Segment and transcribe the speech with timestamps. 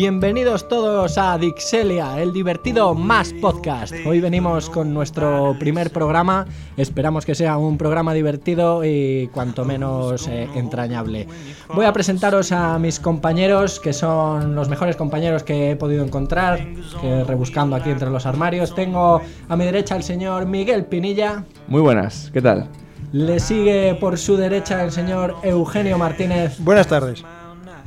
[0.00, 3.92] Bienvenidos todos a Dixelia, el divertido más podcast.
[4.06, 6.46] Hoy venimos con nuestro primer programa.
[6.78, 11.28] Esperamos que sea un programa divertido y cuanto menos eh, entrañable.
[11.74, 16.66] Voy a presentaros a mis compañeros, que son los mejores compañeros que he podido encontrar,
[17.02, 18.74] que rebuscando aquí entre los armarios.
[18.74, 19.20] Tengo
[19.50, 21.44] a mi derecha el señor Miguel Pinilla.
[21.68, 22.70] Muy buenas, ¿qué tal?
[23.12, 26.58] Le sigue por su derecha el señor Eugenio Martínez.
[26.58, 27.22] Buenas tardes.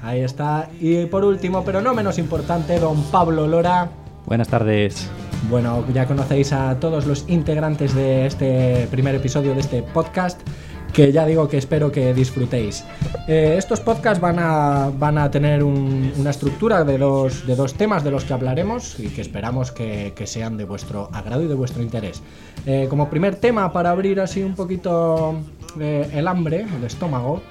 [0.04, 0.70] Ahí está.
[0.80, 3.90] Y por último, pero no menos importante, don Pablo Lora.
[4.26, 5.10] Buenas tardes.
[5.50, 10.40] Bueno, ya conocéis a todos los integrantes de este primer episodio de este podcast,
[10.94, 12.84] que ya digo que espero que disfrutéis.
[13.28, 17.74] Eh, estos podcasts van a, van a tener un- una estructura de dos, de dos
[17.74, 21.48] temas de los que hablaremos y que esperamos que, que sean de vuestro agrado y
[21.48, 22.22] de vuestro interés.
[22.66, 25.36] Eh, como primer tema, para abrir así un poquito
[25.80, 27.42] eh, el hambre, el estómago,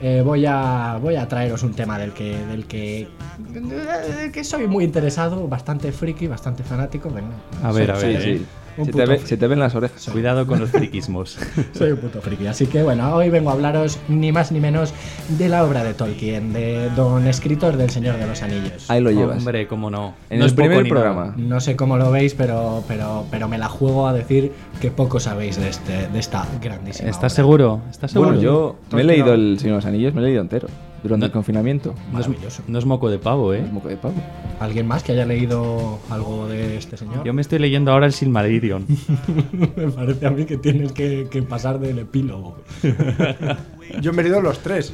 [0.00, 4.66] eh, voy, a, voy a traeros un tema del que, del que, del que soy
[4.66, 7.10] muy interesado, bastante friki, bastante fanático.
[7.10, 8.22] Venga, A ver, a Sí, ver.
[8.22, 8.30] sí.
[8.30, 8.46] Un
[8.84, 10.08] Se te, ve- se te ven las orejas.
[10.10, 11.38] Cuidado con los friquismos.
[11.72, 14.94] Soy un puto friki, así que bueno, hoy vengo a hablaros ni más ni menos
[15.28, 18.90] de la obra de Tolkien, de don escritor del Señor de los Anillos.
[18.90, 19.38] Ahí lo llevas.
[19.38, 20.14] Hombre, cómo no.
[20.30, 21.24] en No el primer programa.
[21.26, 21.34] nada.
[21.36, 25.20] No sé cómo lo veis, pero, pero, pero me la juego a decir que poco
[25.20, 27.36] sabéis de, este, de esta grandísima ¿Estás obra.
[27.36, 27.80] seguro?
[27.90, 28.30] ¿Estás seguro?
[28.30, 30.68] Bueno, yo me he leído El Señor de los Anillos, me he leído entero.
[31.02, 31.94] Durante No- el confinamiento.
[32.12, 32.62] no es, Maravilloso.
[32.68, 33.62] no es moco de pavo, ¿eh?
[33.64, 34.14] Es moco de pavo.
[34.60, 37.24] ¿Alguien más que haya leído algo de este señor?
[37.24, 38.84] Yo me estoy leyendo ahora el Silmarillion.
[39.76, 42.58] me parece a mí que tienes que, que pasar del epílogo.
[44.00, 44.92] Yo me he leído los tres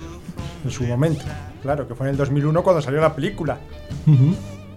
[0.65, 1.25] en su momento.
[1.63, 3.59] Claro, que fue en el 2001 cuando salió la película.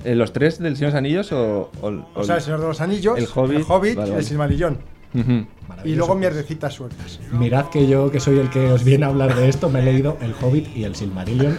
[0.04, 1.70] Eh, ¿Los tres del Señor de los Anillos o...?
[1.82, 3.66] o- O o- sea, El Señor de los Anillos, El Hobbit.
[3.68, 4.16] Hobbit Vale, y vale.
[4.18, 4.78] El Silmarillón.
[5.14, 5.32] Ujú.
[5.32, 5.98] Y Maravilloso.
[6.00, 7.20] luego mierdecitas sueltas.
[7.32, 9.84] Mirad que yo, que soy el que os viene a hablar de esto, me he
[9.84, 11.58] leído El Hobbit y El Silmarillion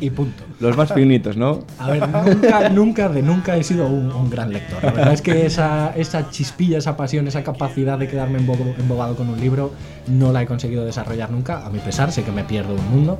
[0.00, 0.42] y punto.
[0.60, 1.60] Los más finitos, ¿no?
[1.78, 4.82] A ver, nunca, nunca, de nunca he sido un, un gran lector.
[4.82, 9.14] La verdad es que esa, esa chispilla, esa pasión, esa capacidad de quedarme embo- embobado
[9.16, 9.72] con un libro,
[10.08, 11.64] no la he conseguido desarrollar nunca.
[11.64, 13.18] A mi pesar, sé que me pierdo un mundo.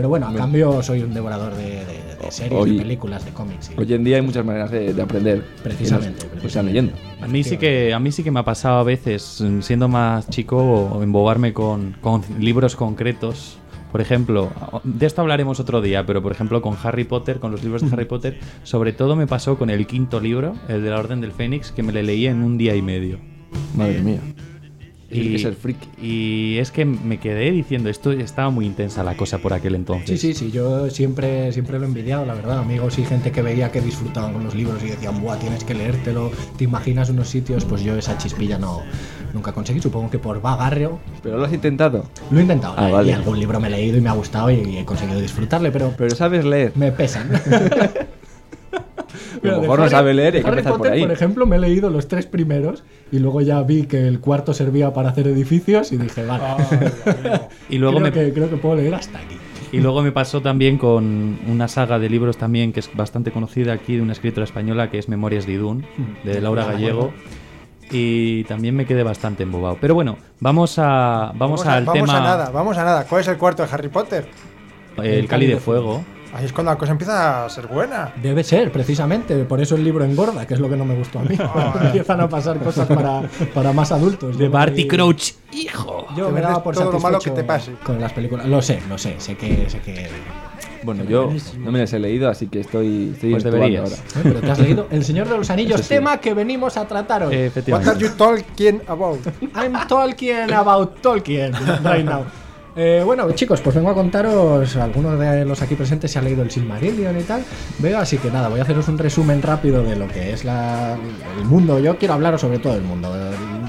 [0.00, 3.32] Pero bueno, a cambio soy un devorador de, de- de series, Hoy- de películas, de
[3.32, 3.70] cómics.
[3.76, 5.44] y- Hoy en día hay muchas maneras de, de aprender.
[5.62, 6.92] Precisamente, nos- Pues leyendo.
[7.20, 10.30] A mí sí que a mí sí que me ha pasado a veces, siendo más
[10.30, 13.58] chico, embobarme con, con libros concretos.
[13.92, 14.50] Por ejemplo,
[14.84, 17.88] de esto hablaremos otro día, pero por ejemplo con Harry Potter, con los libros de
[17.92, 21.32] Harry Potter, sobre todo me pasó con el quinto libro, el de la Orden del
[21.32, 23.18] Fénix, que me le leí en un día y medio.
[23.76, 24.20] Madre mía.
[25.10, 25.88] Tienes Y, que ser friki.
[26.00, 30.20] y es que me quedé diciendo, esto estaba muy intensa la cosa por aquel entonces.
[30.20, 32.58] Sí, sí, sí, yo siempre, siempre lo he envidiado, la verdad.
[32.60, 35.74] Amigos y gente que veía que disfrutaban con los libros y decían, buah, tienes que
[35.74, 38.82] leértelo, te imaginas unos sitios, pues yo esa chispilla no,
[39.34, 39.80] nunca conseguí.
[39.80, 42.04] Supongo que por vagarreo ¿Pero lo has intentado?
[42.30, 42.74] lo he intentado.
[42.76, 43.12] Ah, y vale.
[43.14, 45.92] algún libro me he leído y me ha gustado y, y he conseguido disfrutarle, pero
[45.98, 46.72] Pero sabes leer.
[46.76, 47.30] me pesan.
[49.42, 51.02] A lo mejor no sabe leer y hay que empezar por Potter, ahí.
[51.02, 54.54] por ejemplo, me he leído los tres primeros y luego ya vi que el cuarto
[54.54, 56.44] servía para hacer edificios y dije, vale,
[57.68, 59.36] Y luego creo, me, que, creo que puedo leer hasta aquí.
[59.72, 63.72] Y luego me pasó también con una saga de libros también que es bastante conocida
[63.72, 65.86] aquí de una escritora española que es Memorias de Idún,
[66.24, 67.12] de Laura Gallego.
[67.92, 69.78] Y también me quedé bastante embobado.
[69.80, 73.04] Pero bueno, vamos a vamos, al vamos tema a nada, vamos a nada.
[73.04, 74.28] ¿Cuál es el cuarto de Harry Potter?
[75.02, 76.04] el Cali de Fuego.
[76.32, 78.12] Ahí es cuando la cosa empieza a ser buena.
[78.22, 79.34] Debe ser, precisamente.
[79.44, 81.36] Por eso el libro engorda, que es lo que no me gustó a mí.
[81.82, 84.38] Empiezan a pasar cosas para, para más adultos.
[84.38, 86.06] De Barty Crouch, hijo.
[86.16, 87.72] Yo me daba por todo lo malo que te pase.
[87.84, 88.46] Con las películas.
[88.46, 89.16] Lo sé, lo sé.
[89.18, 89.68] Sé que.
[89.68, 90.08] Sé que...
[90.82, 93.82] Bueno, yo no me las he leído, así que estoy, estoy Pues deberías.
[93.84, 93.96] ahora.
[93.96, 94.20] ¿Eh?
[94.22, 95.88] Pero te has leído El Señor de los Anillos, sí.
[95.88, 97.34] tema que venimos a tratar hoy.
[97.34, 97.90] Eh, What efectivamente.
[97.90, 99.18] are you talking about?
[99.54, 101.52] I'm Tolkien about Tolkien
[101.84, 102.24] right now.
[102.76, 104.76] Eh, bueno, chicos, pues vengo a contaros.
[104.76, 107.42] Algunos de los aquí presentes se ha leído el Silmarillion y tal.
[107.78, 110.96] Veo, así que nada, voy a haceros un resumen rápido de lo que es la-
[111.38, 111.78] el mundo.
[111.80, 113.12] Yo quiero hablaros sobre todo el mundo.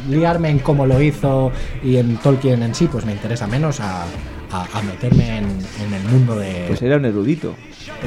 [0.10, 1.52] Liarme en cómo lo hizo
[1.84, 4.04] y en Tolkien en sí, pues me interesa menos a,
[4.52, 6.66] a- a meterme en, en el mundo de.
[6.68, 7.56] Pues era un erudito.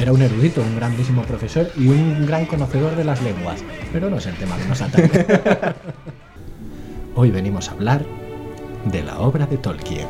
[0.00, 3.62] Era un erudito, un grandísimo profesor y un gran conocedor de las lenguas.
[3.92, 5.10] Pero no es el tema que nos atañe.
[7.16, 8.02] Hoy venimos a hablar
[8.84, 10.06] de la obra de Tolkien.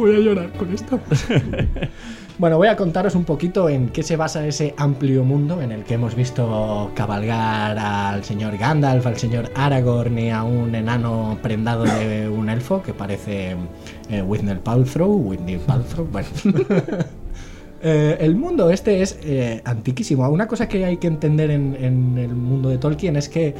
[0.00, 0.98] Voy a llorar con esto.
[2.38, 5.84] Bueno, voy a contaros un poquito en qué se basa ese amplio mundo en el
[5.84, 11.84] que hemos visto cabalgar al señor Gandalf, al señor Aragorn y a un enano prendado
[11.84, 13.56] de un elfo que parece
[14.08, 16.28] eh, Whitney Paltrow, Whitney Paltrow, bueno.
[17.82, 20.28] Eh, el mundo este es eh, antiquísimo.
[20.28, 23.54] Una cosa que hay que entender en, en el mundo de Tolkien es que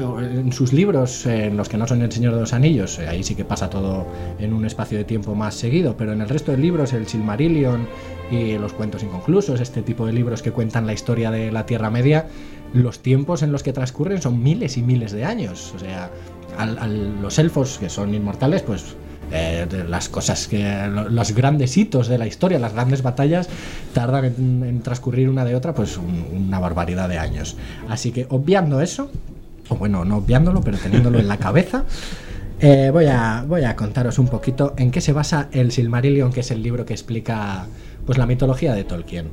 [0.00, 3.22] en sus libros, en los que no son El Señor de los Anillos, eh, ahí
[3.22, 4.06] sí que pasa todo
[4.38, 7.86] en un espacio de tiempo más seguido, pero en el resto de libros, el Silmarillion
[8.30, 11.90] y los cuentos inconclusos, este tipo de libros que cuentan la historia de la Tierra
[11.90, 12.26] Media,
[12.72, 15.72] los tiempos en los que transcurren son miles y miles de años.
[15.74, 16.10] O sea,
[16.58, 18.96] al- los elfos que son inmortales, pues
[19.32, 20.64] eh, las cosas que.
[20.88, 23.48] lo- los grandes hitos de la historia, las grandes batallas,
[23.92, 27.56] tardan en, transcurrir una de otra, pues un- una barbaridad de años.
[27.88, 29.10] Así que obviando eso,
[29.70, 31.84] o bueno, no obviándolo, pero teniéndolo en la cabeza.
[32.60, 36.40] eh, voy, a, voy a contaros un poquito en qué se basa el Silmarillion, que
[36.40, 37.66] es el libro que explica
[38.04, 39.28] pues, la mitología de Tolkien.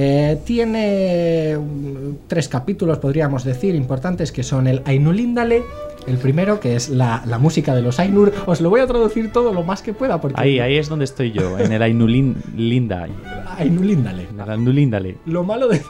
[0.00, 5.64] Eh, tiene mm, tres capítulos, podríamos decir, importantes, que son el Ainulindale,
[6.06, 8.32] el primero, que es la, la música de los Ainur.
[8.46, 10.40] Os lo voy a traducir todo lo más que pueda, porque...
[10.40, 13.08] Ahí, ahí es donde estoy yo, en el Ainulin Linda.
[13.56, 14.28] Ainulindale.
[14.32, 15.16] El Ainulindale.
[15.26, 15.82] Lo malo de,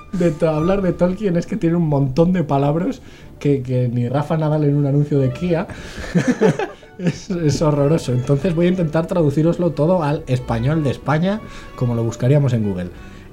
[0.48, 3.02] hablar de Tolkien es que tiene un montón de palabras
[3.38, 5.66] que, que ni Rafa Nadal en un anuncio de Kia.
[6.98, 8.12] es, es horroroso.
[8.14, 11.42] Entonces voy a intentar traduciroslo todo al español de España,
[11.76, 12.88] como lo buscaríamos en Google.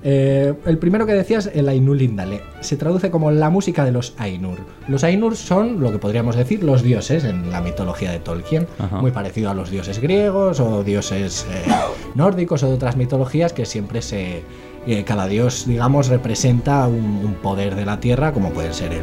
[0.08, 4.14] Eh, el primero que decías, el Ainul Indale, se traduce como la música de los
[4.20, 4.60] Ainur.
[4.88, 8.98] Los Ainur son lo que podríamos decir los dioses en la mitología de Tolkien, Ajá.
[9.02, 11.72] muy parecido a los dioses griegos o dioses eh,
[12.14, 14.44] nórdicos o de otras mitologías que siempre se,
[14.86, 19.02] eh, cada dios, digamos, representa un, un poder de la tierra, como pueden ser el,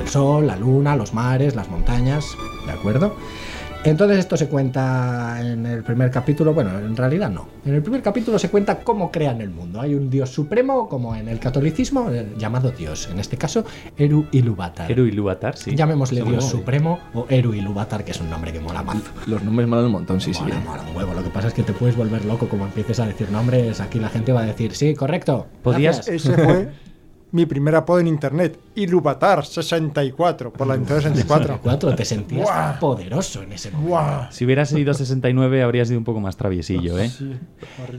[0.00, 2.24] el sol, la luna, los mares, las montañas,
[2.64, 3.14] ¿de acuerdo?
[3.84, 7.48] Entonces esto se cuenta en el primer capítulo, bueno, en realidad no.
[7.64, 9.80] En el primer capítulo se cuenta cómo crean el mundo.
[9.80, 13.64] Hay un dios supremo, como en el catolicismo, eh, llamado Dios, en este caso
[13.96, 14.90] Eru Ilúvatar.
[14.90, 15.74] Eru Ilúvatar, sí.
[15.74, 16.22] Llamémosle.
[16.22, 18.98] Dios supremo o Eru Ilúvatar, que es un nombre que mola más.
[19.26, 20.42] Los nombres molan un montón, sí, sí.
[20.42, 21.14] Mola, mola un huevo.
[21.14, 23.80] Lo que pasa es que te puedes volver loco como empieces a decir nombres.
[23.80, 25.46] Aquí la gente va a decir, sí, correcto.
[25.62, 26.26] Podías- gracias".
[26.26, 26.68] Ese fue
[27.32, 28.58] mi primer apodo en internet.
[28.76, 31.60] Iluvatar64, por la Nintendo 64.
[31.62, 32.78] Cuatro, te sentías Buah.
[32.78, 34.28] poderoso en ese momento.
[34.30, 37.08] Si hubieras sido 69 habrías sido un poco más traviesillo, ¿eh?
[37.08, 37.32] Sí.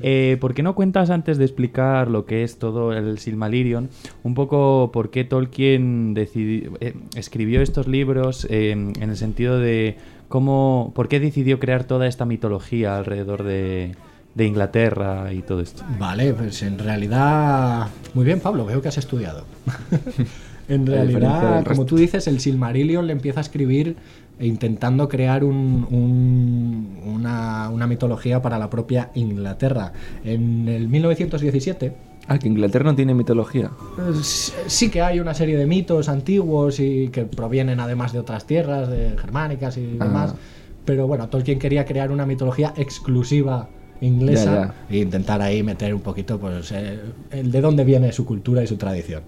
[0.02, 3.90] Eh, ¿Por qué no cuentas antes de explicar lo que es todo el Silmarillion,
[4.24, 9.98] un poco por qué Tolkien decidi- eh, escribió estos libros eh, en el sentido de
[10.28, 13.96] cómo, por qué decidió crear toda esta mitología alrededor de,
[14.36, 15.84] de Inglaterra y todo esto?
[16.00, 17.88] Vale, pues en realidad.
[18.14, 19.44] Muy bien, Pablo, veo que has estudiado.
[20.70, 23.96] en realidad, como tú dices, el Silmarillion le empieza a escribir
[24.40, 29.92] e intentando crear un- un- una, una mitología para la propia Inglaterra.
[30.24, 31.94] En el 1917.
[32.28, 33.72] Ah, que Inglaterra no tiene mitología.
[34.22, 38.88] Sí que hay una serie de mitos antiguos y que provienen además de otras tierras,
[38.88, 40.06] de germánicas y Ah.
[40.06, 40.36] demás.
[40.86, 43.68] Pero bueno, Tolkien quería crear una mitología exclusiva
[44.02, 47.00] inglesa Ya, e intentar ahí meter un poquito pues eh,
[47.32, 49.24] el de dónde viene su cultura y su tradición.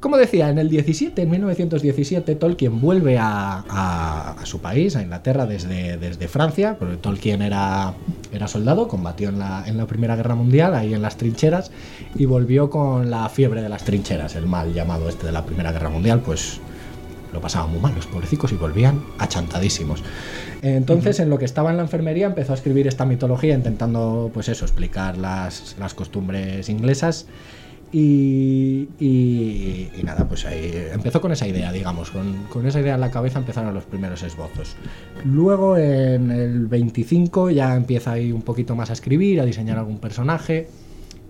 [0.00, 5.02] Como decía, en el 17, en 1917, Tolkien vuelve a, a- a su país, a
[5.02, 7.94] Inglaterra, desde, desde Francia, porque Tolkien era,
[8.32, 11.70] era soldado, combatió en la, en la Primera Guerra Mundial, ahí en las trincheras,
[12.16, 15.70] y volvió con la fiebre de las trincheras, el mal llamado este de la Primera
[15.70, 16.58] Guerra Mundial, pues
[17.32, 20.02] lo pasaban muy mal los pobrecicos y volvían achantadísimos.
[20.62, 24.48] Entonces, en lo que estaba en la enfermería, empezó a escribir esta mitología intentando, pues
[24.48, 27.26] eso, explicar las, las costumbres inglesas.
[27.94, 32.94] Y, y- y nada, pues ahí empezó con esa idea, digamos, con, con esa idea
[32.94, 34.76] en la cabeza empezaron los primeros esbozos.
[35.26, 39.98] Luego en el 25 ya empieza ahí un poquito más a escribir, a diseñar algún
[39.98, 40.68] personaje.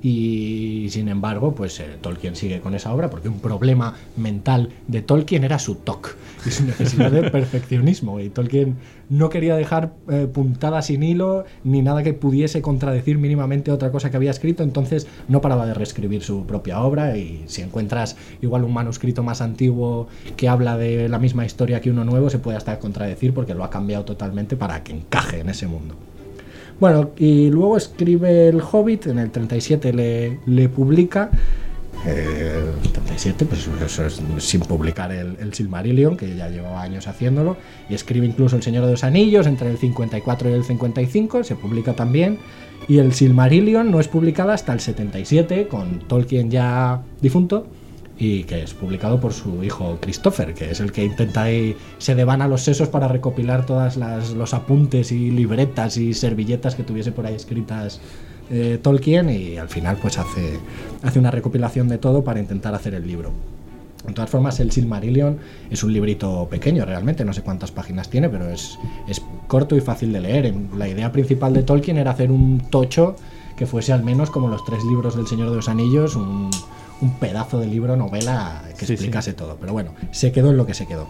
[0.03, 5.01] Y sin embargo, pues eh, Tolkien sigue con esa obra porque un problema mental de
[5.01, 8.19] Tolkien era su TOC y su necesidad de perfeccionismo.
[8.19, 8.77] Y Tolkien
[9.09, 14.11] no quería dejar eh, puntada sin hilo ni nada que pudiese contradecir mínimamente otra cosa
[14.11, 17.17] que había escrito, entonces no paraba de reescribir su propia obra.
[17.17, 21.91] Y si encuentras igual un manuscrito más antiguo que habla de la misma historia que
[21.91, 25.49] uno nuevo, se puede hasta contradecir porque lo ha cambiado totalmente para que encaje en
[25.49, 25.95] ese mundo.
[26.81, 31.31] Bueno, y luego escribe El Hobbit, en el 37 le, le publica.
[32.07, 37.57] eh, el 37, pues eso es sin publicar el, Silmarillion, que ya llevaba años haciéndolo.
[37.89, 41.55] Y escribe incluso El Señor de los Anillos entre el 54 y el 55, se
[41.55, 42.39] publica también.
[42.89, 47.67] Y el Silmarillion no es publicada hasta el 77, con Tolkien ya difunto
[48.23, 52.15] y que es publicado por su hijo Christopher, que es el que intenta ahí, se
[52.15, 57.11] devana los sesos para recopilar todas las, los apuntes y libretas y servilletas que tuviese
[57.11, 58.01] por ahí escritas
[58.49, 60.61] eh, Tolkien y al final pues hace,
[61.03, 63.33] hace una recopilación de todo para intentar hacer el libro.
[64.07, 65.39] De todas formas, el Silmarillion
[65.69, 69.81] es un librito pequeño realmente, no sé cuántas páginas tiene, pero es, es corto y
[69.81, 70.55] fácil de leer.
[70.77, 73.17] La idea principal de Tolkien era hacer un tocho
[73.57, 76.51] que fuese al menos como los tres libros del Señor de los Anillos, un,
[77.03, 79.57] un pedazo de libro, novela que Sí, explicase todo.
[79.61, 81.07] Pero bueno, se quedó en lo que se quedó.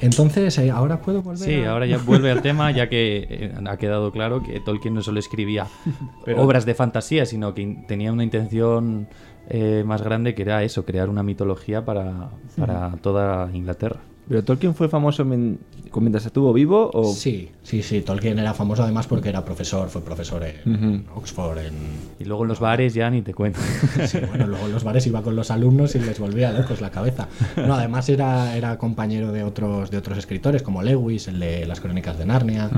[0.00, 3.54] Entonces, eh, ahora puedo volver Sí, a- ahora ya vuelve al tema, ya que eh,
[3.66, 5.66] ha quedado claro que Tolkien no solo escribía
[6.24, 9.08] Pero- obras de fantasía, sino que tenía una intención
[9.48, 12.28] eh, más grande que era eso, crear una mitología para,
[12.58, 14.00] para toda Inglaterra.
[14.28, 17.12] ¿Pero Tolkien fue famoso mientras estuvo vivo o...?
[17.12, 18.00] Sí, sí, sí.
[18.00, 21.18] Tolkien era famoso además porque era profesor, fue profesor en Ujú.
[21.18, 21.74] Oxford, en...
[22.18, 23.60] Y luego en los bares ya ni te cuento.
[24.06, 26.90] Sí, bueno, luego en los bares iba con los alumnos y les volvía locos la
[26.90, 27.28] cabeza.
[27.56, 31.80] No, además era, era compañero de otros, de otros escritores, como Lewis, el de las
[31.80, 32.70] crónicas de Narnia.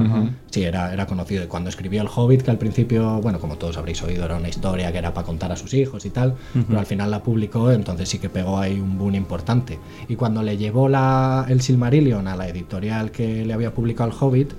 [0.51, 1.45] Sí, era, era conocido.
[1.45, 4.49] Y cuando escribió El Hobbit, que al principio, bueno, como todos habréis oído, era una
[4.49, 6.35] historia que era para contar a sus hijos y tal,
[6.67, 9.79] pero al final la publicó, entonces sí que pegó ahí un boom importante.
[10.09, 14.17] Y cuando le llevó la, el Silmarillion a la editorial que le había publicado El
[14.19, 14.53] Hobbit,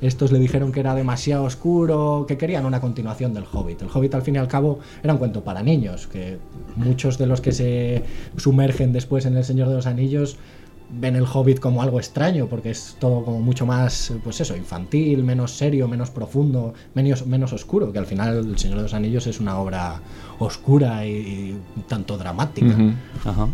[0.00, 3.82] estos le dijeron que era demasiado oscuro, que querían una continuación del Hobbit.
[3.82, 6.38] El Hobbit al fin y al cabo era un cuento para niños, que
[6.76, 8.02] muchos de los que se
[8.36, 10.36] sumergen después en El Señor de los Anillos
[10.90, 15.24] ven el Hobbit como algo extraño, porque es todo como mucho más, pues eso, infantil,
[15.24, 19.26] menos serio, menos profundo, menos, menos oscuro, que al final El Señor de los Anillos
[19.26, 20.00] es una obra
[20.38, 22.76] oscura y, tanto dramática.
[23.24, 23.48] Ajá.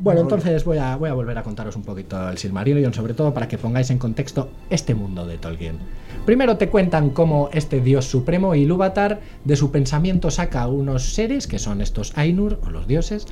[0.00, 3.34] Bueno, entonces voy a, voy a volver a contaros un poquito el Silmarillion, sobre todo
[3.34, 5.76] para que pongáis en contexto este mundo de Tolkien.
[6.24, 11.58] Primero te cuentan cómo este dios supremo, Ilúvatar, de su pensamiento saca unos seres, que
[11.58, 13.26] son estos Ainur, o los dioses,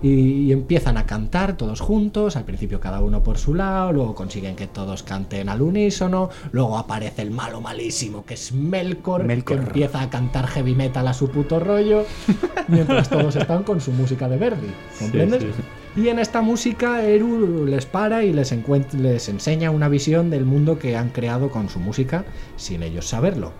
[0.00, 4.56] y, empiezan a cantar todos juntos, al principio cada uno por su lado, luego consiguen
[4.56, 9.58] que todos canten al unísono, luego aparece el malo malísimo, que es Melkor, Melkor.
[9.58, 12.06] que empieza a cantar heavy metal a su puto rollo,
[12.68, 14.68] mientras todos están con su música de Verdi,
[14.98, 15.42] ¿comprendes?
[15.42, 15.48] sí.
[15.96, 20.96] Y en esta música Eru les para y les, enseña una visión del mundo que
[20.96, 22.24] han creado con su música
[22.56, 23.52] sin ellos saberlo.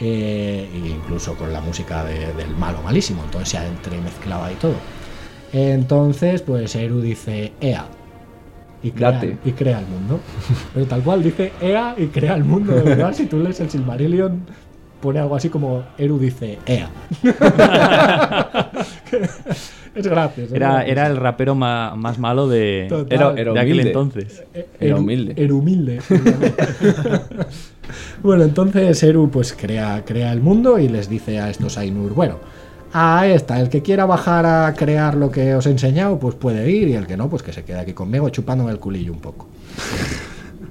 [0.00, 4.74] Eh, incluso con la música de- del malo malísimo, entonces se ha entremezclado ahí todo.
[5.52, 7.86] Entonces, pues Eru dice EA.
[8.82, 9.38] Y crea, Date.
[9.44, 10.20] y crea el mundo.
[10.74, 13.14] Pero tal cual dice EA y crea el mundo, de verdad.
[13.14, 14.42] Si tú lees el Silmarillion,
[15.00, 16.90] pone algo así como Eru dice EA.
[19.96, 23.06] es Era, era el rapero ma- más malo de, Total.
[23.10, 23.88] Era, era de aquel humilde.
[23.88, 24.42] entonces.
[24.54, 25.32] Era Eru- humilde.
[25.36, 26.00] Eru humilde.
[28.22, 32.36] bueno, entonces Eru pues crea, crea el mundo y les dice a estos Ainur, bueno,
[32.92, 36.70] a esta, el que quiera bajar a crear lo que os he enseñado, pues puede
[36.70, 39.20] ir, y el que no, pues que se quede aquí conmigo chupándome el culillo un
[39.20, 39.48] poco.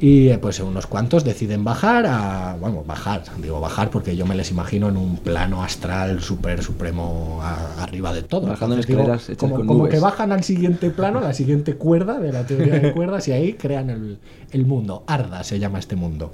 [0.06, 2.58] Y eh, pues unos cuantos deciden bajar a.
[2.60, 7.40] Bueno, bajar, digo bajar porque yo me les imagino en un plano astral súper supremo
[7.42, 8.46] a- arriba de todo.
[8.48, 9.94] Bajando Entonces, escaleras como, con como nubes.
[9.96, 13.32] que bajan al siguiente plano, a la siguiente cuerda de la teoría de cuerdas, y
[13.32, 14.20] ahí crean el,
[14.52, 15.04] el mundo.
[15.08, 16.32] Arda se llama este mundo.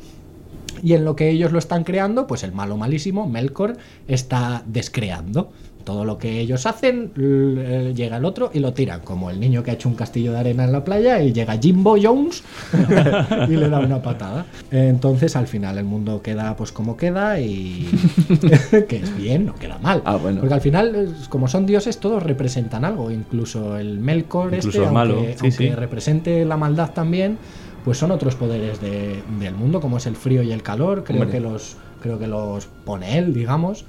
[0.83, 5.51] Y en lo que ellos lo están creando, pues el malo malísimo, Melkor, está descreando.
[5.83, 9.63] Todo lo que ellos hacen, eh, llega el otro y lo tiran, como el niño
[9.63, 12.43] que ha hecho un castillo de arena en la playa y llega Jimbo Jones
[13.49, 14.45] y le da una patada.
[14.71, 17.89] Entonces al final el mundo queda pues como queda y
[18.87, 20.01] que es bien, no queda mal.
[20.05, 20.39] Ah, bueno.
[20.39, 24.91] Porque al final, como son dioses, todos representan algo, incluso el Melkor Incluso este, el
[24.93, 25.69] malo, aunque, sí, aunque sí.
[25.71, 27.37] represente la maldad también,
[27.83, 31.21] pues son otros poderes de- del mundo, como es el frío y el calor, creo
[31.23, 31.37] Hombre.
[31.37, 33.85] que los creo que los pone él, digamos.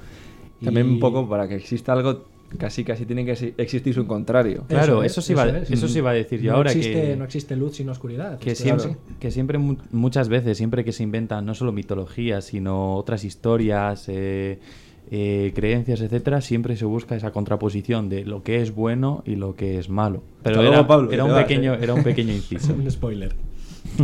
[0.63, 2.23] Y- También un poco para que exista algo,
[2.57, 4.63] casi casi tiene que exi- existir su contrario.
[4.67, 5.69] Claro, es, eso sí iba- es.
[5.69, 8.39] eso sí iba a decir yo No ahora existe, que- no existe luz sin oscuridad.
[8.39, 12.95] Que siempre, que siempre mu- muchas veces, siempre que se inventan no solo mitologías, sino
[12.95, 14.59] otras historias, eh,
[15.11, 19.55] eh, creencias, etcétera, siempre se busca esa contraposición de lo que es bueno y lo
[19.55, 20.23] que es malo.
[20.43, 21.79] Pero Hasta era, luego, Pablo, era que un vas, pequeño, eh.
[21.81, 22.73] era un pequeño inciso.
[22.73, 23.33] un spoiler.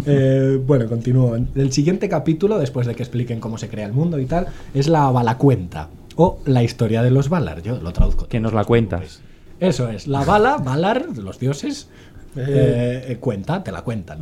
[0.06, 1.38] Eh, bueno, continúo.
[1.56, 4.88] El siguiente capítulo, después de que expliquen cómo se crea el mundo y tal, es
[4.88, 5.90] la Balacuenta
[6.22, 7.62] o la historia de los Valar.
[7.62, 8.28] Yo lo traduzco.
[8.28, 9.22] que nos la cuentas.
[9.62, 11.88] Eso es, la bala, Valar, los dioses,
[12.36, 14.20] eh, eh, cuenta, te la cuentan.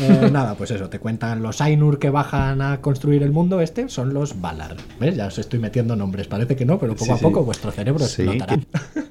[0.00, 3.88] Eh, nada, pues eso, te cuentan los Ainur que bajan a construir el mundo este,
[3.88, 4.76] son los Valar.
[4.98, 5.16] ¿Ves?
[5.16, 7.22] Ya os estoy metiendo nombres, parece que no, pero poco Sí, a sí.
[7.22, 8.22] poco vuestro cerebro Sí.
[8.22, 8.58] explotará.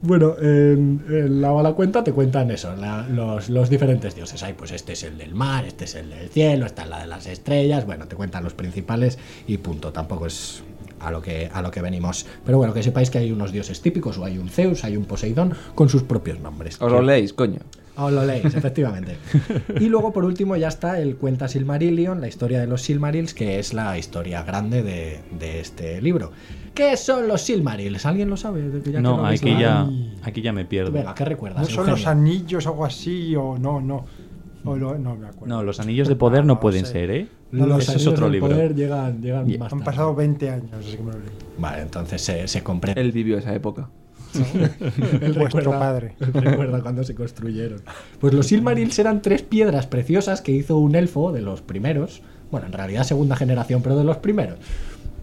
[0.00, 4.42] Bueno, en, en la bala cuenta te cuentan eso, la- los, los diferentes dioses.
[4.42, 6.98] Hay, pues este es el del mar, este es el del cielo, esta es la
[7.00, 7.86] de las estrellas.
[7.86, 9.92] Bueno, te cuentan los principales y punto.
[9.94, 10.62] Tampoco es
[11.04, 12.26] a lo que a lo que venimos.
[12.44, 15.04] Pero bueno, que sepáis que hay unos dioses típicos, o hay un Zeus, hay un
[15.04, 16.80] Poseidón, con sus propios nombres.
[16.80, 17.60] Os lo leéis, coño.
[17.96, 19.16] Os lo leéis, efectivamente.
[19.80, 23.58] Y luego, por último, ya está el Cuenta Silmarillion, la historia de los Silmarils, que
[23.58, 26.32] es la historia grande de, de este libro.
[26.74, 28.04] ¿Qué son los Silmarils?
[28.04, 28.68] ¿Alguien lo sabe?
[28.68, 29.88] Ya que lo No, aquí ya,
[30.22, 30.90] aquí ya me pierdo.
[30.90, 31.68] Venga, ¿qué recuerdas?
[31.68, 33.80] ¿No son los anillos algo así o no?
[33.80, 34.06] No,
[34.64, 35.46] o lo- no me acuerdo.
[35.54, 36.92] No, los anillos de poder no No pueden sé.
[36.92, 37.28] ser, ¿eh?
[37.52, 37.82] No lo los.
[37.82, 38.48] Ese es anillos otro del libro.
[38.50, 39.84] poder llegan, llegan más Han tarde.
[39.84, 41.28] pasado 20 años desde que me lo leí.
[41.58, 43.00] Vale, entonces se, se comprende.
[43.00, 43.88] Él vivió esa época.
[44.34, 46.16] Él Vuestro recuerda- padre.
[46.18, 47.80] él recuerda cuando se construyeron.
[48.20, 52.22] Pues los Silmarils eran tres piedras preciosas que hizo un elfo de los primeros.
[52.50, 54.58] Bueno, en realidad segunda generación, pero de los primeros.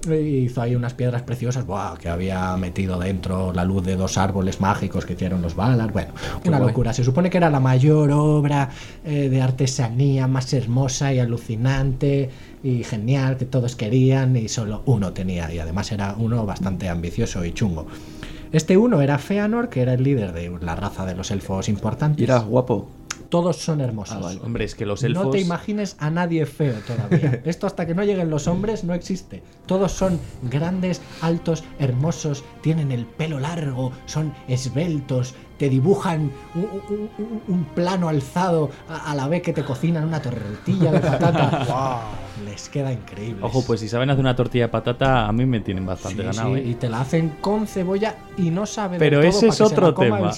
[0.10, 1.96] Hizo ahí unas piedras preciosas, ¡buah!
[1.98, 5.92] que había metido dentro la luz de dos árboles mágicos que hicieron los Valar.
[5.92, 6.14] Bueno,
[6.46, 6.70] una guay.
[6.70, 6.94] locura.
[6.94, 8.70] Se supone que era la mayor obra
[9.06, 12.30] eh, de artesanía más hermosa y alucinante
[12.64, 15.54] y genial que todos querían y solo uno tenía.
[15.54, 17.88] Y además era uno bastante ambicioso y chungo.
[18.52, 22.20] Este uno era Feanor, que era el líder de la raza de los elfos importantes.
[22.20, 22.90] Y era guapo.
[23.30, 24.18] Todos son hermosos.
[24.18, 24.40] Ah, vale.
[24.44, 25.24] Hombre, es que los elfos.
[25.26, 27.42] No te imagines a nadie feo todavía.
[27.46, 29.42] Esto hasta que no lleguen los hombres no existe.
[29.66, 37.10] Todos son grandes, altos, hermosos, tienen el pelo largo, son esbeltos, te dibujan un, un-
[37.20, 41.66] un- un plano alzado a, a la vez que te cocinan una tortilla de patata.
[42.42, 42.46] Wow.
[42.46, 43.44] Les queda increíble.
[43.44, 46.56] Ojo, pues si saben hacer una tortilla de patata, a mí me tienen bastante ganado.
[46.56, 46.64] ¿eh?
[46.66, 50.32] Y te la hacen con cebolla y no sabe Pero ese es otro tema.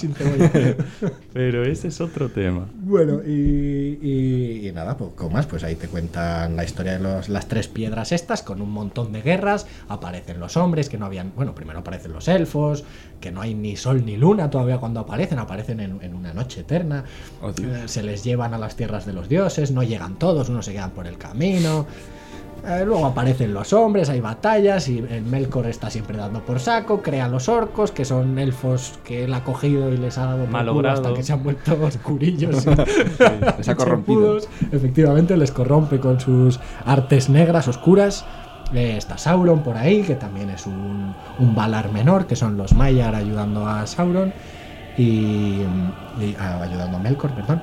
[1.32, 2.66] Pero ese es otro tema.
[2.76, 7.28] Bueno, y, y- y nada, poco más, pues ahí te cuentan la historia de los-
[7.28, 11.32] las tres piedras estas, con un montón de guerras, aparecen los hombres, que no habían,
[11.36, 12.82] bueno, primero aparecen los elfos,
[13.20, 16.60] que no hay ni sol ni luna todavía cuando aparecen, aparecen en, en una noche
[16.62, 17.04] eterna,
[17.40, 17.50] Oh.
[17.50, 20.72] Eh, se les llevan a las tierras de los dioses, no llegan todos, unos se
[20.72, 21.86] quedan por el camino.
[22.66, 27.02] Eh, luego aparecen los hombres, hay batallas y el Melkor está siempre dando por saco,
[27.02, 30.86] crea los orcos, que son elfos que él ha cogido y les ha dado por
[30.94, 32.64] hasta que se han vuelto oscurillos.
[32.66, 32.70] y-
[33.58, 34.38] Les ha corrompido.
[34.72, 38.24] Efectivamente, les corrompe con sus artes negras, oscuras.
[38.72, 42.72] Eh, está Sauron por ahí, que también es un, un Valar menor, que son los
[42.74, 44.32] Maiar ayudando a Sauron.
[44.96, 45.02] Y,
[46.20, 47.60] y- ah, ayudando a Melkor, perdón.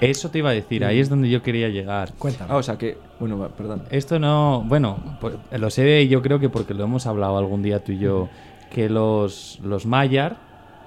[0.00, 2.12] Eso te iba a decir, ahí es donde yo quería llegar.
[2.18, 2.52] Cuéntame.
[2.52, 2.98] Ah, o sea que.
[3.20, 3.82] Bueno, perdón.
[3.90, 7.82] Esto no, bueno, pues, lo sé yo creo que porque lo hemos hablado algún día
[7.82, 8.28] tú y yo,
[8.70, 10.36] que los, los Maiar,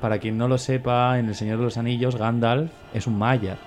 [0.01, 3.57] para quien no lo sepa, en El Señor de los Anillos, Gandalf es un Maiar.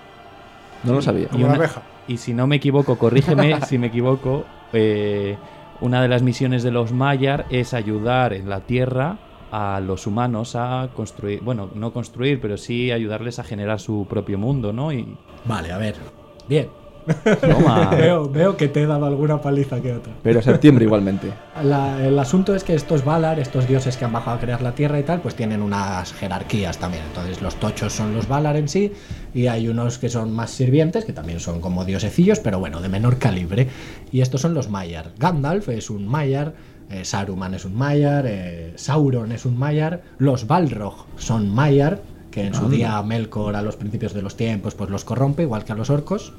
[0.83, 1.27] No lo sabía.
[1.27, 1.81] Como una abeja.
[2.07, 5.37] Y si no me equivoco, corrígeme si me equivoco, eh,
[5.81, 9.17] una de las misiones de los Maiar es ayudar en la Tierra
[9.51, 14.37] a los humanos a construir, bueno, no construir, pero sí ayudarles a generar su propio
[14.37, 14.93] mundo, ¿no?
[14.93, 15.95] Y Vale, a ver.
[16.47, 16.80] Bien.
[17.41, 20.13] Toma, Veo, veo que te he dado alguna paliza que otra.
[20.23, 21.31] Pero septiembre igualmente.
[21.63, 24.73] La- el asunto es que estos Valar, estos dioses que han bajado a crear la
[24.73, 27.03] Tierra y tal, pues tienen unas jerarquías también.
[27.07, 28.91] Entonces los tochos son los Valar en sí
[29.33, 32.89] y hay unos que son más sirvientes, que también son como diosecillos, pero bueno, de
[32.89, 33.67] menor calibre.
[34.11, 35.11] Y estos son los Maiar.
[35.17, 36.53] Gandalf es un Maiar,
[36.89, 42.45] eh, Saruman es un Maiar, eh, Sauron es un Maiar, los Balrog son Maiar, que
[42.45, 45.73] en su día Melkor a los principios de los tiempos pues los corrompe, igual que
[45.73, 46.33] a los orcos.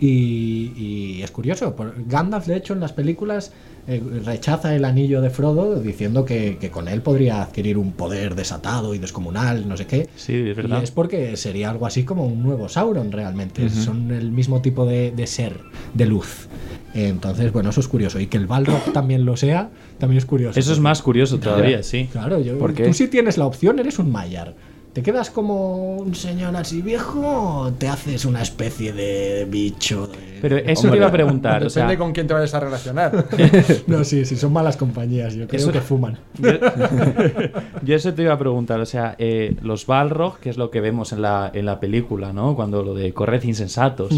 [0.00, 1.74] Y, y es curioso,
[2.08, 3.52] Gandalf de hecho en las películas
[3.86, 8.34] eh, rechaza el anillo de Frodo diciendo que, que con él podría adquirir un poder
[8.34, 10.08] desatado y descomunal, no sé qué.
[10.16, 10.80] sí, es verdad.
[10.80, 13.68] Y es porque sería algo así como un nuevo Sauron realmente.
[13.68, 15.60] Son el mismo tipo de, de ser,
[15.92, 16.48] de luz.
[16.94, 18.20] Entonces, bueno, eso es curioso.
[18.20, 20.58] Y que el Balrog también lo sea, también es curioso.
[20.58, 22.08] Eso es más curioso todavía, sí.
[22.10, 24.54] Claro, yo, tú si tienes la opción, eres un Maiar.
[24.94, 27.20] ¿Te quedas como un señor así viejo
[27.64, 30.06] o te haces una especie de bicho?
[30.06, 32.54] de- Pero eso Hombre, te iba a preguntar, o Depende sea, con quién te vayas
[32.54, 33.26] a relacionar.
[33.88, 35.34] No, sí, sí, son malas compañías.
[35.34, 36.18] Yo creo Eso- que fuman.
[36.38, 36.50] Yo,
[37.82, 40.80] yo eso te iba a preguntar, o sea, eh, los Balrog, que es lo que
[40.80, 42.54] vemos en la, en la película, ¿no?
[42.54, 44.14] Cuando lo de corred insensatos,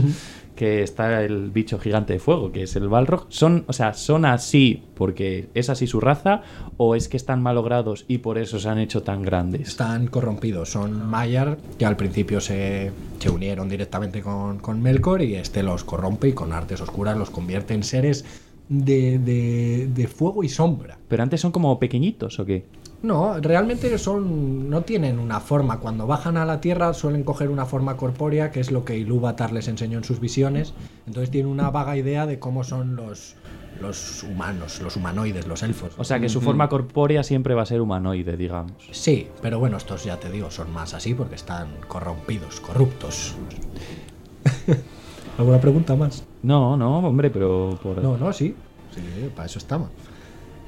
[0.57, 4.25] que está el bicho gigante de fuego, que es el Balrog, son, o sea, son
[4.25, 6.43] así porque es así su raza,
[6.79, 9.69] o es que están malogrados y por eso se han hecho tan grandes.
[9.69, 10.71] Están corrompidos.
[10.71, 12.91] Son Maiar que al principio se,
[13.21, 17.31] se unieron directamente con, con Melkor y este los corrompe y con artes oscuras los
[17.31, 18.25] convierte en seres
[18.69, 20.99] de, de- de fuego y sombra.
[21.07, 22.65] Pero antes son como pequeñitos, ¿o qué?
[23.03, 25.81] No, realmente son no tienen una forma.
[25.81, 29.53] Cuando bajan a la Tierra suelen coger una forma corpórea, que es lo que Ilúvatar
[29.53, 30.75] les enseñó en sus visiones.
[31.07, 33.37] Entonces tienen una vaga idea de cómo son los,
[33.81, 35.93] los humanos, los humanoides, los elfos.
[35.99, 38.73] O sea, que su forma corpórea siempre va a ser humanoide, digamos.
[38.91, 43.35] Sí, pero bueno, estos ya te digo, son más así porque están corrompidos, corruptos.
[45.39, 46.25] ¿Alguna pregunta más?
[46.43, 48.03] No, no, hombre, pero por...
[48.03, 48.55] No, no, sí.
[48.95, 49.91] Sí, para eso estamos.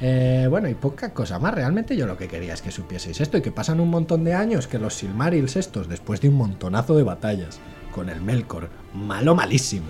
[0.01, 1.55] Eh, bueno, y poca cosa más.
[1.55, 4.35] Realmente yo lo que quería es que supieseis esto y que pasan un montón de
[4.35, 7.61] años que los Silmarils estos, después de un montonazo de batallas
[7.93, 9.89] con el Melkor, malo malísimo,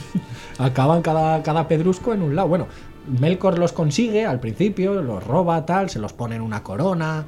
[0.58, 2.48] acaban cada, cada pedrusco en un lado.
[2.48, 2.66] Bueno,
[3.06, 7.26] Melkor los consigue al principio, los roba, tal, se los pone en una corona.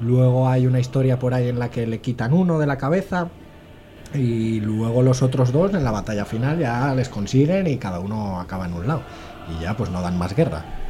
[0.00, 3.28] Luego hay una historia por ahí en la que le quitan uno de la cabeza.
[4.12, 8.38] Y luego los otros dos en la batalla final ya les consiguen y cada uno
[8.38, 9.02] acaba en un lado.
[9.48, 10.83] Y ya pues no dan más guerra.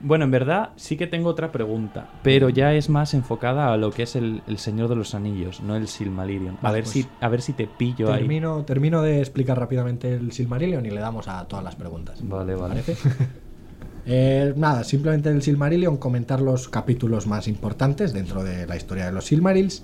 [0.00, 3.90] Bueno, en verdad sí que tengo otra pregunta, pero ya es más enfocada a lo
[3.90, 6.58] que es el, el Señor de los Anillos, no el Silmarillion.
[6.62, 8.20] A ver pues si a ver si te pillo ahí.
[8.20, 12.18] Termino, termino de explicar rápidamente el Silmarillion y le damos a todas las preguntas.
[12.22, 12.82] Vale, vale.
[14.06, 19.12] Eh, nada, simplemente el Silmarillion, comentar los capítulos más importantes dentro de la historia de
[19.12, 19.82] los Silmarils.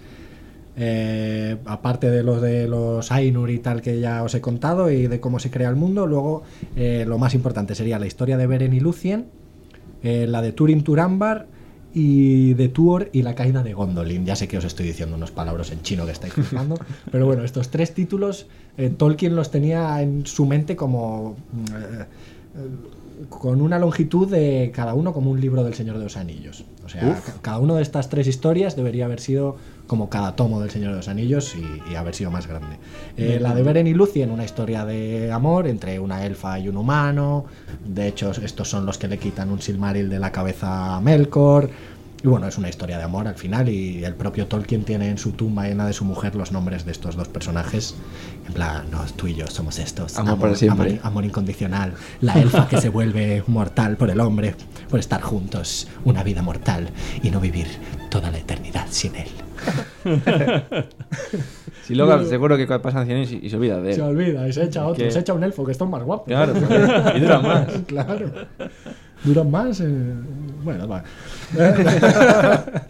[0.78, 5.06] Eh, aparte de los de los Ainur y tal que ya os he contado y
[5.06, 6.42] de cómo se crea el mundo, luego
[6.76, 9.26] eh, lo más importante sería la historia de Beren y Lucien,
[10.02, 11.46] eh, la de Turin Turambar
[11.94, 14.26] y de Tuor y la caída de Gondolin.
[14.26, 16.76] Ya sé que os estoy diciendo unos palabras en chino que estáis flipando,
[17.10, 21.36] pero bueno, estos tres títulos eh, Tolkien los tenía en su mente como
[21.74, 22.04] eh,
[23.30, 26.64] con una longitud de cada uno como un libro del Señor de los Anillos.
[26.84, 30.60] O sea, ca- cada una de estas tres historias debería haber sido como cada tomo
[30.60, 32.76] del Señor de los Anillos y, y haber sido más grande.
[33.16, 36.76] Eh, la de Beren y Lucien, una historia de amor entre una elfa y un
[36.76, 37.44] humano.
[37.84, 41.70] De hecho, estos son los que le quitan un Silmaril de la cabeza a Melkor.
[42.26, 45.16] Y bueno, es una historia de amor al final y el propio Tolkien tiene en
[45.16, 47.94] su tumba llena de su mujer los nombres de estos dos personajes.
[48.48, 50.18] En plan, no, tú y yo somos estos.
[50.18, 50.90] Amor para siempre.
[50.94, 51.92] Amor, amor incondicional.
[52.20, 54.56] La elfa que se vuelve mortal por el hombre,
[54.90, 56.88] por estar juntos, una vida mortal
[57.22, 57.68] y no vivir
[58.10, 59.28] toda la eternidad sin él.
[61.84, 64.06] Si luego seguro que pasan 100 años y, y se olvida de Se él.
[64.08, 66.24] olvida y se echa otro, Que- se echa un elfo que está más guapo.
[66.24, 66.52] Claro,
[67.14, 67.68] y dura más.
[67.86, 68.32] claro.
[69.24, 69.80] Duran más.
[69.80, 69.86] eh,
[70.62, 71.02] Bueno, va.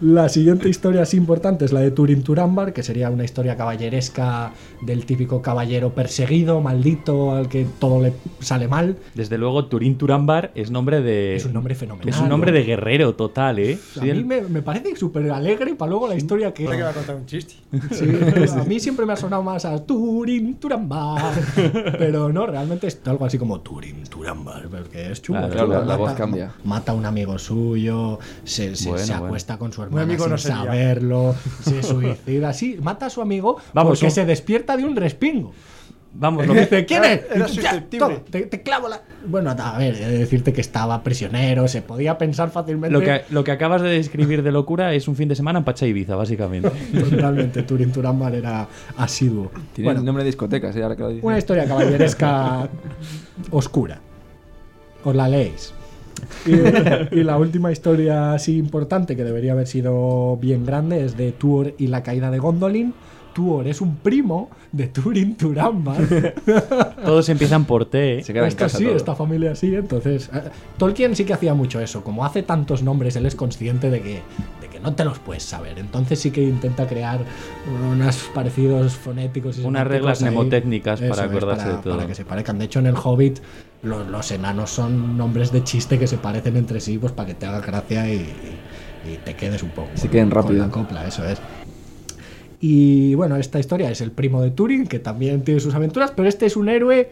[0.00, 4.52] La siguiente historia así importante es la de Turin Turambar, que sería una historia caballeresca
[4.82, 8.96] del típico caballero perseguido, maldito, al que todo le sale mal.
[9.14, 11.36] Desde luego, Turín Turambar es nombre de.
[11.36, 12.08] Es un nombre fenomenal.
[12.08, 13.78] Es un nombre de guerrero total, ¿eh?
[13.96, 16.64] A Sí, mí el- me, me parece súper alegre para luego la historia que...
[16.64, 17.54] Ahora que va a contar un chiste.
[17.92, 18.04] Sí,
[18.60, 21.32] a mí siempre me ha sonado más a Turin Turambar.
[21.98, 25.38] Pero no, realmente es algo así como Turin Turambar, porque es chulo.
[25.40, 25.74] Claro, es chulo.
[25.74, 26.52] la Mata- voz cambia.
[26.64, 29.26] Mata a un amigo suyo, se, se- Bueno, se bueno.
[29.26, 32.52] acuesta con su Un hermana amigo sin no saberlo, se suicida.
[32.52, 35.52] Sí, mata a su amigo Vamos, porque un- se despierta de un respingo.
[36.16, 37.20] Vamos, Y lo que- dice, ¿quién es?
[37.34, 38.22] Era susceptible.
[38.30, 39.00] te, te clavo la...
[39.26, 42.92] Bueno, a ver, he de decirte que estaba prisionero, se podía pensar fácilmente...
[42.92, 45.64] lo, que, lo que acabas de describir de locura es un fin de semana en
[45.64, 46.70] Pacha Ibiza, básicamente.
[47.10, 49.50] Totalmente, Turin Turambar era asiduo.
[49.72, 50.84] Tiene Bueno, nombre de discotecas, ¿eh?
[50.84, 51.24] Ahora que lo dices.
[51.24, 52.68] Una historia caballeresca
[53.50, 53.98] oscura.
[55.02, 55.74] Os la leéis.
[56.46, 61.32] Y, y la última historia así importante que debería haber sido bien grande es de
[61.32, 62.94] Tuor y la caída de Gondolin.
[63.34, 65.96] Tuor es un primo de Turin Turambar.
[67.04, 68.22] Todos empiezan por T, ¿eh?
[68.22, 68.96] Se queda en casa sí, todo.
[68.96, 69.74] esta familia sí.
[69.74, 70.42] Entonces, eh,
[70.78, 72.02] Tolkien sí que hacía mucho eso.
[72.04, 74.20] Como hace tantos nombres, él es consciente de que
[74.84, 75.78] no te los puedes saber.
[75.78, 77.20] Entonces sí que intenta crear
[77.90, 80.28] unos parecidos fonéticos y Unas reglas ahí.
[80.28, 81.94] mnemotécnicas para Eso es, acordarse para- de todo.
[81.96, 82.58] Para que se parezcan.
[82.58, 83.38] De hecho, en el Hobbit,
[83.82, 87.34] lo- los, enanos son nombres de chiste que se parecen entre sí, pues para que
[87.34, 88.16] te haga gracia y,
[89.10, 89.88] y te quedes un poco.
[89.94, 90.64] Se queden con rápido.
[90.66, 91.38] la copla, eso es.
[92.60, 96.28] Y bueno, esta historia es el primo de Turing, que también tiene sus aventuras, pero
[96.28, 97.10] este es un héroe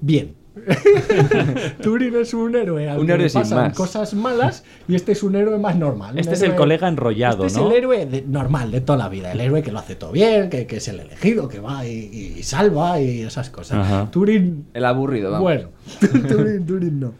[0.00, 0.34] bien.
[1.82, 3.76] Turing es un héroe al Un que héroe le sin pasan más.
[3.76, 6.18] cosas malas y este es un héroe más normal.
[6.18, 7.66] Este es el colega enrollado, este ¿no?
[7.66, 10.12] es el héroe de- normal de toda la vida, el héroe que lo hace todo
[10.12, 13.78] bien, que, que es el elegido, que va y, y salva y esas cosas.
[13.86, 14.10] Ajá.
[14.10, 15.42] Turing, El aburrido, vamos.
[15.42, 15.68] bueno,
[16.28, 17.12] Turing, Turing no.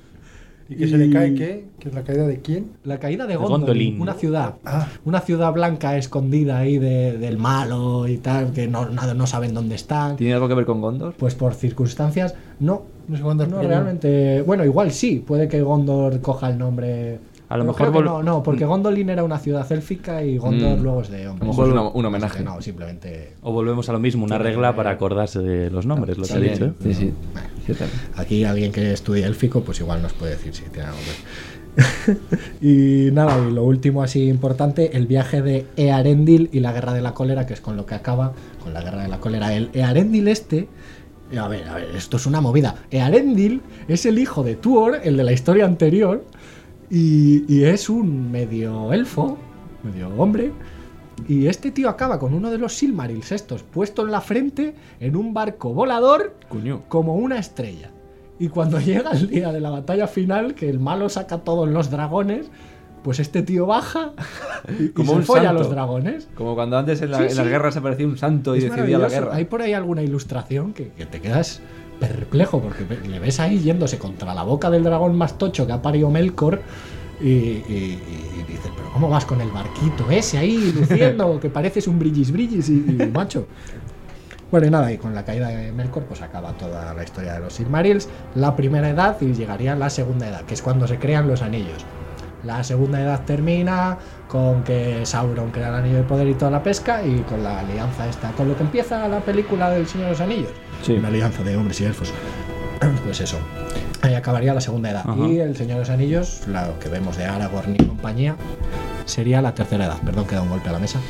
[0.70, 1.64] ¿Y que se le cae qué?
[1.80, 2.72] ¿Que es la caída de quién?
[2.84, 3.60] La caída de Gondolin,
[3.96, 4.00] Gondolin.
[4.02, 4.86] una ciudad, Ah.
[5.06, 9.54] una ciudad blanca escondida ahí de- del malo y tal, que no, nada, no saben
[9.54, 10.16] dónde están.
[10.16, 11.14] ¿Tiene algo que ver con Gondor?
[11.14, 12.82] Pues por circunstancias, no.
[13.08, 14.42] No sé cuándo es No, realmente.
[14.42, 17.18] Bueno, igual sí, puede que Gondor coja el nombre.
[17.48, 20.82] A lo mejor vol- no, no, porque Gondolin era una ciudad élfica y Gondor Mm.
[20.82, 21.42] luego es de hombres.
[21.42, 22.42] A lo mejor es una- un homenaje.
[22.44, 23.32] No, simplemente.
[23.40, 26.36] O volvemos a lo mismo, una regla para acordarse de los nombres, lo que Sí,
[26.38, 26.64] he dicho.
[26.66, 26.72] ¿eh?
[26.82, 27.12] Sí, sí.
[28.16, 30.98] Aquí alguien que estudie élfico, pues igual nos puede decir si tiene algo
[32.60, 37.00] y nada, y lo último así importante, el viaje de Earendil y la guerra de
[37.02, 39.54] la cólera, que es con lo que acaba, con la guerra de la cólera.
[39.54, 40.68] El Earendil este,
[41.36, 42.76] a ver, a ver, esto es una movida.
[42.90, 46.24] Earendil es el hijo de Tuor, el de la historia anterior,
[46.90, 49.36] y, y es un medio elfo,
[49.82, 50.52] medio hombre.
[51.26, 55.16] Y este tío acaba con uno de los Silmarils estos puesto en la frente en
[55.16, 56.82] un barco volador Cuño.
[56.88, 57.90] como una estrella.
[58.38, 61.90] Y cuando llega el día de la batalla final, que el malo saca todos los
[61.90, 62.50] dragones,
[63.08, 64.12] pues este tío baja
[64.78, 65.62] y, Como se un folla a santo.
[65.62, 66.28] los dragones.
[66.34, 68.98] Como cuando antes en, la- Sí, en las guerras aparecía un santo y Es decidía
[68.98, 69.34] la guerra.
[69.34, 71.62] Hay por ahí alguna ilustración que, que te quedas
[71.98, 75.80] perplejo porque le ves ahí yéndose contra la boca del dragón más tocho que ha
[75.80, 76.60] parido Melkor
[77.18, 77.98] y, y-
[78.36, 82.30] y dices, pero ¿cómo vas con el barquito ese ahí luciendo que pareces un brillis
[82.30, 83.46] brillis y, y, macho?
[84.50, 87.40] Bueno, y nada, y con la caída de Melkor, pues acaba toda la historia de
[87.40, 91.26] los Silmarils, la primera edad y llegaría la segunda edad, que es cuando se crean
[91.28, 91.84] los anillos.
[92.44, 93.98] La segunda edad termina
[94.28, 97.60] con que Sauron crea el anillo de poder y toda la pesca, y con la
[97.60, 100.50] alianza esta, con lo que empieza la película del Señor de los Anillos.
[100.82, 100.92] Sí.
[100.92, 102.12] Una alianza de hombres y elfos.
[103.04, 103.38] Pues eso.
[104.02, 105.02] Ahí acabaría la segunda edad.
[105.04, 105.26] Ajá.
[105.26, 108.36] Y el Señor de los Anillos, lo que vemos de Aragorn y compañía,
[109.04, 109.98] sería la tercera edad.
[110.04, 111.00] Perdón, que da un golpe a la mesa.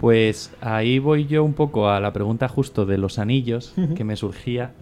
[0.00, 4.16] Pues ahí voy yo un poco a la pregunta justo de los anillos que me
[4.16, 4.72] surgía.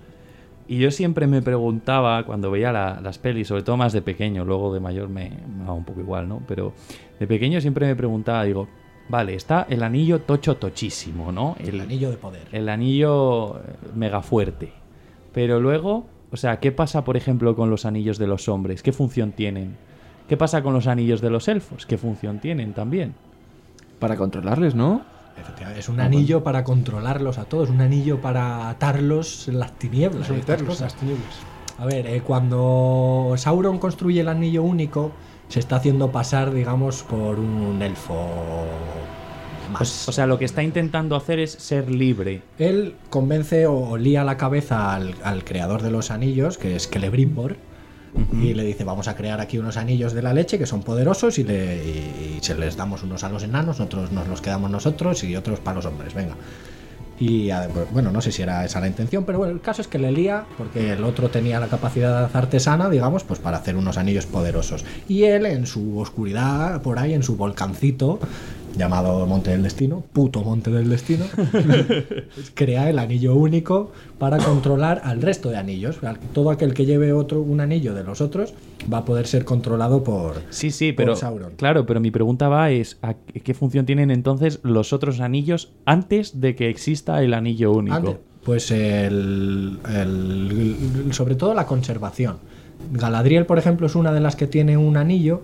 [0.69, 4.45] Y yo siempre me preguntaba cuando veía la- las pelis, sobre todo más de pequeño,
[4.45, 6.43] luego de mayor me, me daba un poco igual, ¿no?
[6.47, 6.75] Pero
[7.19, 8.69] de pequeño siempre me preguntaba, digo,
[9.09, 11.57] vale, está el anillo tocho tochísimo, ¿no?
[11.59, 12.43] El anillo de poder.
[12.53, 13.63] el anillo eh,
[13.95, 14.73] mega fuerte.
[15.33, 18.83] Pero luego, o sea, ¿qué pasa, por ejemplo, con los anillos de los hombres?
[18.83, 19.77] ¿Qué función tienen?
[20.29, 21.87] ¿Qué pasa con los anillos de los elfos?
[21.87, 23.15] ¿Qué función tienen también?
[23.99, 25.01] Para controlarles, ¿no?
[25.77, 30.31] Es un anillo para controlarlos a todos, un anillo para atarlos en las tinieblas.
[30.31, 30.81] a cosas.
[30.81, 31.35] las tinieblas.
[31.79, 35.13] A ver, eh, cuando Sauron construye el anillo único,
[35.49, 38.27] se está haciendo pasar, digamos, por un elfo
[39.73, 40.09] más.
[40.09, 42.43] O sea, lo que está intentando hacer es ser libre.
[42.59, 46.89] Él convence o, o lía la cabeza al, al creador de los anillos, que es
[46.89, 47.57] Celebrimbor,
[48.33, 51.39] y le dice, vamos a crear aquí unos anillos de la leche que son poderosos
[51.39, 55.37] y, le, se les damos unos a los enanos, otros nos los quedamos nosotros y
[55.37, 56.35] otros para los hombres, venga.
[57.21, 59.83] Y a- pues, bueno, no sé si era esa la intención, pero bueno, el caso
[59.83, 63.75] es que le lía porque el otro tenía la capacidad artesana, digamos, pues para hacer
[63.77, 64.85] unos anillos poderosos.
[65.09, 68.21] Y él en su oscuridad, por ahí, en su volcancito,
[68.79, 71.25] llamado Monte del Destino, puto Monte del Destino,
[72.55, 75.99] crea el anillo único para controlar al resto de anillos.
[76.33, 78.55] Todo aquel que lleve otro un anillo de los otros
[78.93, 81.53] va a poder ser controlado por, Sí, sí, por pero Sauron.
[81.57, 85.71] claro, pero mi pregunta va es ¿a qué qué función tienen entonces los otros anillos
[85.85, 87.97] antes de que exista el anillo único?
[87.97, 92.37] Antes, pues el, el- sobre todo la conservación.
[92.93, 95.43] Galadriel, por ejemplo, es una de las que tiene un anillo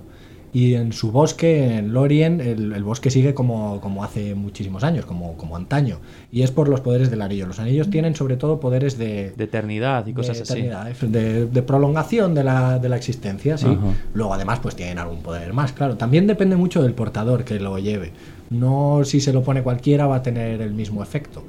[0.55, 5.05] y en su bosque, en Lorien, el, el bosque sigue como, como hace muchísimos años,
[5.05, 5.99] como, como antaño.
[6.31, 7.47] Y es por los poderes del anillo.
[7.47, 10.53] Los anillos tienen sobre todo poderes de, De eternidad y cosas de así.
[10.53, 13.67] eternidad, de, de prolongación de la, de la existencia, sí.
[13.67, 13.95] Ajá.
[14.14, 15.97] Luego, además, pues tienen algún poder más, claro.
[15.97, 18.12] También depende mucho del portador que lo lleve.
[18.51, 21.43] No si se lo pone cualquiera va a tener el mismo efecto.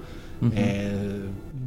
[0.56, 1.22] Eh,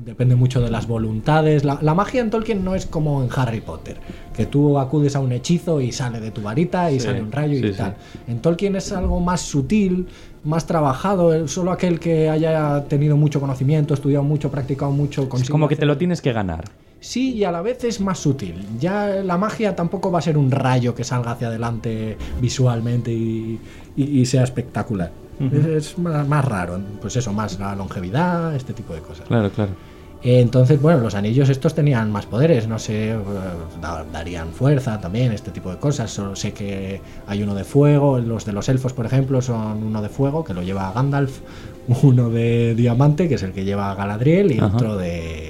[0.08, 1.64] depende mucho de las voluntades.
[1.64, 3.98] La, la magia en Tolkien no es como en Harry Potter,
[4.34, 7.30] que tú acudes a un hechizo y sale de tu varita y Sí, sale un
[7.30, 7.76] rayo y sí.
[7.76, 7.94] tal.
[8.26, 10.06] En Tolkien es algo más sutil,
[10.44, 11.32] más trabajado.
[11.34, 15.76] El- Solo aquel que haya tenido mucho conocimiento, estudiado mucho, practicado mucho, Es como que
[15.76, 16.64] te lo tienes que ganar.
[17.00, 18.54] Sí, y a la vez es más sutil.
[18.80, 23.60] Ya la magia tampoco va a ser un rayo que salga hacia adelante visualmente y,
[23.96, 25.12] y- y sea espectacular.
[25.52, 29.28] Es, es más, más raro, pues eso, más la longevidad, este tipo de cosas.
[29.28, 29.70] Claro, claro.
[30.22, 33.16] Entonces, bueno, los anillos estos tenían más poderes, no sé, eh,
[33.80, 36.10] da- darían fuerza también, este tipo de cosas.
[36.10, 40.02] Solo sé que hay uno de fuego, los de los elfos, por ejemplo, son uno
[40.02, 41.38] de fuego, que lo lleva Gandalf,
[42.02, 44.66] uno de diamante, que es el que lleva Galadriel, y Ajá.
[44.74, 45.47] otro de,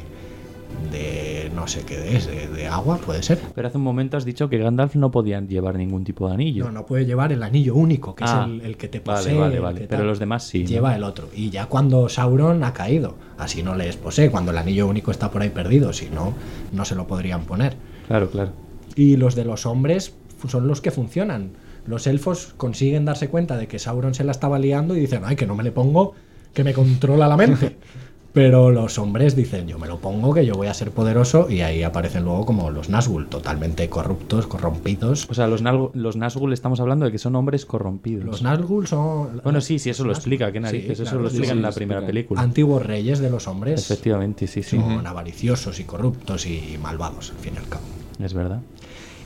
[1.68, 3.38] sé qué es, de, de agua, puede ser.
[3.54, 6.64] Pero hace un momento has dicho que Gandalf no podía llevar ningún tipo de anillo.
[6.64, 9.18] No, no puede llevar el anillo único, que Ah, es el, el que te vale,
[9.20, 9.38] posee.
[9.38, 9.81] vale, vale.
[9.83, 10.68] que Pero los demás sí, ¿no?
[10.68, 11.28] Lleva el otro.
[11.35, 15.31] Y ya cuando Sauron ha caído, así no les posee, cuando el anillo único está
[15.31, 16.33] por ahí perdido, si no,
[16.72, 17.76] no se lo podrían poner.
[18.07, 18.52] Claro, claro.
[18.96, 20.14] Y los de los hombres
[20.48, 21.50] son los que funcionan.
[21.87, 25.37] Los elfos consiguen darse cuenta de que Sauron se la estaba liando y dicen, ay,
[25.37, 26.14] que no me le pongo,
[26.52, 27.76] que me controla la mente.
[28.32, 31.62] Pero los hombres dicen, yo me lo pongo, que yo voy a ser poderoso, y
[31.62, 35.26] ahí aparecen luego como los Nazgûl, totalmente corruptos, corrompidos.
[35.30, 35.62] O sea, los,
[35.94, 38.24] los Nazgûl estamos hablando de que son hombres corrompidos.
[38.26, 39.40] Los Nazgûl son...
[39.42, 41.62] Bueno, sí, sí, eso lo explica, qué narices, Sí, eso claro, lo explica sí, en
[41.62, 42.12] la primera explica.
[42.12, 42.40] película.
[42.42, 44.76] Antiguos reyes de los hombres Efectivamente, sí, sí.
[44.78, 47.82] son avariciosos y corruptos y malvados, al fin y al cabo.
[48.22, 48.60] Es verdad.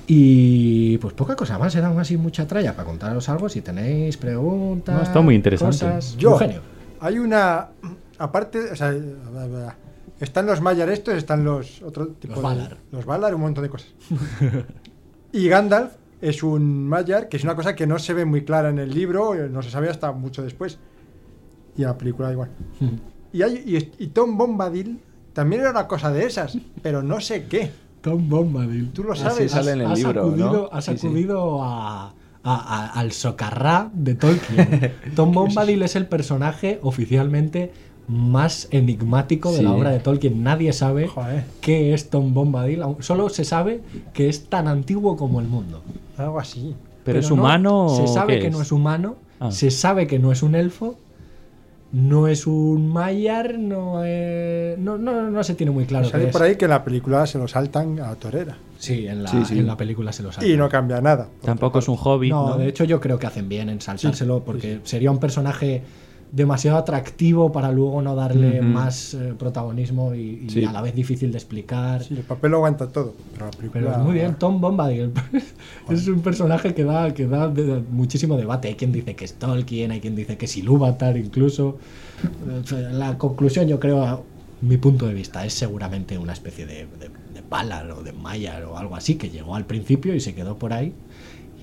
[0.07, 3.49] Y pues poca cosa más, era aún así mucha tralla para contaros algo.
[3.49, 5.77] Si tenéis preguntas, No, está muy interesante.
[5.85, 6.17] cosas.
[6.17, 6.61] Yo, Eugenio.
[7.01, 7.69] hay una.
[8.23, 8.95] Aparte, o sea,
[10.21, 12.77] están los Maiar estos, están los otro tipo Los de- Valar.
[12.93, 13.89] Los Valar, un montón de cosas.
[15.33, 18.69] y Gandalf es un Maiar, que es una cosa que no se ve muy clara
[18.71, 20.79] en el libro, no se sabe hasta mucho después.
[21.77, 22.51] Y en la película igual.
[23.33, 23.55] Y, hay,
[23.99, 25.01] y, y Tom Bombadil
[25.33, 27.71] también era una cosa de esas, pero no sé qué.
[28.03, 28.93] Tom Bombadil.
[28.93, 29.51] Tú lo sabes.
[29.51, 30.69] sale en el has libro, acudido, ¿no?
[30.71, 31.07] has Sí, sí.
[31.07, 34.93] acudido a, a- a- al socarrá de Tolkien.
[35.17, 37.73] Tom Bombadil es el personaje oficialmente
[38.13, 39.63] más enigmático de Sí.
[39.65, 40.43] la obra de Tolkien.
[40.43, 41.45] Nadie sabe Joder.
[41.61, 42.83] qué es Tom Bombadil.
[43.01, 43.81] Solo se sabe
[44.13, 45.83] que es tan antiguo como el mundo.
[46.17, 46.75] Algo así.
[47.05, 49.51] ¿Pero, es no, humano Se sabe que no es humano, Ah.
[49.51, 50.97] se sabe que no es un elfo
[51.95, 56.33] no es un Maillard, no, es- no, no, no se tiene muy claro Sale es.
[56.33, 58.57] por ahí que en la película se lo saltan a torera.
[58.79, 59.59] Sí, en la, Sí, sí.
[59.59, 60.51] en la película se lo saltan.
[60.51, 61.29] Y no cambia nada.
[61.45, 62.31] Tampoco es un hobby.
[62.31, 62.57] No, ¿no?
[62.57, 65.83] de hecho yo creo que hacen bien en saltárselo Sí, porque sería un personaje
[66.33, 68.69] demasiado atractivo para luego no darle Ujú.
[68.69, 70.65] más eh, protagonismo y, y Sí.
[70.65, 72.03] a la vez difícil de explicar.
[72.03, 73.13] Sí, el papel lo aguanta todo.
[73.35, 73.81] Pero la película.
[73.85, 75.13] Pero es muy bien, Tom Bombadil
[75.91, 78.69] es un personaje que da, que da de- muchísimo debate.
[78.69, 81.77] Hay quien dice que es Tolkien, hay quien dice que es Ilúvatar incluso.
[82.73, 84.21] Eh, La conclusión, yo creo, a
[84.63, 88.65] mi punto de vista, es seguramente una especie de, de, de Valar o de Maiar
[88.65, 90.95] o algo así que llegó al principio y se quedó por ahí.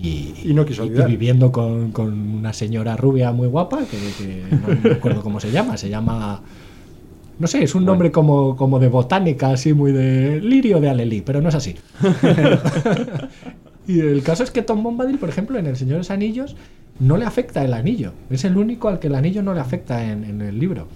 [0.02, 1.10] Y, Y no quiso y olvidar.
[1.10, 5.52] viviendo con, con una señora rubia muy guapa, que, que no me acuerdo cómo se
[5.52, 6.42] llama, se llama...
[7.38, 11.22] No sé, es un nombre como, como de botánica, así muy de lirio de Alelí,
[11.22, 11.76] pero no es así.
[13.88, 16.56] y el caso es que Tom Bombadil, por ejemplo, en El Señor de los Anillos,
[17.00, 18.12] no le afecta el anillo.
[18.30, 20.88] Es el único al que el anillo no le afecta en, en el libro.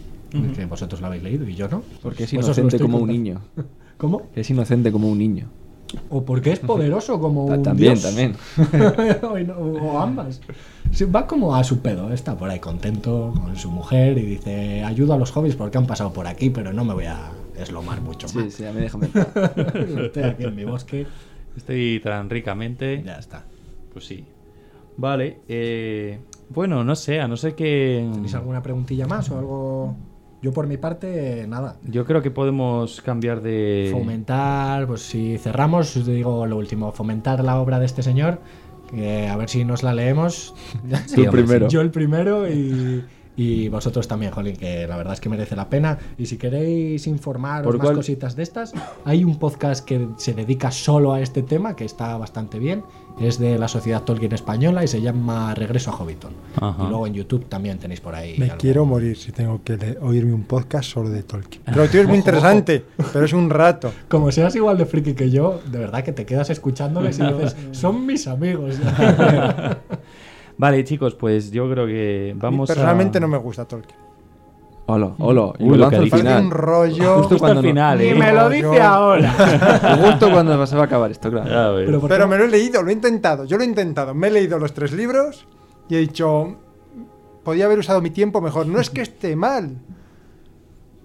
[0.55, 1.83] Que vosotros lo habéis leído y yo no.
[2.01, 3.39] Porque es inocente como un niño.
[3.97, 4.23] ¿Cómo?
[4.35, 5.47] Es inocente como un niño.
[6.09, 8.03] O porque es poderoso como un también, dios.
[8.03, 8.35] también.
[9.23, 10.41] o, no- o ambas.
[10.91, 14.83] Sí, va como a su pedo, está por ahí contento con su mujer y dice,
[14.83, 18.01] ayudo a los hobbies porque han pasado por aquí, pero no me voy a eslomar
[18.01, 18.53] mucho Sí, más.
[18.53, 19.07] sí, a mí déjame.
[19.07, 21.07] Estoy aquí en mi bosque.
[21.57, 23.01] Estoy tan ricamente.
[23.05, 23.45] Ya está.
[23.91, 24.25] Pues sí.
[24.97, 25.39] Vale.
[25.47, 28.07] eh, bueno, no sé, a no ser que.
[28.13, 29.95] ¿Tenéis alguna preguntilla más o algo?
[30.43, 31.77] Yo por mi parte, nada.
[31.83, 33.87] Yo creo que podemos cambiar de.
[33.93, 38.41] Fomentar, pues si cerramos, os digo lo último, fomentar la obra de este señor,
[38.91, 40.53] que a ver si nos la leemos.
[41.07, 41.69] Sí, Tú hombre, primero.
[41.69, 45.69] Yo el primero y, y vosotros también, Jolín, que la verdad es que merece la
[45.69, 45.97] pena.
[46.17, 47.95] Y si queréis informaros ¿Por más cuál?
[47.95, 48.73] cositas de estas,
[49.05, 52.83] hay un podcast que se dedica solo a este tema, que está bastante bien.
[53.19, 56.33] Es de la Sociedad Tolkien Española y se llama Regreso a Hobbiton.
[56.59, 56.83] Ajá.
[56.83, 58.37] Y luego en YouTube también tenéis por ahí.
[58.39, 58.57] Me algo.
[58.57, 61.61] quiero morir si tengo que oírme un podcast solo de Tolkien.
[61.65, 63.91] Pero tío, es muy interesante, pero es un rato.
[64.07, 67.55] Como seas igual de friki que yo, de verdad que te quedas escuchándoles y dices,
[67.71, 68.77] son mis amigos.
[70.57, 73.21] Vale, chicos, pues yo creo que A mí vamos personalmente a.
[73.21, 73.99] no me gusta Tolkien.
[74.85, 75.53] Hola, hola.
[75.59, 76.11] Y Uy, lo lo que lanzo al dice.
[76.11, 76.43] Parece final.
[76.45, 76.93] un rollo.
[77.15, 78.15] Justo Justo cuando al no- final, Ni ¿eh?
[78.15, 79.31] me lo No, dice yo- ahora.
[80.03, 82.01] Justo cuando se va a acabar esto, claro.
[82.07, 83.45] Pero, me lo he leído, lo he intentado.
[83.45, 84.13] Yo lo he intentado.
[84.13, 85.47] Me he leído los tres libros
[85.89, 86.55] y he dicho,
[87.43, 88.67] podía haber usado mi tiempo mejor.
[88.67, 89.77] No es que esté mal.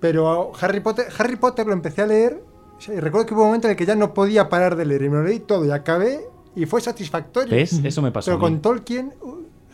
[0.01, 2.43] Pero Harry Potter, Harry Potter lo empecé a leer
[2.87, 5.03] y recuerdo que hubo un momento en el que ya no podía parar de leer
[5.03, 6.21] y me lo leí todo y acabé
[6.55, 7.55] y fue satisfactorio.
[7.55, 7.81] ¿Ves?
[7.85, 8.31] Eso me pasó.
[8.31, 9.13] Pero con Tolkien,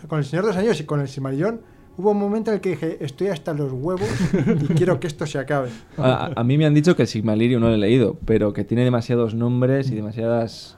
[0.09, 1.61] con El Señor de los Anillos y con El Silmarillion,
[1.97, 5.27] hubo un momento en el que dije, estoy hasta los huevos y quiero que esto
[5.27, 5.71] se acabe.
[5.97, 8.65] A, a mí me han dicho que el Sigmarium no lo he leído, pero que
[8.65, 10.77] tiene demasiados nombres y demasiadas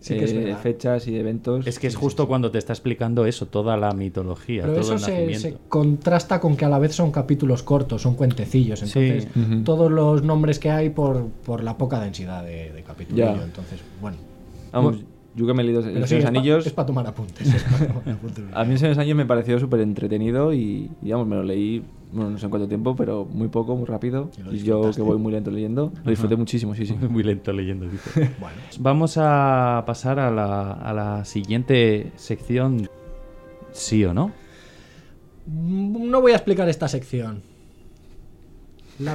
[0.00, 1.66] Sí que eh, fechas y eventos.
[1.66, 5.06] Es que es justo cuando te está explicando eso, toda la mitología, Pero todo eso
[5.12, 8.80] el se, se contrasta con que a la vez son capítulos cortos, son cuentecillos.
[8.80, 8.98] Sí.
[8.98, 9.62] Entonces, Ujú.
[9.62, 13.18] todos los nombres que hay por, por la poca densidad de, de capítulos.
[13.18, 13.44] Ya.
[13.44, 14.16] Entonces, bueno.
[14.72, 14.96] Vamos,
[15.34, 16.66] yo que me he leído El sí, pa- Anillos.
[16.66, 17.46] es para tomar apuntes.
[17.54, 18.44] es pa' tomar apuntes.
[18.52, 21.42] A mí El Señor de los Anillos me pareció súper entretenido y, digamos, me lo
[21.44, 24.30] leí, bueno, no sé en cuánto tiempo, pero muy poco, muy rápido.
[24.50, 26.94] Y yo que voy muy lento leyendo, lo disfruté muchísimo, sí, sí.
[27.08, 28.30] Muy lento leyendo, dice.
[28.40, 32.88] Bueno, Vamos a pasar a la, a la siguiente sección.
[33.72, 34.32] ¿Sí o no?
[35.46, 37.42] mm, no voy a explicar esta sección.
[38.98, 39.14] La.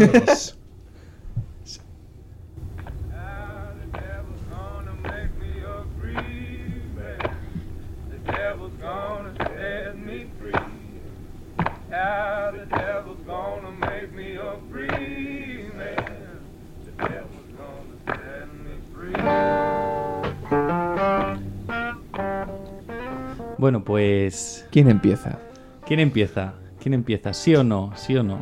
[23.66, 24.64] Bueno, pues.
[24.70, 25.40] ¿Quién empieza?
[25.88, 26.54] ¿Quién empieza?
[26.80, 27.34] ¿Quién empieza?
[27.34, 27.94] ¿Sí o no?
[27.96, 28.38] ¿Sí o no?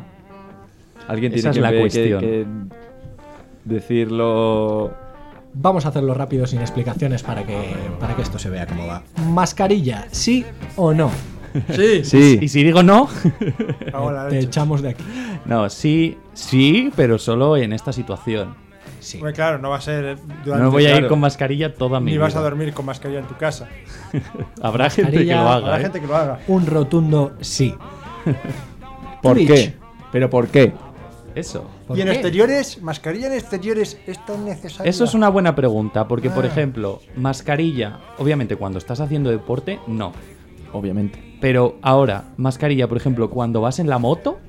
[1.08, 2.20] Alguien Esa tiene es que, la ver- cuestión.
[2.20, 2.46] que
[3.64, 4.94] decirlo.
[5.54, 9.02] Vamos a hacerlo rápido sin explicaciones para que, para que esto se vea cómo va.
[9.30, 10.44] Mascarilla, ¿sí
[10.76, 11.10] o no?
[11.74, 12.40] Sí, Sí.
[12.42, 13.08] Y si digo no.
[14.30, 15.04] Te echamos de aquí.
[15.46, 18.56] no, sí, sí, pero solo en esta situación.
[19.04, 19.20] Sí.
[19.34, 21.10] Claro, no va a ser durante No voy a ir claro.
[21.10, 22.24] con mascarilla toda mi ni vida.
[22.24, 23.68] vas a dormir con mascarilla en tu casa.
[24.62, 25.78] Habrá gente que Mascarilla, lo Habrá haga.
[25.80, 25.82] ¿eh?
[25.84, 26.40] gente que lo haga.
[26.48, 27.76] Un rotundo sí.
[29.22, 29.48] ¿Por Twitch.
[29.48, 29.74] qué?
[30.12, 30.74] ¿Pero por qué?
[31.36, 31.70] Eso.
[31.88, 32.14] ¿Por ¿Y en qué?
[32.14, 32.82] exteriores?
[32.82, 34.90] ¿Mascarilla en exteriores es tan necesaria?
[34.90, 36.48] Eso es una buena pregunta, porque por Ah.
[36.48, 40.14] ejemplo, mascarilla, obviamente cuando estás haciendo deporte, no.
[40.72, 41.38] Obviamente.
[41.42, 44.40] Pero ahora, mascarilla, por ejemplo, cuando vas en la moto,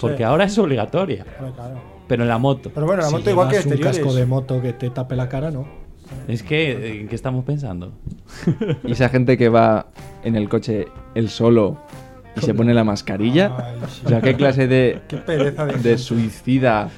[0.00, 0.22] porque Sí.
[0.22, 1.24] ahora es obligatoria,
[1.54, 1.80] claro.
[2.08, 2.70] Pero en la moto.
[2.74, 3.98] Pero bueno, la Si moto igual que un exteriores.
[3.98, 5.68] casco de moto que te tape la cara, ¿no?
[6.26, 7.92] Es que, ¿en qué estamos pensando?
[8.84, 9.86] Y esa gente que va
[10.24, 11.76] en el coche él solo,
[12.36, 13.52] y se pone la mascarilla.
[13.58, 14.02] Ay, sí.
[14.06, 16.88] O sea, ¿qué clase de, Qué pereza de, suicida?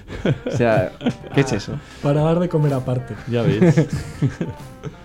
[0.46, 0.92] O sea,
[1.34, 1.74] ¿qué es eso?
[2.02, 3.14] Para dar de comer aparte.
[3.28, 3.86] Ya ves.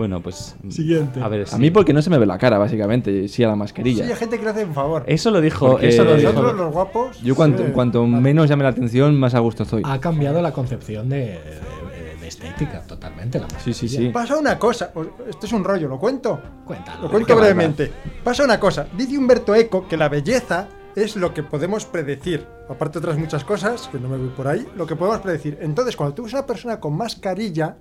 [0.00, 0.56] bueno, pues.
[0.68, 1.20] Siguiente.
[1.22, 1.56] A ver, A sí.
[1.58, 4.04] mí porque no se me ve la cara, básicamente, sí a la Sí, mascarilla.
[4.06, 5.04] hay gente que le hace un favor.
[5.06, 5.72] Eso lo dijo.
[5.72, 6.32] Porque Eso lo dijo.
[6.32, 7.20] Nosotros, los guapos.
[7.22, 7.70] Yo cuanto, sí.
[7.72, 9.82] cuanto menos llame la atención, más a gusto estoy.
[9.84, 13.38] Ha cambiado la concepción de, de- de estética totalmente.
[13.40, 14.08] La Sí, sí, sí.
[14.08, 14.90] Pasa una cosa.
[14.94, 16.40] os- Esto es un rollo, ¿lo cuento?
[16.64, 17.02] Cuéntalo.
[17.02, 17.90] Lo cuento ¿Qué va, brevemente.
[18.24, 18.86] Pasa una cosa.
[18.96, 22.44] Dice Humberto Eco que la belleza es lo que podemos predecir.
[22.68, 25.58] Aparte de otras muchas cosas, que no me voy por ahí, lo que podemos predecir.
[25.60, 27.76] Entonces, cuando tú ves una persona con mascarilla,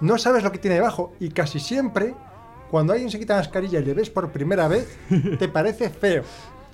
[0.00, 1.12] no sabes lo que tiene debajo.
[1.20, 2.14] Y casi siempre,
[2.70, 4.98] cuando alguien se quita la mascarilla y le ves por primera vez,
[5.38, 6.22] te parece feo.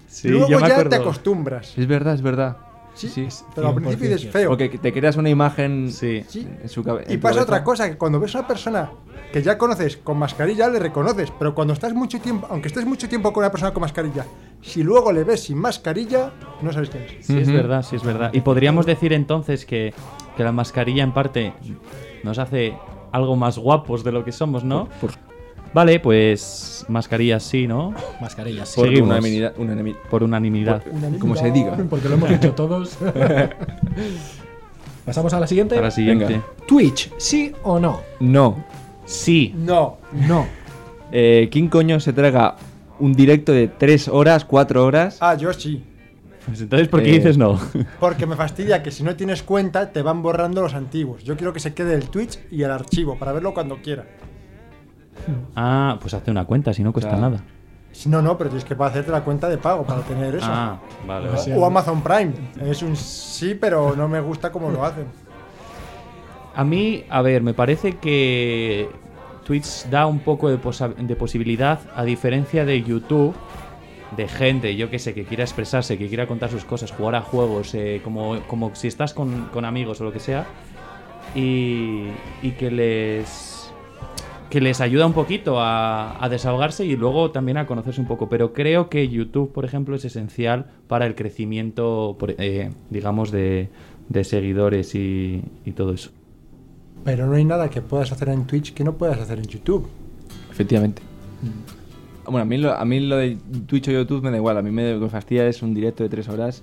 [0.08, 1.76] Sí, Luego ya te acostumbras.
[1.76, 2.56] Es verdad, es verdad.
[2.94, 3.26] Sí, sí.
[3.56, 4.38] pero al 100% principio dices cierto.
[4.38, 4.48] feo.
[4.50, 6.24] Porque te creas una imagen Sí.
[6.28, 6.46] Sí.
[6.62, 7.12] en su cabeza.
[7.12, 8.92] Y pasa otra cosa, que cuando ves a una persona
[9.32, 13.08] que ya conoces con mascarilla, le reconoces, pero cuando estás mucho tiempo, aunque estés mucho
[13.08, 14.24] tiempo con una persona con mascarilla,
[14.62, 16.30] si luego le ves sin mascarilla,
[16.62, 17.26] no sabes quién es.
[17.26, 18.30] Sí, es verdad, sí, es verdad.
[18.32, 19.92] Y podríamos decir entonces que,
[20.36, 21.52] que la mascarilla en parte
[22.22, 22.74] nos hace
[23.14, 24.88] algo más guapos de lo que somos, ¿no?
[25.00, 25.12] Por-
[25.72, 27.94] Vale, pues mascarillas sí, ¿no?
[28.20, 28.76] Mascarilla, sí.
[28.76, 29.10] Por Seguimos.
[29.10, 30.82] unanimidad- unanimi- Por unanimidad.
[31.20, 31.76] como se diga.
[31.90, 32.96] Porque lo hemos dicho todos.
[35.04, 35.76] Pasamos a la siguiente.
[35.78, 36.24] A la siguiente.
[36.26, 36.44] Venga.
[36.66, 38.00] Twitch, ¿sí o no?
[38.20, 38.64] No.
[39.04, 39.54] Sí.
[39.56, 39.98] No,
[40.28, 40.46] No.
[41.12, 42.56] Eh, ¿Quién coño se traga
[42.98, 45.18] un directo de 3 horas, 4 horas?
[45.20, 45.84] ah, yo sí.
[46.46, 47.58] Pues entonces, ¿por qué Eh, dices no?
[48.00, 51.24] Porque me fastidia que si no tienes cuenta te van borrando los antiguos.
[51.24, 54.04] Yo quiero que se quede el Twitch y el archivo para verlo cuando quiera.
[55.56, 57.30] Ah, pues hazte una cuenta, si no cuesta Claro.
[57.30, 57.44] nada.
[57.92, 60.46] Si no, no, pero tienes que hacerte la cuenta de pago para tener eso.
[60.48, 61.28] Ah, vale.
[61.56, 62.32] O Amazon Prime.
[62.62, 65.06] Es un sí, pero no me gusta cómo lo hacen.
[66.56, 68.88] A mí, a ver, me parece que
[69.44, 73.34] Twitch da un poco de, posa- de posibilidad, a diferencia de YouTube,
[74.16, 77.20] de gente, yo que sé, que quiera expresarse, que quiera contar sus cosas, jugar a
[77.20, 80.46] juegos, eh, como, como si estás con, con amigos o lo que sea,
[81.34, 82.04] y,
[82.42, 83.52] y que les
[84.50, 88.28] que les ayuda un poquito a, a desahogarse y luego también a conocerse un poco.
[88.28, 93.68] Pero creo que YouTube, por ejemplo, es esencial para el crecimiento, por- eh, digamos, de,
[94.08, 96.10] de seguidores y, y todo eso.
[97.04, 99.88] Pero no hay nada que puedas hacer en Twitch que no puedas hacer en YouTube.
[100.52, 101.02] Efectivamente.
[102.24, 104.56] Bueno, a mí, lo, a mí lo de Twitch o YouTube me da igual.
[104.58, 106.62] A mí me, lo que fastidia es un directo de 3 horas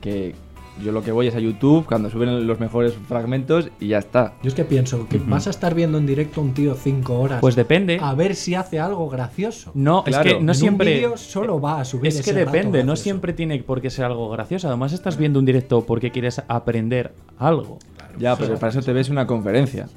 [0.00, 0.34] que
[0.82, 4.32] yo lo que voy es a YouTube cuando suben los mejores fragmentos y ya está.
[4.42, 7.20] Yo es que pienso que vas a estar viendo en directo a un tío 5
[7.20, 7.40] horas.
[7.42, 7.98] Pues depende.
[8.00, 9.70] A ver si hace algo gracioso.
[9.74, 10.24] No, Claro.
[10.24, 10.94] es que En no un siempre.
[10.94, 13.90] vídeo solo va a subir Es que ese rato depende, no siempre tiene por qué
[13.90, 14.68] ser algo gracioso.
[14.68, 17.78] Además, estás viendo un directo porque quieres aprender algo.
[18.18, 19.88] Ya, pero para eso te ves una conferencia.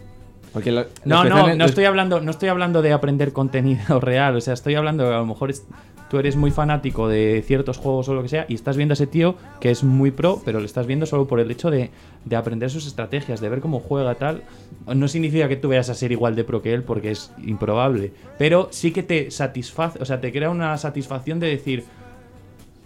[0.55, 4.35] Porque lo- No, no, no los- estoy hablando, no estoy hablando de aprender contenido real.
[4.35, 5.67] O sea, estoy hablando de que a lo mejor es-
[6.09, 8.95] tú eres muy fanático de ciertos juegos o lo que sea, y estás viendo a
[8.95, 11.89] ese tío que es muy pro, pero le estás viendo solo por el hecho de,
[12.25, 14.43] de aprender sus estrategias, de ver cómo juega tal.
[14.87, 18.11] No significa que tú vayas a ser igual de pro que él, porque es improbable.
[18.37, 21.83] Pero sí que te satisface, o sea, te crea una satisfacción de decir.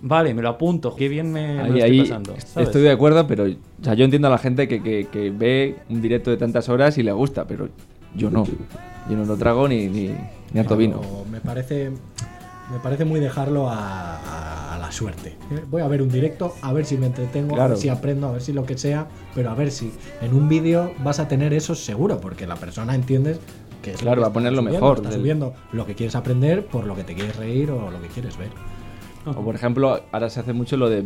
[0.01, 2.35] Vale, me lo apunto, qué bien me lo Ahí, estoy ahí pasando.
[2.45, 2.67] ¿sabes?
[2.69, 5.75] estoy de acuerdo, pero o sea, yo entiendo a la gente que, que- que ve
[5.89, 7.69] un directo de tantas horas y le gusta, pero
[8.15, 8.45] yo no.
[9.09, 10.11] Yo no lo trago ni, ni,
[10.53, 11.01] ni harto vino.
[11.31, 11.89] Me parece,
[12.71, 15.29] me parece muy dejarlo a, a- a la suerte.
[15.51, 15.63] ¿eh?
[15.69, 18.31] Voy a ver un directo, a ver si me entretengo, a ver si aprendo, a
[18.31, 19.91] ver si lo que sea, pero a ver si
[20.21, 23.39] en un vídeo vas a tener eso seguro, porque la persona entiendes
[23.81, 25.95] que es lo Claro, que va a poner lo mejor Está del- subiendo lo que
[25.95, 28.49] quieres aprender por lo que te quieres reír o lo que quieres ver.
[29.25, 31.05] O por ejemplo, ahora se hace mucho lo de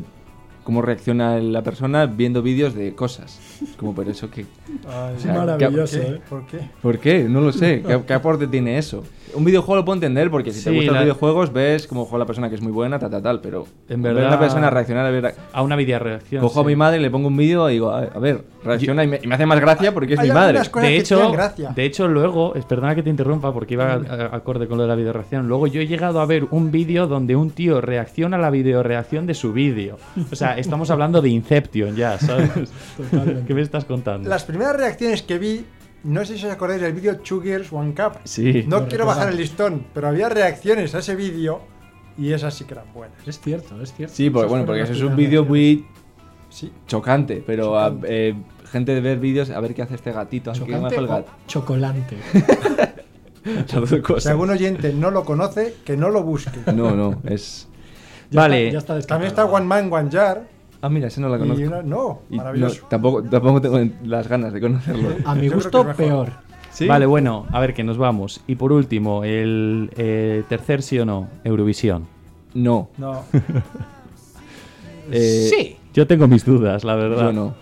[0.63, 3.39] cómo reacciona la persona viendo vídeos de cosas.
[3.77, 4.45] Como por eso que...
[4.87, 6.07] Ay, sea, maravilloso, ¿qué?
[6.07, 6.21] ¿eh?
[6.29, 6.69] ¿Por qué?
[6.81, 7.23] ¿Por qué?
[7.25, 7.83] No lo sé.
[7.87, 9.03] ¿Qué, qué aporte tiene eso?
[9.35, 12.19] Un videojuego lo puedo entender porque si te gustan la- los videojuegos ves cómo juega
[12.19, 13.65] la persona que es muy buena, tal, tal, tal, pero...
[13.89, 15.35] En ver verdad- a una persona reaccionar a ver...
[15.51, 16.41] A una video reacción.
[16.41, 19.07] Cojo a mi madre, le pongo un vídeo y digo, a, a ver, reacciona y,
[19.07, 20.59] me, y me hace más gracia porque es Hay mi madre.
[20.81, 21.31] de hecho,
[21.75, 24.83] de hecho, luego, es- perdona que te interrumpa porque iba a- a- acorde con lo
[24.83, 25.47] de la videoreacción.
[25.47, 29.25] Luego yo he llegado a ver un vídeo donde un tío reacciona a la videoreacción
[29.27, 29.97] de su vídeo.
[30.31, 32.51] O sea, estamos hablando de Inception ya, ¿sabes?
[33.47, 34.29] ¿Qué me estás contando?
[34.29, 35.65] Las primeras reacciones que vi,
[36.03, 38.19] no sé si os acordáis del vídeo Two Girls One Cup.
[38.25, 38.65] Sí.
[38.67, 41.61] No quiero bajar el listón, pero había reacciones a ese vídeo
[42.17, 43.17] y esas sí que eran buenas.
[43.27, 44.13] Es cierto, es cierto.
[44.15, 45.85] Sí, porque, bueno, porque eso es un vídeo muy
[46.49, 46.71] Sí.
[46.87, 48.35] chocante, pero a- eh,
[48.71, 51.07] gente de ver vídeos, a ver qué hace este gatito, a ver qué ¿Chocante el
[51.07, 51.31] gato.
[51.47, 52.17] chocolante?
[54.19, 56.59] Si algún oyente no lo conoce, que no lo busque.
[56.73, 57.67] No, no, es...
[58.31, 58.67] Ya Vale.
[58.69, 59.45] está- ya está También está.
[59.45, 60.47] One Man, One Jar.
[60.83, 61.65] Ah, mira, ese no la Y conozco.
[61.65, 62.81] una- no, Y maravilloso.
[62.83, 65.09] no, tampoco, tampoco tengo las ganas de conocerlo.
[65.25, 66.25] A mi Yo creo gusto, que es mejor.
[66.27, 66.39] peor.
[66.71, 66.87] ¿Sí?
[66.87, 68.41] Vale, bueno, a ver que nos vamos.
[68.47, 72.05] Y por último, el eh, tercer sí o no, Eurovisión.
[72.53, 72.89] No.
[72.97, 73.23] No.
[75.11, 75.77] Eh, sí.
[75.93, 77.25] Yo tengo mis dudas, la verdad.
[77.25, 77.53] Yo no.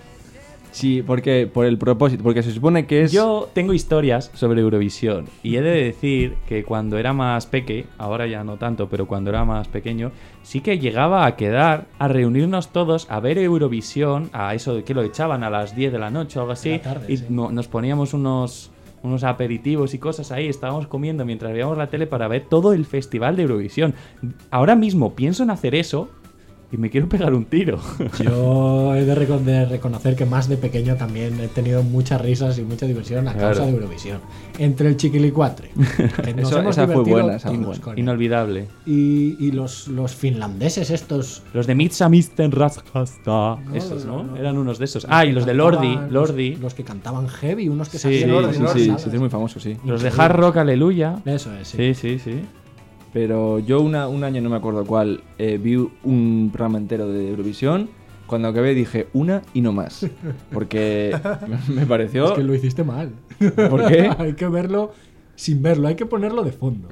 [0.71, 5.25] Sí, porque por el propósito, porque se supone que es Yo tengo historias sobre Eurovisión
[5.43, 9.29] y he de decir que cuando era más peque, ahora ya no tanto, pero cuando
[9.29, 10.11] era más pequeño,
[10.43, 14.93] sí que llegaba a quedar, a reunirnos todos a ver Eurovisión, a eso de que
[14.93, 17.25] lo echaban a las 10 de la noche o algo así, tarde, y sí.
[17.29, 18.71] nos poníamos unos
[19.03, 22.85] unos aperitivos y cosas ahí, estábamos comiendo mientras veíamos la tele para ver todo el
[22.85, 23.95] festival de Eurovisión.
[24.51, 26.09] Ahora mismo pienso en hacer eso
[26.71, 27.79] y me quiero pegar un tiro.
[28.23, 32.57] Yo he de, reco- de reconocer que más de pequeño también he tenido muchas risas
[32.57, 33.65] y mucha diversión a causa Claro.
[33.65, 34.19] de Eurovisión.
[34.57, 37.75] Entre el chiquilicuatre, nos Eso- hemos esa fue buena, esa buena.
[37.95, 38.67] Inolvidable.
[38.85, 41.43] Y, y los, los finlandeses estos...
[41.53, 43.57] Los de Mitsamisten Raskasta.
[43.73, 44.31] Esos, no, ¿no?
[44.31, 44.37] no.
[44.37, 45.05] Eran unos de esos.
[45.09, 45.97] Ah, y los de Lordi.
[46.09, 46.51] Lordi.
[46.51, 49.09] Los, los que cantaban heavy, unos que Sí, Sí, Lordi, las sí, Lordi, sí, sí,
[49.13, 49.77] es muy famoso, sí.
[49.85, 51.17] Los de Hard Rock Aleluya.
[51.25, 51.77] Eso es, sí.
[51.77, 52.41] Sí, sí, sí.
[53.13, 57.29] Pero yo una, un año, no me acuerdo cuál, eh, vi un programa entero de
[57.29, 57.89] Eurovisión.
[58.25, 60.07] Cuando acabé dije una y no más.
[60.53, 61.17] Porque
[61.67, 62.27] me pareció...
[62.27, 63.11] Es que lo hiciste mal.
[63.69, 64.09] ¿Por qué?
[64.17, 64.93] hay que verlo
[65.35, 66.89] sin verlo, hay que ponerlo de fondo.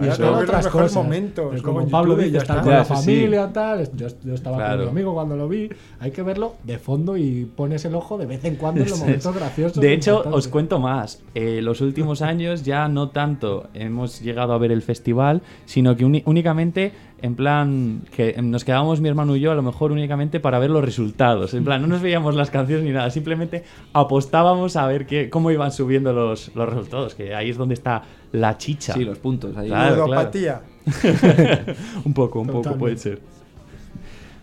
[0.00, 0.94] Y eso ver otras los cosas.
[0.94, 3.00] momentos, Pero como Pablo dice, estar con Ya, la sí, sí.
[3.00, 3.90] familia, tal.
[3.96, 4.84] Yo, yo estaba Claro.
[4.86, 5.68] con mi amigo cuando lo vi.
[6.00, 8.98] Hay que verlo de fondo y pones el ojo de vez en cuando en los
[9.00, 9.80] momentos graciosos.
[9.82, 10.38] De hecho, importantes.
[10.46, 11.22] os cuento más.
[11.34, 16.04] Eh, los últimos años ya no tanto hemos llegado a ver el festival, sino que
[16.06, 16.92] únicamente,
[17.22, 20.70] en plan, que nos quedábamos mi hermano y yo a lo mejor únicamente para ver
[20.70, 21.54] los resultados.
[21.54, 23.62] En plan, no nos veíamos las canciones ni nada, simplemente
[23.92, 28.02] apostábamos a ver qué, cómo iban subiendo los, los resultados, que ahí es donde está
[28.32, 28.92] la chicha.
[28.94, 29.68] Sí, los puntos ahí.
[29.68, 30.04] Claro.
[30.06, 30.62] Ludopatía.
[32.04, 33.20] un poco, un poco puede ser.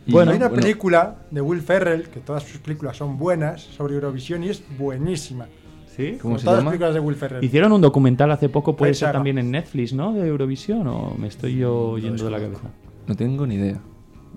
[0.05, 3.61] Y- Bueno, Hay una bueno, película de Will Ferrell, que todas sus películas son buenas,
[3.61, 5.47] sobre Eurovisión y es buenísima.
[5.99, 6.11] ¿Sí?
[6.13, 7.43] ¿Cómo Como se todas las películas de Will Ferrell.
[7.43, 10.13] Hicieron un documental hace poco, puede ser también en Netflix, ¿no?
[10.13, 12.69] De Eurovisión, o me estoy yo yendo de la cabeza.
[13.05, 13.79] No tengo ni idea.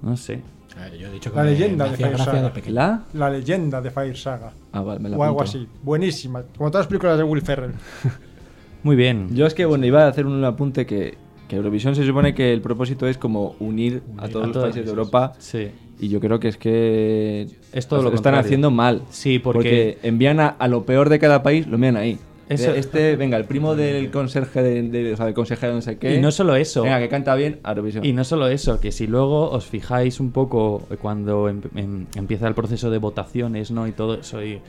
[0.02, 0.40] No sé.
[0.76, 2.50] A ver, yo he dicho que La me- leyenda me de Fire Saga.
[2.50, 2.70] de.
[2.70, 3.04] ¿La?
[3.12, 4.52] La leyenda de Fire Saga.
[4.72, 5.68] Ah, vale, me la O algo así.
[5.84, 6.42] Buenísima.
[6.56, 7.72] Como todas las películas de Will Ferrell.
[8.82, 9.28] Muy bien.
[9.32, 12.52] Yo es que, bueno, iba a hacer un apunte que, que Eurovisión se supone que
[12.52, 14.90] el propósito es como unir a todos a los países de.
[14.90, 15.68] Europa Sí.
[16.02, 18.40] Y yo creo que es que Es todo lo están contrario.
[18.40, 19.02] haciendo mal.
[19.10, 22.18] Sí, porque- envían a, a lo peor de cada país, lo envían ahí.
[22.48, 25.80] Eso- Este, venga, el primo del conserje de, de- o sea, del consejero de no
[25.82, 26.16] sé qué.
[26.16, 26.82] Y no solo eso.
[26.82, 28.04] Venga, que canta bien, Eurovisión.
[28.04, 32.46] Y no solo eso, que si luego os fijáis un poco cuando em- em- empieza
[32.48, 33.86] el proceso de votaciones, ¿no?
[33.86, 34.60] Y todo eso, y,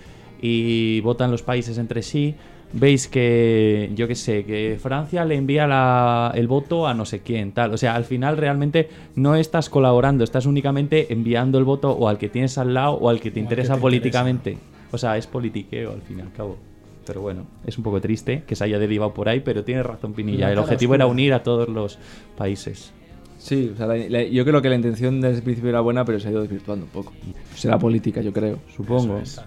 [0.42, 2.36] y votan los países entre sí,
[2.74, 7.20] veis que, yo qué sé, que Francia le envía la- el voto a no sé
[7.20, 7.74] quién, tal.
[7.74, 12.18] O sea, al final realmente no estás colaborando, estás únicamente enviando el voto o al
[12.18, 14.58] que tienes al lado o al que te que interesa te políticamente.
[14.92, 16.58] O sea, es politiqueo al fin y al cabo.
[17.06, 20.14] Pero bueno, es un poco triste que se haya derivado por ahí, pero tiene razón
[20.14, 20.48] Pinilla.
[20.48, 22.00] La El objetivo era unir a todos los
[22.38, 22.92] países.
[23.38, 26.06] Sí, o sea, la- la- yo creo que la intención desde el principio era buena,
[26.06, 27.12] pero se ha ido desvirtuando un poco.
[27.56, 28.60] Será política, yo creo.
[28.74, 29.18] Supongo.
[29.18, 29.42] Es.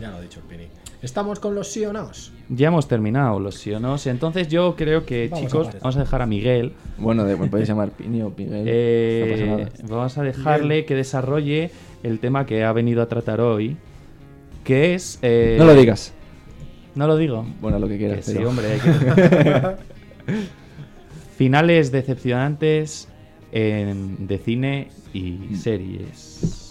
[0.00, 0.64] Ya lo ha dicho el Pini.
[1.06, 2.32] ¿Estamos con los sí o nos?
[2.48, 3.94] Ya hemos terminado los sí o no.
[4.04, 6.72] Entonces yo creo que, Vamos chicos, vamos a dejar a Miguel.
[6.98, 8.64] Bueno, de, me podéis llamar Pini o Miguel.
[8.66, 11.70] eh, no vamos a dejarle que desarrolle
[12.02, 13.76] el tema que ha venido a tratar hoy.
[14.64, 15.20] Que es...
[15.22, 16.12] eh, No lo digas.
[16.96, 17.46] No lo digo.
[17.60, 18.24] Bueno, lo que Que quieras.
[18.24, 18.66] sí, pero- hombre.
[18.72, 19.76] hay que-
[21.36, 23.06] Finales decepcionantes
[23.52, 26.65] en- de cine y series.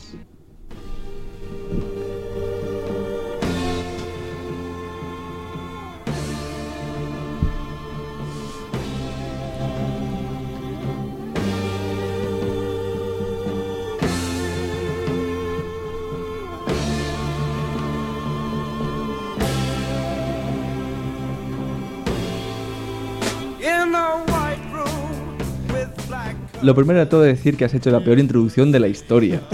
[26.66, 29.40] Lo primero de todo decir que has hecho la peor introducción de la historia.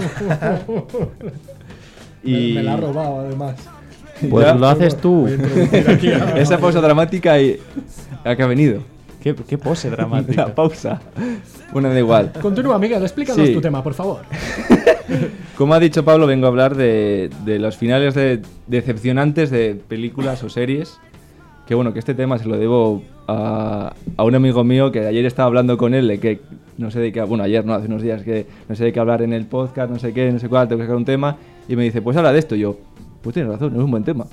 [2.24, 3.56] Me, me la ha robado, además.
[4.30, 4.54] Pues Ya.
[4.54, 5.26] lo haces tú.
[6.36, 7.58] Esa pausa dramática y...
[8.24, 8.80] ¿A qué ha venido?
[9.20, 10.46] ¿Qué, qué pose dramática.
[10.46, 11.00] La pausa.
[11.72, 12.32] Bueno, da igual.
[12.40, 13.52] Continúa, Miguel, explícanos Sí.
[13.52, 14.20] tu tema, por favor.
[15.58, 20.42] Como ha dicho Pablo, vengo a hablar de, de los finales de, decepcionantes de películas
[20.44, 20.98] o series.
[21.72, 25.24] Que bueno, que este tema se lo debo a, a un amigo mío que ayer
[25.24, 26.40] estaba hablando con él de que
[26.76, 29.00] no sé de qué, bueno, ayer no, hace unos días que no sé de qué
[29.00, 31.38] hablar en el podcast, no sé qué, no sé cuál, tengo que sacar un tema.
[31.70, 32.56] Y me dice, pues habla de esto.
[32.56, 32.76] Y yo,
[33.22, 34.26] pues tienes razón, es un buen tema.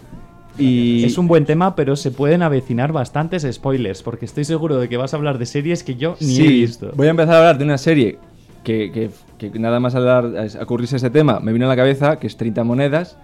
[0.58, 4.90] Y Es un buen tema, pero se pueden avecinar bastantes spoilers, porque estoy seguro de
[4.90, 6.92] que vas a hablar de series que yo ni sí, he visto.
[6.94, 8.18] voy a empezar a hablar de una serie
[8.66, 9.12] que, que-
[9.50, 10.26] que nada más hablar,
[10.60, 13.16] a ocurrirse ese tema, me vino a la cabeza, que es 30 monedas,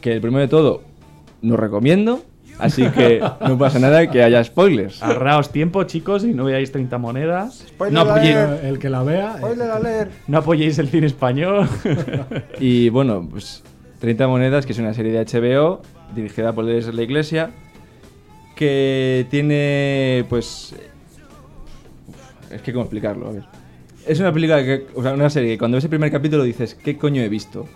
[0.00, 0.82] que el primero de todo
[1.40, 2.20] no recomiendo,
[2.58, 5.02] Así que no pasa nada que haya spoilers.
[5.02, 7.64] Ahorraos tiempo, chicos, y no veáis 30 monedas.
[7.68, 8.36] Spoiler No apoyéis.
[8.62, 9.34] El que la vea.
[9.34, 10.12] eh, Spoiler alert.
[10.28, 11.68] no apoyéis el cine español.
[12.60, 13.62] Y bueno, pues
[14.00, 15.82] 30 monedas, que es una serie de HBO
[16.14, 17.50] dirigida por desde la Iglesia,
[18.54, 20.74] que tiene, pues...
[22.06, 23.44] uf, es que cómo explicarlo, a ver.
[24.06, 26.74] Es una película, que, o sea, una serie que cuando ves el primer capítulo dices,
[26.74, 27.66] ¿qué coño he visto?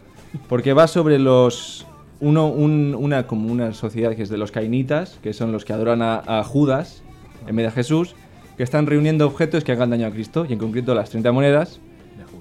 [0.49, 1.87] Porque va sobre los...
[2.21, 5.73] Uno, un- una, como una sociedad que es de los cainitas, que son los que
[5.73, 7.03] adoran a, a Judas
[7.47, 8.15] en vez de a Jesús,
[8.57, 11.81] que están reuniendo objetos que hagan daño a Cristo, y en concreto las 30 monedas,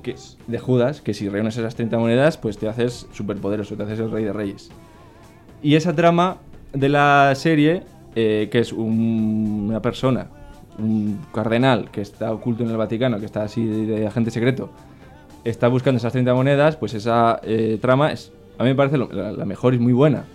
[0.02, 0.16] que,
[0.48, 4.10] de Judas, que si reúnes esas 30 monedas, pues te haces superpoderoso, te haces el
[4.10, 4.70] rey de reyes.
[5.62, 6.38] Y esa trama
[6.74, 7.84] de la serie,
[8.16, 10.28] eh, que es un- una persona,
[10.80, 14.70] un cardenal que está oculto en el Vaticano, que está así de, de agente secreto,
[15.44, 19.10] está buscando esas 30 monedas, pues esa eh, trama es, a mí me parece lo-
[19.12, 20.26] la, la mejor y muy buena.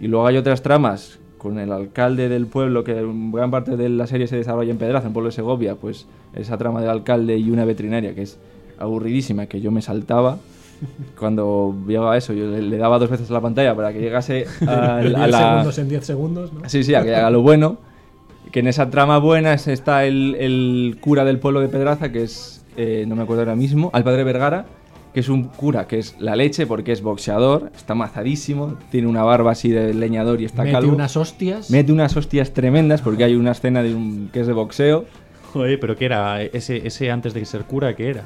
[0.00, 2.94] Y luego hay otras tramas con el alcalde del pueblo, que
[3.32, 6.56] gran parte de la serie se desarrolla en Pedraza, en pueblo de Segovia, pues esa
[6.56, 8.38] trama del alcalde y una veterinaria que es
[8.78, 10.38] aburridísima, que yo me saltaba.
[11.18, 14.96] Cuando llegaba eso, yo le, daba dos veces a la pantalla para que llegase a,
[14.96, 15.38] de 10 a la...
[15.50, 16.68] segundos en 10 segundos, ¿no?
[16.68, 17.78] Sí, sí, a que haga lo bueno.
[18.50, 22.22] Que en esa trama buena es- está el, el cura del pueblo de Pedraza, que
[22.24, 24.66] es, eh, no me acuerdo ahora mismo, al padre Vergara,
[25.14, 29.22] que es un cura que es la leche porque es boxeador, está mazadísimo, tiene una
[29.22, 30.92] barba así de leñador y está Mete calvo.
[30.92, 31.70] unas hostias.
[31.70, 35.04] Mete unas hostias tremendas porque hay una escena de un, que es de boxeo.
[35.52, 36.42] Joder, pero ¿qué era?
[36.42, 38.24] Ese, ese antes de ser cura, ¿qué era?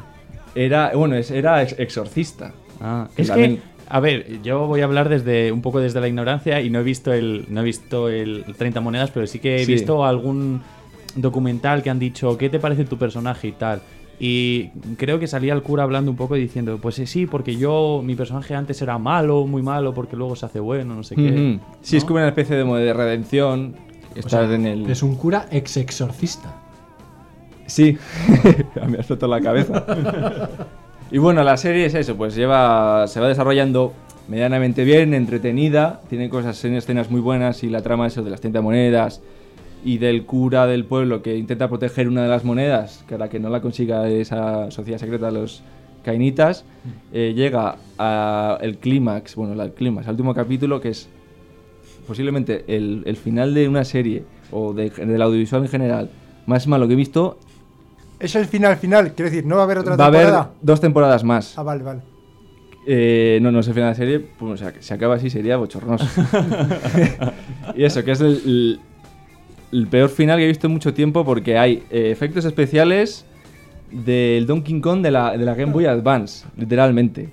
[0.55, 2.53] Era, bueno, es- era ex- exorcista.
[2.81, 6.09] Ah, es también- que, a ver, yo voy a hablar desde un poco desde la
[6.09, 9.57] ignorancia y no he visto el, no he visto el 30 monedas, pero sí que
[9.57, 9.73] he Sí.
[9.73, 10.63] visto algún
[11.17, 13.83] documental que han dicho, ¿qué te parece tu personaje y tal?
[14.21, 17.57] Y creo que salía el cura hablando un poco y diciendo, pues eh, sí, porque
[17.57, 21.15] yo, mi personaje antes era malo, muy malo, porque luego se hace bueno, no sé
[21.15, 21.31] qué.
[21.31, 21.61] Ujú.
[21.83, 23.77] Sí, es como una especie de, de redención.
[24.15, 24.91] O Estás sea, en el...
[24.91, 26.53] Es un cura ex exorcista.
[27.67, 27.97] Sí,
[28.89, 29.87] me ha explotado la cabeza.
[31.13, 33.93] y bueno, la serie es eso, pues lleva, se va desarrollando
[34.27, 38.41] medianamente bien, entretenida, tiene cosas en escenas muy buenas y la trama eso de las
[38.41, 39.23] 30 monedas
[39.85, 43.29] y del cura del pueblo que intenta proteger una de las monedas, que a la
[43.29, 45.63] que no la consiga esa sociedad secreta de los
[46.05, 46.65] cainitas,
[47.13, 51.09] eh, llega al clímax, bueno, el clímax, al último capítulo que es
[52.07, 56.11] posiblemente el, el final de una serie o de- del audiovisual en general
[56.47, 57.39] más malo que he visto
[58.19, 60.39] Es el final final, quiero decir, no va a haber otra Va a temporada.
[60.41, 61.59] haber dos temporadas más.
[61.59, 62.01] Ah, vale, vale.
[62.87, 64.19] Eh, no, no es el final de la serie.
[64.39, 66.07] Pues, o sea, que si acaba así sería bochornoso.
[67.77, 68.81] y eso, que es el,
[69.73, 73.25] el- peor final que he visto en mucho tiempo porque hay eh, efectos especiales
[73.91, 77.31] del Donkey Kong de la, de la Game Boy Advance, literalmente.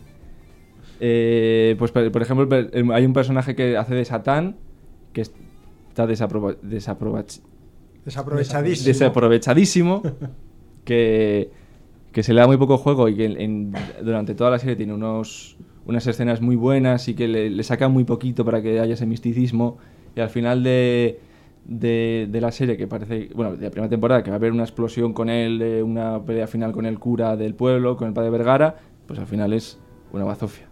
[0.99, 4.55] Eh, pues, por por ejemplo, em, hay un personaje que hace de Satán
[5.13, 5.33] que es-
[5.89, 6.57] está desaprobach-
[8.05, 8.85] Desaprovechadísimo.
[8.87, 10.03] desaprovechadísimo,
[10.85, 11.49] que,
[12.11, 13.73] que se le da muy poco juego y que en- en-
[14.03, 17.91] durante toda la serie tiene unos, unas escenas muy buenas y que le, le sacan
[17.91, 19.77] muy poquito para que haya ese misticismo.
[20.15, 21.19] Y al final de,
[21.65, 24.51] de, de la serie, que parece, bueno, de la primera temporada, que va a haber
[24.51, 28.29] una explosión con él, una pelea final con el cura del pueblo, con el padre
[28.29, 28.75] Vergara,
[29.07, 29.77] pues al final es
[30.13, 30.67] una bazofia.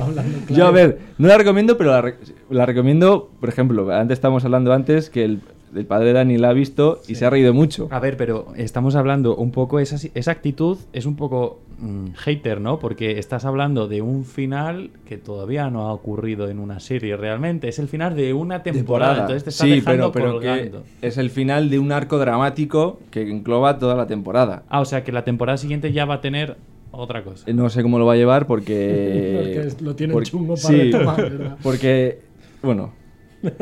[0.00, 2.16] Hablando Yo, a ver, no la recomiendo, pero la, re-
[2.50, 5.40] la recomiendo, por ejemplo, antes estábamos hablando antes que el,
[5.74, 7.88] el padre Dani la ha visto y se ha reído mucho.
[7.90, 12.60] A ver, pero estamos hablando un poco, esa, esa actitud es un poco mm, hater,
[12.60, 12.78] ¿no?
[12.78, 17.68] Porque estás hablando de un final que todavía no ha ocurrido en una serie realmente.
[17.68, 20.82] Es el final de una temporada, entonces te estás sí, dejando pero, pero que colgando.
[21.02, 24.62] es el final de un arco dramático que engloba toda la temporada.
[24.68, 26.56] Ah, o sea que la temporada siguiente ya va a tener
[26.92, 27.48] otra cosa.
[27.50, 29.74] Eh, No sé cómo lo va a llevar porque...
[29.80, 31.56] Lo tienen por- chungo para sí, retomar, ¿verdad?
[31.62, 32.18] Porque,
[32.62, 32.92] bueno,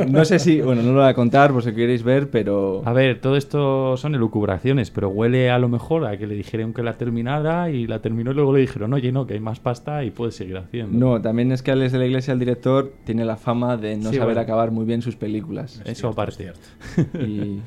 [0.09, 0.61] no sé si...
[0.61, 2.83] Bueno, no lo voy a contar por si queréis ver, pero...
[2.85, 6.73] A ver, todo esto son elucubraciones, pero huele a lo mejor a que le dijeron
[6.73, 9.61] que la terminara y la terminó y luego le dijeron, oye, no, que hay más
[9.61, 10.99] pasta y puedes seguir haciendo.
[10.99, 14.11] No, también es que Alex de la Iglesia, el director, tiene la fama de no
[14.11, 14.41] Sí, saber bueno.
[14.41, 15.81] acabar muy bien sus películas.
[15.85, 16.53] Eso aparte.
[17.21, 17.61] Y,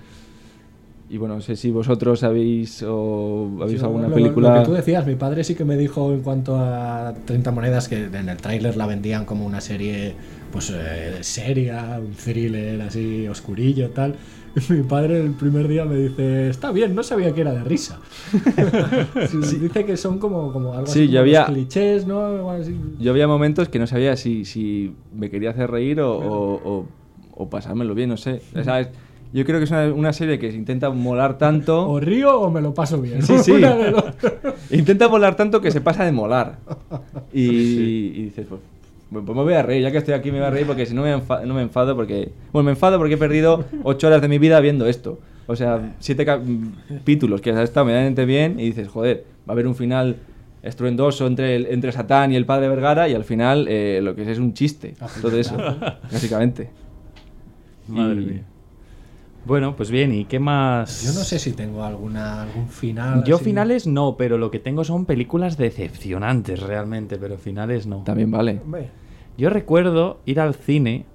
[1.10, 4.54] y bueno, no sé si vosotros habéis o habéis alguna lo- película.
[4.56, 7.88] Lo que tú decías, mi padre sí que me dijo en cuanto a 30 monedas
[7.88, 10.16] que en el tráiler la vendían como una serie
[10.52, 14.16] pues eh, seria, un thriller así oscurillo tal.
[14.56, 17.64] Y mi padre el primer día me dice, está bien, no sabía que era de
[17.64, 18.00] risa.
[19.30, 22.26] Sí, Dice que son como, como algo Sí, así yo como había- clichés, ¿no?
[22.26, 22.76] Algo así.
[23.00, 26.86] Yo había momentos que no sabía si, si me quería hacer reír o, o- o-
[27.40, 28.42] o pasármelo bien, no sé.
[28.56, 28.90] O sea, es-
[29.34, 31.88] yo creo que es una, una serie que se intenta molar tanto.
[31.90, 33.22] O río o me lo paso bien.
[33.22, 33.52] Sí, sí.
[33.54, 34.06] Una de dos.
[34.72, 36.60] Intenta molar tanto que se pasa de molar.
[37.34, 38.62] Y, y dices, pues,
[39.12, 40.94] pues me voy a reír, ya que estoy aquí me voy a reír porque si
[40.94, 42.32] no me, enfa- no me enfado porque...
[42.52, 45.20] Bueno, me enfado porque he perdido ocho horas de mi vida viendo esto.
[45.48, 49.66] O sea, siete capítulos que has estado medianamente bien y dices, joder, va a haber
[49.68, 50.18] un final
[50.62, 54.24] estruendoso entre, el- entre Satán y el padre Vergara y al final eh, lo que
[54.24, 54.96] es es un chiste.
[55.22, 55.56] Todo eso,
[56.12, 56.70] básicamente.
[57.88, 58.44] Madre Y- mía.
[59.48, 61.04] Bueno, pues bien, ¿y qué más?
[61.04, 63.24] Yo no sé si tengo alguna, algún final.
[63.24, 63.46] Yo así.
[63.46, 68.04] finales no, pero lo que tengo son películas decepcionantes realmente, pero finales no.
[68.04, 68.60] También vale.
[69.38, 71.06] Yo recuerdo ir al cine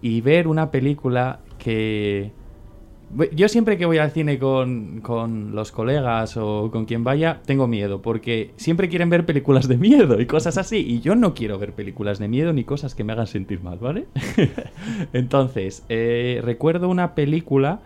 [0.00, 2.30] y ver una película que...
[3.32, 7.66] Yo siempre que voy al cine con, con los colegas o con quien vaya, tengo
[7.66, 11.58] miedo, porque siempre quieren ver películas de miedo y cosas así, y yo no quiero
[11.58, 14.06] ver películas de miedo ni cosas que me hagan sentir mal, ¿vale?
[15.12, 17.80] Entonces, eh, recuerdo una película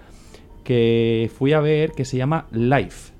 [0.64, 3.19] que fui a ver que se llama Life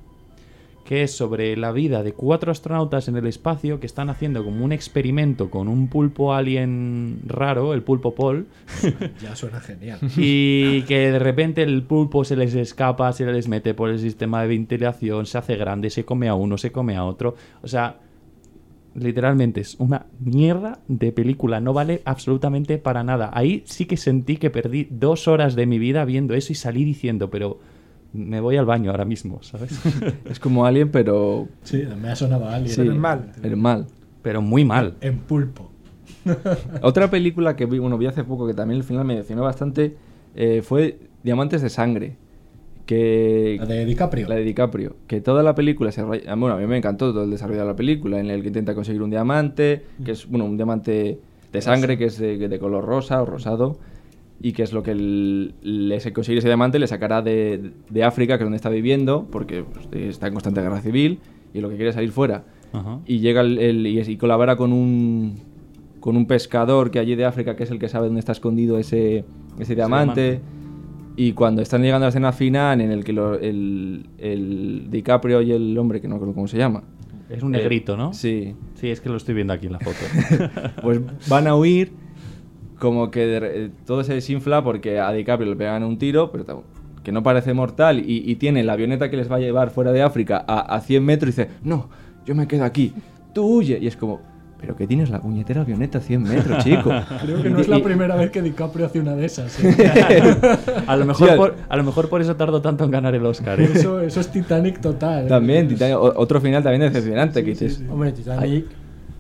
[0.91, 4.65] que es sobre la vida de cuatro astronautas en el espacio que están haciendo como
[4.65, 8.49] un experimento con un pulpo alien raro, el pulpo Paul,
[9.23, 10.01] Ya suena genial.
[10.17, 14.43] y que de repente el pulpo se les escapa, se les mete por el sistema
[14.43, 17.37] de ventilación, se hace grande, se come a uno, se come a otro.
[17.63, 18.01] O sea,
[18.97, 23.31] literalmente es una mierda de película, no vale absolutamente para nada.
[23.33, 26.83] Ahí sí que sentí que perdí dos horas de mi vida viendo eso y salí
[26.83, 27.61] diciendo, pero
[28.13, 29.71] me voy al baño ahora mismo, ¿sabes?
[30.31, 32.75] Es como Alien, pero, Sí, me ha sonado a alguien.
[32.75, 33.33] sí, Pero mal.
[33.41, 33.87] pero mal.
[34.23, 34.95] pero muy mal.
[35.01, 35.71] En pulpo.
[36.83, 39.97] Otra película que vi, bueno, vi hace poco que también al final me decepcionó bastante
[40.35, 42.17] eh, fue Diamantes de Sangre.
[42.87, 44.29] Que, La de DiCaprio.
[44.29, 44.97] la de DiCaprio.
[45.07, 47.67] Que toda la película se raya- Bueno, a mí me encantó todo el desarrollo de
[47.67, 51.21] la película, en el que intenta conseguir un diamante, que es bueno, un diamante
[51.53, 53.79] de sangre que es de, de color rosa o rosado.
[54.43, 58.05] Y que es lo que el- le se conseguir ese diamante le sacará de, de
[58.05, 61.19] África, que es donde está viviendo, porque pues, está en constante guerra civil
[61.53, 63.01] y lo que quiere es salir fuera Ajá.
[63.07, 65.35] y llega el, el- y, colabora con un
[66.01, 68.79] con un pescador que allí de África que es el que sabe dónde está escondido
[68.79, 69.25] ese,
[69.59, 70.41] ese diamante diamante.
[71.17, 75.43] y cuando están llegando a la escena final en el que lo- el, el DiCaprio
[75.43, 76.85] y el hombre que no recuerdo cómo se llama
[77.29, 78.15] Es un Eh, negrito, ¿no?
[78.15, 79.99] sí Sí, es que lo estoy viendo aquí en la foto.
[80.83, 81.93] pues van a huir
[82.81, 86.65] como que de re- todo se desinfla porque a DiCaprio le pegan un tiro pero
[87.05, 89.93] que no parece mortal y, y tiene la avioneta que les va a llevar fuera
[89.93, 91.89] de África a, a 100 metros y dice no,
[92.27, 92.93] yo me quedo aquí
[93.33, 94.29] tú huye y es como
[94.61, 96.91] pero que tienes la puñetera avioneta a 100 metros chico
[97.23, 99.59] Creo que no es la y- primera vez que DiCaprio hace una de esas.
[99.65, 99.75] ¿eh?
[100.87, 103.25] A lo mejor, Sí, por, a lo mejor por eso tardó tanto en ganar el
[103.25, 103.59] Oscar.
[103.59, 103.71] ¿eh?
[103.75, 105.25] Eso, eso es Titanic total.
[105.25, 105.29] ¿eh?
[105.29, 108.67] también Titanic, otro final también decepcionante que dices hombre, Titanic.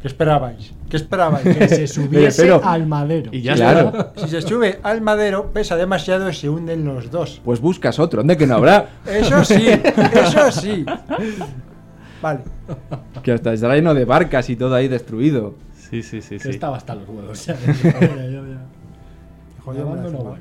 [0.00, 0.72] ¿Qué esperabais?
[0.88, 1.42] ¿Qué esperabais?
[1.44, 3.30] Que se subiese pero- al madero.
[3.32, 3.88] Y ya Claro.
[3.88, 4.12] está.
[4.16, 7.40] Si se sube al madero, pesa demasiado y se hunden los dos.
[7.44, 8.88] pues buscas otro ¿dónde que no habrá?
[9.06, 10.84] Eso sí, eso sí.
[12.22, 12.40] Vale.
[13.22, 16.36] que hasta estará lleno de barcas y todo ahí destruido Sí, sí, sí.
[16.36, 16.50] Que sí.
[16.50, 17.44] estaba hasta los huevos.
[17.46, 17.98] ya, ya, ya,
[19.68, 20.04] hace mal.
[20.06, 20.36] huevo.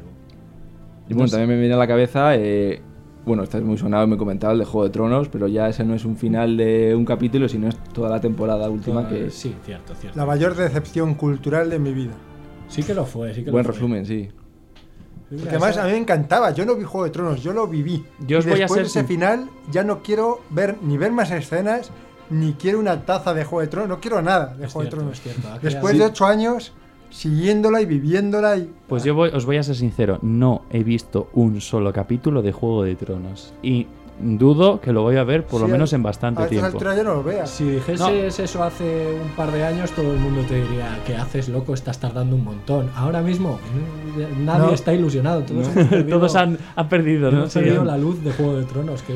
[1.09, 2.81] Y bueno, también me viene a la cabeza, eh,
[3.29, 5.69] bueno, este es muy sonado y muy comentado, el de Juego de Tronos, pero ya
[5.69, 9.29] ese no es un final de un capítulo, sino es toda la temporada última que...
[9.29, 10.17] Sí, cierto, cierto.
[10.19, 12.13] La mayor decepción cultural de mi vida.
[12.67, 13.79] Sí que lo fue, sí que Buen lo fue.
[13.79, 14.29] resumen, sí.
[15.29, 16.51] Porque además a mí me encantaba.
[16.51, 18.03] Yo no vi Juego de Tronos, yo lo viví.
[18.27, 20.97] Yo os y voy a después de ese sin- final ya no quiero ver ni
[20.97, 21.91] ver más escenas,
[22.31, 23.89] ni quiero una taza de Juego de Tronos.
[23.89, 25.17] No quiero nada de Es Juego cierto, de Tronos.
[25.17, 25.59] es cierto.
[25.61, 26.73] Después de ocho años
[27.09, 28.69] siguiéndola y viviéndola y...
[28.87, 32.51] Pues yo voy- os voy a ser sincero, no he visto un solo capítulo de
[32.51, 33.53] Juego de Tronos.
[33.61, 33.87] Y
[34.21, 36.77] dudo que lo voy a ver por lo Sí, menos a- en bastante a tiempo.
[36.79, 37.49] ya no lo veas.
[37.49, 41.47] Si dijeses eso hace un par de años, todo el mundo te diría que haces
[41.49, 42.89] loco, estás tardando un montón.
[42.95, 43.59] Ahora mismo,
[44.37, 44.73] mm, nadie No.
[44.73, 45.41] está ilusionado.
[45.43, 47.47] Todos, hemos perdido- Todos han, han perdido, ¿no?
[47.49, 47.59] Sí.
[47.59, 49.13] perdido la luz de Juego de Tronos, que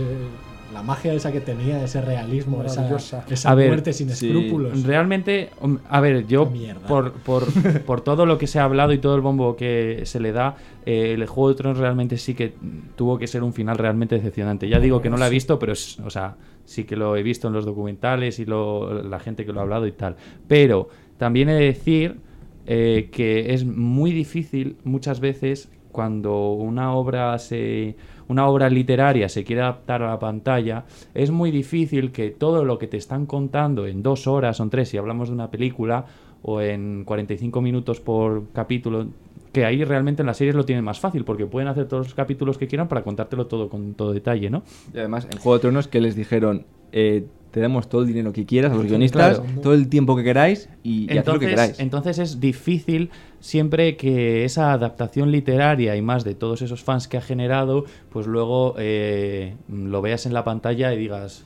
[0.73, 4.27] la magia esa que tenía, ese realismo, esa, esa A ver, muerte sin sí.
[4.27, 4.83] escrúpulos.
[4.83, 5.49] Realmente,
[5.89, 6.51] a ver, yo
[6.87, 7.45] por, por,
[7.85, 10.57] por todo lo que se ha hablado y todo el bombo que se le da,
[10.85, 12.53] eh, el Juego de Tronos realmente sí que
[12.95, 14.67] tuvo que ser un final realmente decepcionante.
[14.67, 17.23] Ya digo que no lo he visto, pero es, o sea, sí que lo he
[17.23, 20.15] visto en los documentales y lo, la gente que lo ha hablado y tal.
[20.47, 22.17] Pero también he de decir
[22.65, 27.95] eh, que es muy difícil muchas veces cuando una obra se
[28.27, 32.77] una obra literaria se quiere adaptar a la pantalla es muy difícil que todo lo
[32.77, 36.05] que te están contando en dos horas o en tres si hablamos de una película
[36.41, 39.07] o en 45 minutos por capítulo
[39.53, 42.13] que ahí realmente en las series lo tienen más fácil porque pueden hacer todos los
[42.15, 44.63] capítulos que quieran para contártelo todo con todo detalle ¿no?
[44.93, 48.33] Y además, en Juego de Tronos, que les dijeron, eh, te damos todo el dinero
[48.33, 49.61] que quieras a los guionistas, claro.
[49.61, 51.79] todo el tiempo que queráis y, y haced lo que queráis.
[51.79, 53.11] entonces es difícil
[53.43, 58.25] siempre que esa adaptación literaria y más de todos esos fans que ha generado, pues
[58.25, 61.45] luego eh, lo veas en la pantalla y digas,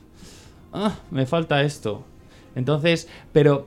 [0.72, 2.04] ah, me falta esto.
[2.54, 3.66] Entonces, pero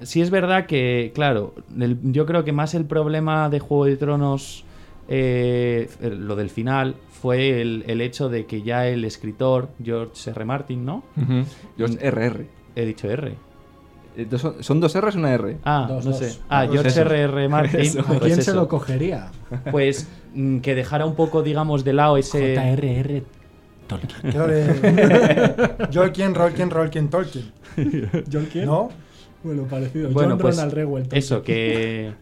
[0.00, 3.96] sí es verdad que, claro, el- yo creo que más el problema de Juego de
[3.98, 4.64] Tronos,
[5.06, 10.44] eh, lo del final, fue el, el hecho de que ya el escritor, George R.
[10.46, 11.02] Martin, ¿no?
[11.20, 11.44] Ujú.
[11.76, 12.46] Los RR.
[12.76, 13.34] He dicho R.
[14.18, 15.56] Eh, dos- Son, dos R's y una R.
[15.64, 16.18] Ah, Dos, no dos.
[16.20, 16.38] sé.
[16.48, 17.00] Ah, George eso.
[17.02, 17.20] R.
[17.22, 17.48] R.
[17.54, 17.80] Martin.
[17.80, 18.00] Eso.
[18.00, 19.30] ¿A pues quién se lo cogería?
[19.70, 22.54] Pues mm, que dejara un poco, digamos, de lado ese...
[22.56, 23.22] J.R.R.
[23.86, 24.32] Tolkien.
[25.90, 27.52] Tolkien, Rolkien, Rolkien, Tolkien.
[28.30, 28.66] ¿Tolkien?
[28.66, 28.90] ¿No?
[29.42, 30.10] Bueno, parecido.
[30.10, 30.74] Bueno, John pues Ronald.
[30.74, 31.08] Tolkien.
[31.12, 32.12] eso, que,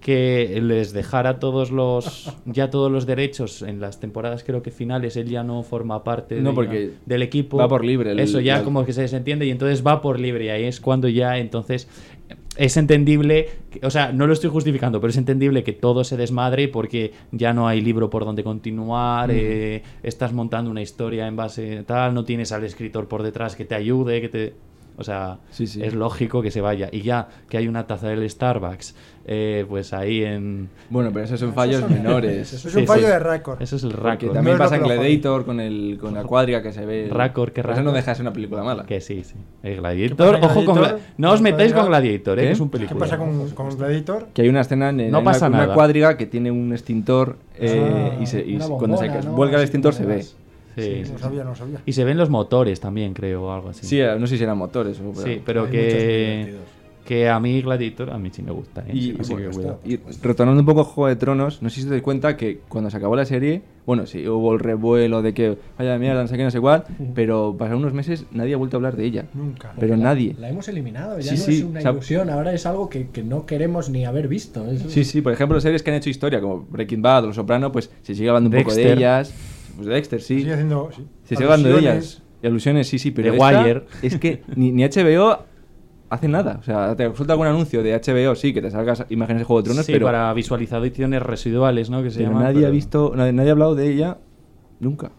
[0.00, 5.16] que les dejara todos los ya todos los derechos en las temporadas creo que finales,
[5.16, 7.56] él ya no forma parte No, de- porque del equipo.
[7.56, 10.20] va por libre el- eso ya el- como que se desentiende y entonces va por
[10.20, 11.88] libre y ahí es cuando ya entonces
[12.56, 16.16] es entendible, que- o sea, no lo estoy justificando, pero es entendible que todo se
[16.16, 21.36] desmadre porque ya no hay libro por donde continuar, eh, estás montando una historia en
[21.36, 24.54] base tal, no tienes al escritor por detrás que te ayude, que te...
[24.98, 25.80] O sea, Sí, sí.
[25.82, 26.88] es lógico que se vaya.
[26.90, 28.96] Y ya que hay una taza del Starbucks,
[29.26, 30.68] eh, pues ahí en...
[30.90, 32.52] Bueno, pero esos son Esos fallos son- menores.
[32.52, 33.62] esos Es Sí, un fallo de récord.
[33.62, 34.32] Eso es el Raccord.
[34.32, 34.88] también No pasa en que.
[34.88, 37.08] Gladiator con, el, con la cuadriga que se ve.
[37.12, 38.84] Raccord, ¿qué Pero Eso no deja de ser una película mala.
[38.86, 39.34] Que sí, sí.
[39.62, 40.38] El ¿Qué Gladiator.
[40.42, 40.98] Ojo con Gladiator?
[41.00, 42.42] Gla- No os ¿Qué metáis con Gladiator, ¿eh?
[42.42, 42.46] ¿Qué?
[42.48, 42.98] que es un ¿Qué película.
[43.00, 44.26] pasa con, con Gladiator?
[44.34, 45.74] Que hay una escena en, No una- pasa una, nada.
[45.74, 49.32] cuadriga que tiene un extintor eh, Ah, y, se, y cuando se ¿no?
[49.32, 50.24] vuelca el extintor se ve.
[50.82, 51.12] Sí.
[51.12, 51.80] No sabía, no sabía.
[51.86, 53.86] Y se ven los motores también, creo, o algo así.
[53.86, 56.54] Sí, no sé si eran motores o Sí, pero Hay que,
[57.04, 58.82] que a mí Gladiator, a mí sí me gusta.
[58.86, 58.90] ¿eh?
[58.92, 59.80] Y, Sí, así bueno, que cuidado.
[59.86, 62.58] y retornando un poco a Juego de Tronos, no sé si te das cuenta que
[62.68, 66.28] cuando se acabó la serie, bueno, sí, hubo el revuelo de que vaya mierda, no
[66.28, 69.06] sé qué, no sé cuál, pero pasaron unos meses nadie ha vuelto a hablar de
[69.06, 69.24] ella.
[69.32, 69.72] Nunca.
[69.80, 70.36] Pero La- nadie.
[70.38, 72.90] La hemos eliminado, ya Sí, no sí, es una o sea- ilusión, ahora es algo
[72.90, 74.70] que, que no queremos ni haber visto.
[74.70, 77.36] es- Sí, sí, por ejemplo, series que han hecho historia, como Breaking Bad o Los
[77.36, 79.32] Soprano, pues se sigue hablando un poco de ellas.
[79.78, 80.40] Pues Dexter, sí.
[80.40, 80.90] Sigue haciendo.
[80.94, 82.22] sí, Se sigue hablando de ellas.
[82.42, 83.82] Y alusiones, sí, sí, pero The esta Wire.
[84.02, 85.38] es que ni, ni HBO
[86.10, 86.56] hace nada.
[86.60, 89.62] O sea, te suelta algún anuncio de HBO, sí, que te salgas imágenes de Juego
[89.62, 92.02] de Tronos, Sí, pero, para visualizaciones residuales, ¿no?
[92.02, 94.18] Que se pero llaman, nadie ha visto, nadie, nadie ha hablado de ella
[94.80, 95.10] nunca,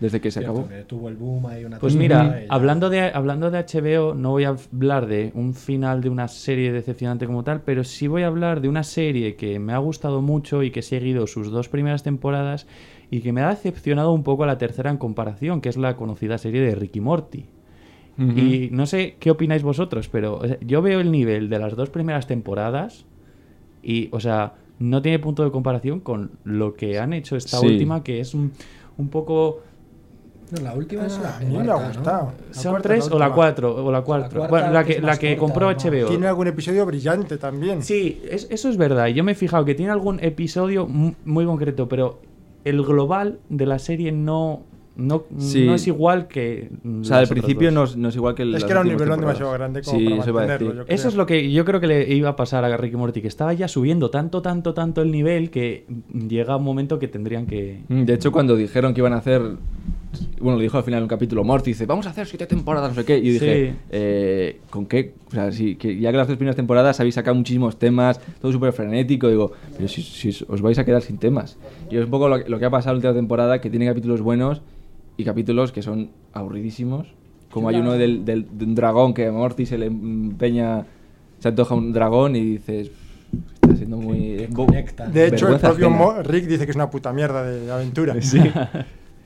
[0.00, 0.68] desde que se Cierto, acabó.
[0.68, 4.44] que tuvo el boom ahí una Pues mira, hablando de, hablando de HBO, no voy
[4.44, 8.26] a hablar de un final de una serie decepcionante como tal, pero sí voy a
[8.26, 11.68] hablar de una serie que me ha gustado mucho y que he seguido sus dos
[11.70, 12.66] primeras temporadas
[13.10, 15.96] y que me ha decepcionado un poco a la tercera en comparación, que es la
[15.96, 17.44] conocida serie de Ricky Morty.
[18.18, 21.76] Y no sé qué opináis vosotros, pero o sea, yo veo el nivel de las
[21.76, 23.04] dos primeras temporadas
[23.82, 27.66] y, o sea, no tiene punto de comparación con lo que han hecho esta Sí.
[27.66, 28.52] última, que es un,
[28.96, 29.60] un poco...
[30.50, 32.32] No, la última es la Ah, a mí me ha gustado.
[32.48, 33.84] La ¿Son cuarta, tres o la cuatro?
[33.84, 34.38] O la cuatro.
[34.38, 35.76] cuarta, bueno, la que la que corta, compró ¿no?
[35.78, 36.08] HBO.
[36.08, 37.82] Tiene algún episodio brillante también.
[37.82, 39.08] Sí, es- eso es verdad.
[39.08, 42.20] Yo me he fijado que tiene algún episodio mu- muy concreto, pero
[42.66, 44.62] el global de la serie no,
[44.96, 45.64] no, Sí.
[45.66, 46.70] no es igual que.
[47.00, 48.88] O sea, al principio no, es- no es igual que el Es que era un
[48.88, 49.20] temporadas.
[49.20, 50.84] demasiado grande como Sí, para mantenerlo, decir.
[50.88, 53.20] yo Eso es lo que yo creo que le iba a pasar a Ricky Morty,
[53.22, 55.86] que estaba ya subiendo tanto, tanto, tanto el nivel que
[56.28, 57.82] llega un momento que tendrían que.
[57.88, 59.42] De hecho, cuando dijeron que iban a hacer.
[60.40, 62.94] Bueno, lo dijo al final un capítulo Morty, dice, vamos a hacer siete temporadas, no
[63.00, 63.18] sé qué.
[63.18, 63.76] Y yo dije, Sí.
[63.90, 65.14] eh, ¿con qué?
[65.28, 68.52] O sea, sí, que ya que las tres primeras temporadas habéis sacado muchísimos temas, todo
[68.52, 69.28] súper frenético.
[69.28, 71.56] Digo, pero si, si os vais a quedar sin temas.
[71.90, 73.70] Y es un poco lo, que- lo que ha pasado en la última temporada, que
[73.70, 74.62] tiene capítulos buenos
[75.16, 77.06] y capítulos que son aburridísimos.
[77.50, 80.84] Como hay uno del, del- de un dragón que a Morty se le empeña,
[81.38, 82.90] se antoja un dragón y dices,
[83.62, 84.36] está siendo muy.
[84.36, 85.06] que bo- conecta.
[85.06, 85.88] De hecho, el propio.
[85.90, 88.14] Mo- Rick dice que es una puta mierda de aventura.
[88.20, 88.38] Sí.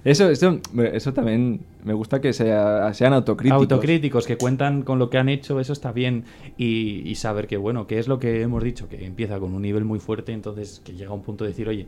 [0.05, 0.61] Eso, eso,
[0.93, 3.61] eso también me gusta que sea, sean autocríticos.
[3.61, 6.25] Autocríticos que cuentan con lo que han hecho, eso está bien.
[6.57, 9.63] Y, y saber que, bueno, que es lo que hemos dicho, que empieza con un
[9.63, 11.87] nivel muy fuerte, entonces que llega un punto de decir, oye,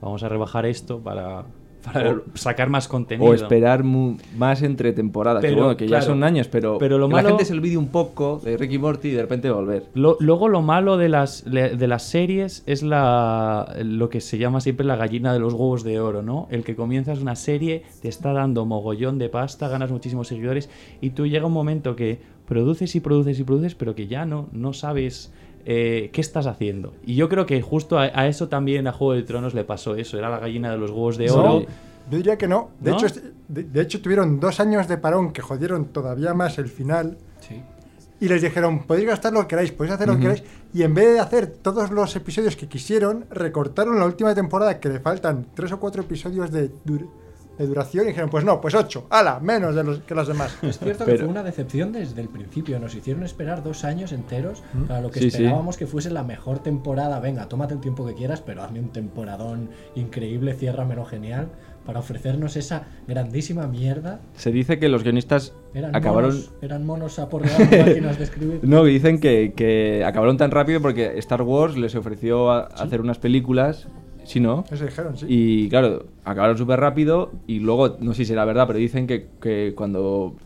[0.00, 1.44] vamos a rebajar esto para,
[1.84, 3.30] para O- sacar más contenido.
[3.30, 5.40] O esperar mu- más entre temporadas.
[5.42, 7.44] que Pero, bueno, que claro, ya son años, pero, pero lo que malo- la gente
[7.44, 9.86] se olvide un poco de Ricky Morty y de repente volver.
[9.94, 14.60] Lo- luego lo malo de las, de las series es la, lo que se llama
[14.60, 16.46] siempre la gallina de los huevos de oro, ¿no?
[16.50, 20.70] El que comienzas una serie, te está dando mogollón de pasta, ganas muchísimos seguidores
[21.00, 24.48] y tú llega un momento que produces y produces y produces, pero que ya no,
[24.52, 25.32] no sabes
[25.64, 26.94] eh, qué estás haciendo.
[27.04, 29.94] Y yo creo que justo a, a eso también a Juego de Tronos le pasó
[29.96, 31.66] eso, era la gallina de los huevos de No, oro.
[32.10, 32.70] yo diría que no.
[32.80, 32.96] De, ¿No?
[32.98, 33.06] Hecho,
[33.48, 37.16] de, de hecho, tuvieron dos años de parón que jodieron todavía más el final.
[38.20, 40.44] Y les dijeron, podéis gastar lo que queráis, podéis hacer lo que queráis.
[40.72, 44.88] Y en vez de hacer todos los episodios que quisieron, recortaron la última temporada, que
[44.88, 47.08] le faltan tres o cuatro episodios de, dur-
[47.58, 50.56] de duración y dijeron, pues no, pues 8, ala, menos de los, que las demás.
[50.62, 52.78] Es cierto que Pero- fue una decepción desde el principio.
[52.80, 55.36] Nos hicieron esperar dos años enteros para lo que Sí, sí.
[55.36, 57.20] esperábamos que fuese la mejor temporada.
[57.20, 61.48] Venga, tómate el tiempo que quieras, pero hazme un temporadón increíble, ciérramelo genial,
[61.84, 64.20] para ofrecernos esa grandísima mierda.
[64.36, 66.30] Se dice que los guionistas Eran acabaron.
[66.30, 68.60] monos, eran monos aporreados por máquinas de escribir.
[68.62, 73.18] No, dicen que, que acabaron tan rápido porque Star Wars les ofreció a- hacer unas
[73.18, 73.88] películas.
[74.24, 74.64] Sí, ¿no?
[74.70, 75.26] Eso dijeron, sí.
[75.28, 79.28] Y claro, acabaron súper rápido y luego, no sé si será verdad, pero dicen que,
[79.40, 80.36] que cuando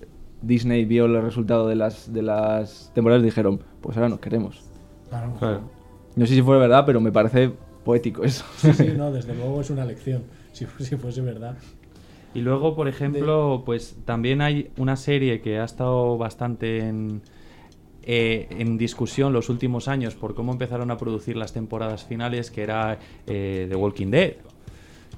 [0.42, 4.64] Disney vio el resultado de las, de las temporadas dijeron, pues ahora nos queremos.
[5.08, 5.34] Claro.
[5.38, 5.60] Claro.
[6.14, 7.52] No sé si fue verdad, pero me parece
[7.84, 8.44] poético eso.
[8.56, 10.24] Sí, sí, no, desde luego es una lección.
[10.52, 11.56] Si, si fuese verdad.
[12.34, 17.22] Y luego, por ejemplo, pues también hay una serie que ha estado bastante en,
[18.08, 22.62] eh, en discusión los últimos años por cómo empezaron a producir las temporadas finales, que
[22.62, 24.34] era eh, The Walking Dead.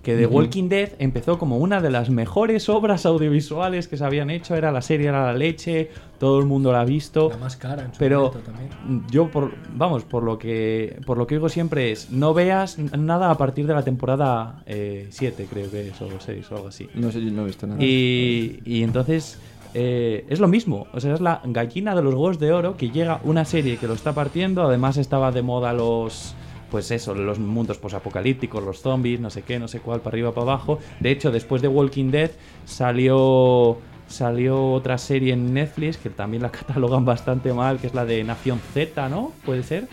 [0.03, 4.31] Que The Walking Dead empezó como una de las mejores obras audiovisuales que se habían
[4.31, 7.29] hecho, era la serie, era la leche, todo el mundo la ha visto.
[7.29, 8.71] La más cara en su Pero también.
[9.11, 13.31] yo por vamos, por lo que por lo que digo siempre es no veas nada
[13.31, 16.89] a partir de la temporada 7, creo que es o 6 o algo así.
[16.95, 17.85] No sé, yo no he visto nada.
[17.85, 19.39] Y, y entonces
[19.75, 22.91] eh, es lo mismo, o sea, es la gallina de los huevos de oro que
[22.91, 26.35] llega una serie que lo está partiendo, además estaba de moda los
[26.71, 30.33] pues eso, los mundos posapocalípticos, los zombies, no sé qué, no sé cuál, para arriba,
[30.33, 30.79] para abajo.
[31.01, 32.31] De hecho, después de Walking Dead
[32.67, 38.05] salió salió otra serie en Netflix que también la catalogan bastante mal, que es la
[38.05, 39.33] de Nación Z, ¿no?
[39.45, 39.89] Puede ser,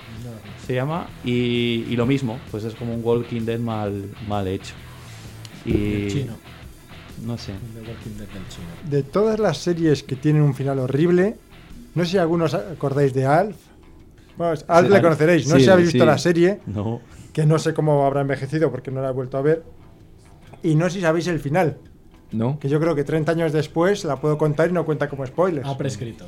[0.65, 1.07] se llama.
[1.23, 4.73] Y, y lo mismo, pues es como un Walking Dead mal, mal hecho.
[5.65, 6.33] Y El chino.
[7.25, 7.53] No sé.
[7.73, 8.67] The Walking Dead del chino.
[8.89, 11.35] De todas las series que tienen un final horrible,
[11.95, 13.55] no sé si algunos acordáis de Alf.
[14.37, 16.07] Bueno, Alf Sí, le conoceréis, no Sí, sé si habéis visto sí.
[16.07, 17.01] la serie, No.
[17.33, 19.63] que no sé cómo habrá envejecido porque no la he vuelto a ver.
[20.63, 21.77] Y no sé si sabéis el final,
[22.31, 22.59] ¿No?
[22.59, 25.67] que yo creo que 30 años después la puedo contar y no cuenta como spoilers.
[25.67, 26.25] Ha prescrito.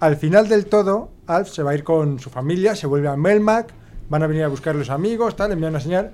[0.00, 3.16] Al final del todo, Alf se va a ir con su familia, se vuelve a
[3.16, 3.72] Melmac,
[4.10, 6.12] van a venir a buscar los amigos, tal, le envían una señal,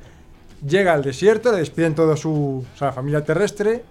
[0.67, 3.85] llega al desierto, le despiden toda su o sea, la familia terrestre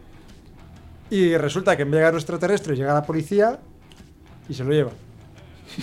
[1.09, 3.59] y resulta que en vez de llegar los extraterrestres llega la policía
[4.47, 4.91] y se lo lleva.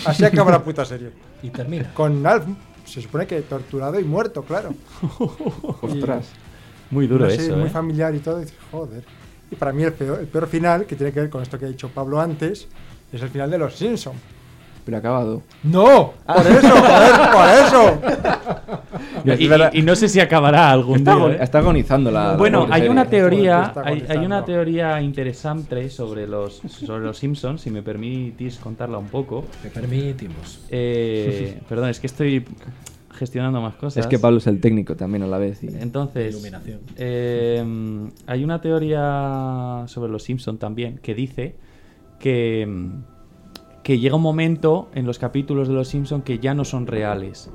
[0.05, 1.11] Así acaba la puta serie.
[1.41, 1.95] Y termina.
[1.95, 2.47] Con Alf,
[2.84, 4.74] se supone que torturado y muerto, claro.
[5.82, 6.30] Ostras.
[6.91, 7.70] Muy duro eso, muy ¿eh?
[7.70, 9.05] familiar y todo, y dices, joder.
[9.49, 11.66] Y para mí el peor, el peor final, que tiene que ver con esto que
[11.66, 12.66] ha dicho Pablo antes,
[13.12, 14.18] es el final de Los Simpsons.
[14.84, 15.43] Pero ha acabado.
[15.62, 16.14] ¡No!
[16.26, 18.01] ¡Por eso, joder, por eso!
[19.72, 21.26] Y, no sé si acabará algún Está, día.
[21.33, 21.39] ¿eh?
[21.41, 22.37] está agonizando la.
[22.37, 27.61] Bueno, hay una momento teoría, hay, hay una teoría interesante sobre los sobre los Simpsons,
[27.61, 29.45] si me permitís contarla un poco.
[29.62, 30.61] Te permitimos.
[30.70, 32.45] Eh, perdón, es que estoy
[33.12, 34.05] gestionando más cosas.
[34.05, 35.62] Es que Pablo es el técnico también a la vez.
[35.64, 36.81] y- Entonces, Iluminación.
[36.97, 37.64] eh,
[38.26, 41.57] hay una teoría sobre los Simpson también que dice
[42.20, 42.68] que,
[43.83, 47.51] que llega un momento en los capítulos de los Simpson que ya no son reales.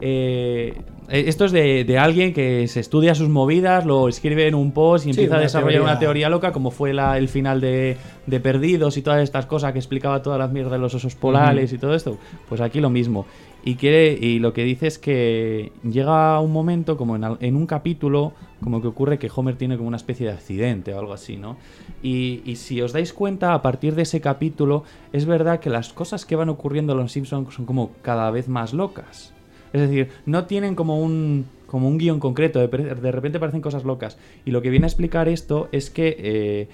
[0.00, 0.74] Eh,
[1.08, 4.72] eh, esto es de, de alguien que se estudia sus movidas, lo escribe en un
[4.72, 5.90] post y Sí, empieza a desarrollar teoría.
[5.92, 7.96] una teoría loca, como fue la- el final de,
[8.26, 11.72] de Perdidos y todas estas cosas que explicaba todas las mierdas de los osos polares
[11.72, 12.18] y todo esto.
[12.48, 13.26] Pues aquí lo mismo.
[13.64, 18.32] Y, quiere, y lo que dice es que llega un momento, como en un capítulo,
[18.62, 21.56] como que ocurre que Homer tiene como una especie de accidente o algo así, ¿no?
[22.02, 25.92] Y, y si os dais cuenta, a partir de ese capítulo, es verdad que las
[25.92, 29.34] cosas que van ocurriendo en los Simpsons son como cada vez más locas.
[29.72, 34.16] Es decir, no tienen como un, como un guion concreto, de, repente parecen cosas locas.
[34.44, 36.68] Y lo que viene a explicar esto es que eh,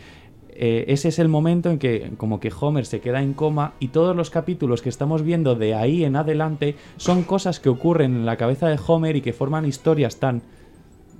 [0.56, 3.88] eh, ese es el momento en que como que Homer se queda en coma y
[3.88, 8.26] todos los capítulos que estamos viendo de ahí en adelante son cosas que ocurren en
[8.26, 10.42] la cabeza de Homer y que forman historias tan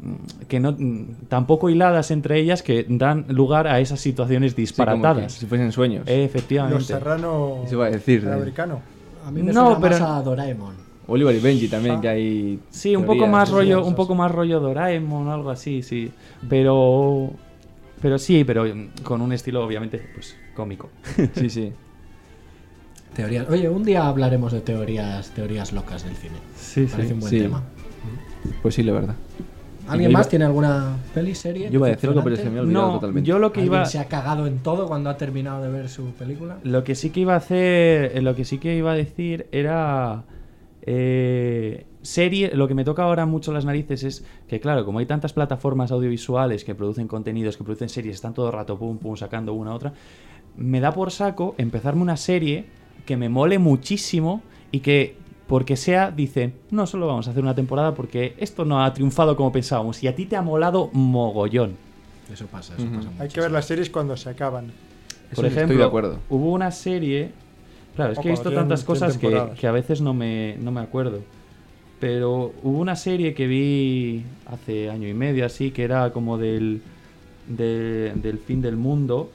[0.02, 4.54] mm, que no mm, tampoco hiladas entre ellas que dan lugar a esas situaciones Sí,
[4.54, 5.32] como que disparatadas.
[5.32, 6.06] si fuesen sueños.
[6.06, 6.78] Eh, Efectivamente.
[6.78, 8.34] Los Serrano Eso iba a decir, el eh.
[8.34, 8.80] americano.
[9.26, 10.83] A mí me No, suena pero- más a Doraemon.
[11.06, 12.00] Oliver y Benji también, Ah.
[12.00, 12.58] que hay.
[12.70, 16.10] Sí, un poco más rollo, un poco más rollo Doraemon o algo así, sí.
[16.48, 17.30] Pero
[18.00, 18.64] pero sí, pero
[19.02, 20.90] con un estilo obviamente pues cómico.
[21.34, 21.72] Sí, sí.
[23.14, 23.48] Teorías.
[23.48, 26.34] Oye, un día hablaremos de teorías, teorías locas del cine.
[26.56, 27.40] Sí, Parece un buen sí.
[27.40, 27.62] tema.
[28.60, 29.14] Pues sí, la verdad.
[29.86, 31.68] ¿Alguien más iba- tiene alguna peli, serie?
[31.68, 33.28] Yo iba a decir algo, pero se me ha olvidado No, totalmente.
[33.28, 35.88] yo lo que ¿Alguien iba se ha cagado en todo cuando ha terminado de ver
[35.88, 36.56] su película?
[36.64, 40.22] lo que sí que iba a hacer, lo que sí que iba a decir era
[40.86, 45.06] eh, serie, lo que me toca ahora mucho las narices es que claro, como hay
[45.06, 49.16] tantas plataformas audiovisuales que producen contenidos, que producen series, están todo el rato pum pum
[49.16, 49.92] sacando una a otra,
[50.56, 52.66] me da por saco empezarme una serie
[53.06, 55.16] que me mole muchísimo y que
[55.46, 59.36] porque sea dicen, no solo vamos a hacer una temporada porque esto no ha triunfado
[59.36, 61.76] como pensábamos y a ti te ha molado mogollón.
[62.32, 63.08] Eso pasa, eso pasa.
[63.18, 64.66] Hay que ver las series cuando se acaban.
[65.34, 66.18] Por Eso ejemplo, estoy de acuerdo.
[66.30, 67.32] hubo una serie.
[67.96, 70.80] Claro, es que he visto tantas cosas que, que a veces no me, no me
[70.80, 71.20] acuerdo.
[72.00, 76.82] Pero hubo una serie que vi hace año y medio, así, que era como del,
[77.48, 79.30] de- del fin del mundo.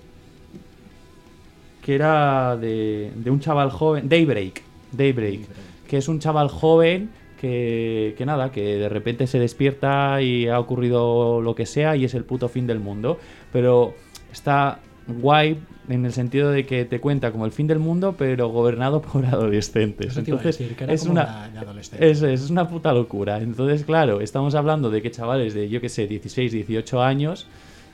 [1.83, 4.09] Que era de, de un chaval joven.
[4.09, 4.61] Daybreak.
[4.91, 5.41] Daybreak.
[5.87, 10.59] Que es un chaval joven que, que nada, que de repente se despierta y ha
[10.59, 13.17] ocurrido lo que sea y es el puto fin del mundo.
[13.53, 13.95] Pero
[14.31, 15.57] está guay
[15.89, 19.25] en el sentido de que te cuenta como el fin del mundo, pero gobernado por
[19.25, 20.15] adolescentes.
[20.17, 21.49] Entonces, decir, es una.
[21.53, 23.39] la- la es, es una puta locura.
[23.41, 27.47] Entonces, claro, estamos hablando de que chavales de, yo que sé, 16, 18 años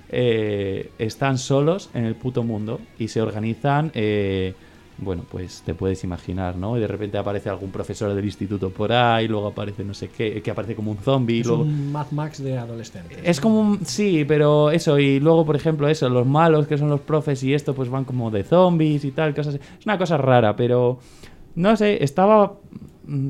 [0.09, 3.91] eh, están solos en el puto mundo y se organizan.
[3.95, 4.53] eh,
[4.97, 6.77] bueno, pues te puedes imaginar, ¿no?
[6.77, 10.41] Y de repente aparece algún profesor del instituto por ahí, luego aparece no sé qué,
[10.41, 11.41] que aparece como un zombie.
[11.41, 11.63] Es luego...
[11.63, 13.17] un Mad Max de adolescentes.
[13.23, 13.85] Es como un...
[13.85, 17.53] Sí, pero eso, y luego, por ejemplo, eso, los malos, que son los profes y
[17.53, 19.63] esto, pues van como de zombies y tal, cosas así.
[19.79, 20.99] Es una cosa rara, pero...
[21.55, 22.57] No sé, estaba
[23.05, 23.29] mm,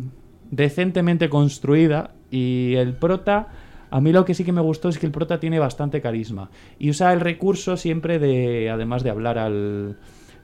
[0.51, 3.47] decentemente construida y el prota...
[3.91, 6.49] A mí lo que sí que me gustó es que el prota tiene bastante carisma
[6.79, 9.97] y usa el recurso siempre de, además de hablar al,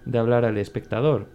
[0.05, 1.27] de hablar al espectador.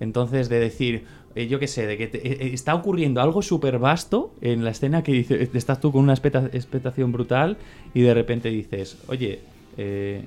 [0.00, 1.04] Entonces, de decir,
[1.34, 4.64] eh, yo qué sé, de que te- eh, eh, está ocurriendo algo súper vasto en
[4.64, 7.56] la escena que dice, estás tú con una expecta- expectación brutal
[7.94, 9.40] y de repente dices, oye,
[9.76, 10.24] eh,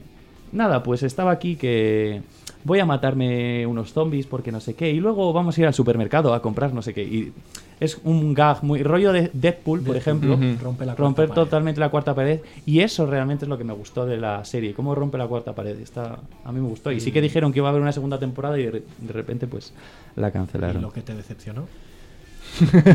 [0.51, 2.21] nada, pues estaba aquí que
[2.63, 5.73] voy a matarme unos zombies porque no sé qué y luego vamos a ir al
[5.73, 7.03] supermercado a comprar no sé qué.
[7.03, 7.33] Y
[7.79, 10.37] es un gag muy rollo de Deadpool, por ejemplo.
[10.61, 11.41] Rompe la cuarta Romper pared.
[11.43, 14.73] totalmente la cuarta pared y eso realmente es lo que me gustó de la serie
[14.73, 17.59] cómo rompe la cuarta pared está a mí me gustó y sí que dijeron que
[17.59, 19.73] iba a haber una segunda temporada y de, re- de repente pues
[20.15, 21.65] la ¿Y cancelaron lo que te decepcionó?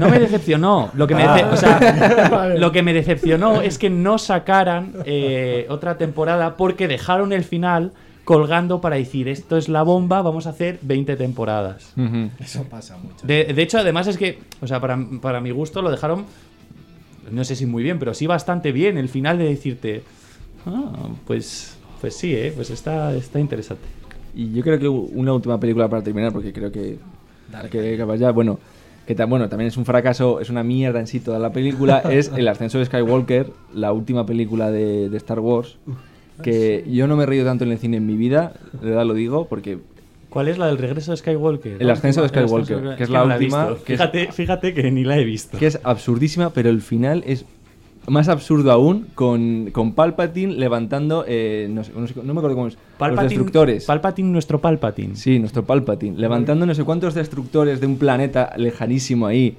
[0.01, 3.91] no me decepcionó lo que me, dece- o sea, lo que me decepcionó es que
[3.91, 7.93] no sacaran eh, otra temporada porque dejaron el final
[8.31, 11.93] colgando para decir esto es la bomba vamos a hacer 20 temporadas.
[12.39, 13.27] Eso pasa mucho.
[13.27, 16.25] de, de hecho, además es que, o sea, para, para mi gusto lo dejaron,
[17.31, 20.03] no sé si muy bien, pero sí bastante bien el final de decirte,
[20.65, 22.53] ah, pues, pues sí, ¿eh?
[22.55, 23.83] pues está, está interesante.
[24.35, 26.99] Y yo creo que una última película para terminar, porque creo que
[27.51, 28.31] Dale, que acabar ya.
[28.31, 28.61] Bueno,
[29.09, 31.99] que ta- bueno, también es un fracaso, es una mierda en sí toda la película.
[32.11, 35.79] es El ascenso de Skywalker, la última película de, de Star Wars.
[36.43, 39.05] Que yo no me he reído tanto en el cine en mi vida, de verdad
[39.07, 39.79] lo digo, porque
[40.29, 41.79] ¿Cuál es la del regreso de Skywalker?
[41.81, 43.85] El ascenso de El ascenso Skywalker, de- que es que la no última, visto.
[43.85, 45.59] que es- Fíjate, fíjate que ni la he visto.
[45.59, 47.45] que es absurdísima, pero el final es
[48.07, 52.55] más absurdo aún con, con Palpatine levantando, eh, no, sé- no sé- no me acuerdo
[52.57, 53.85] cómo es, los destructores.
[53.87, 55.17] Palpatine, nuestro Palpatine.
[55.17, 56.17] Sí, nuestro Palpatine.
[56.17, 59.57] Levantando no sé cuántos destructores de un planeta lejanísimo ahí.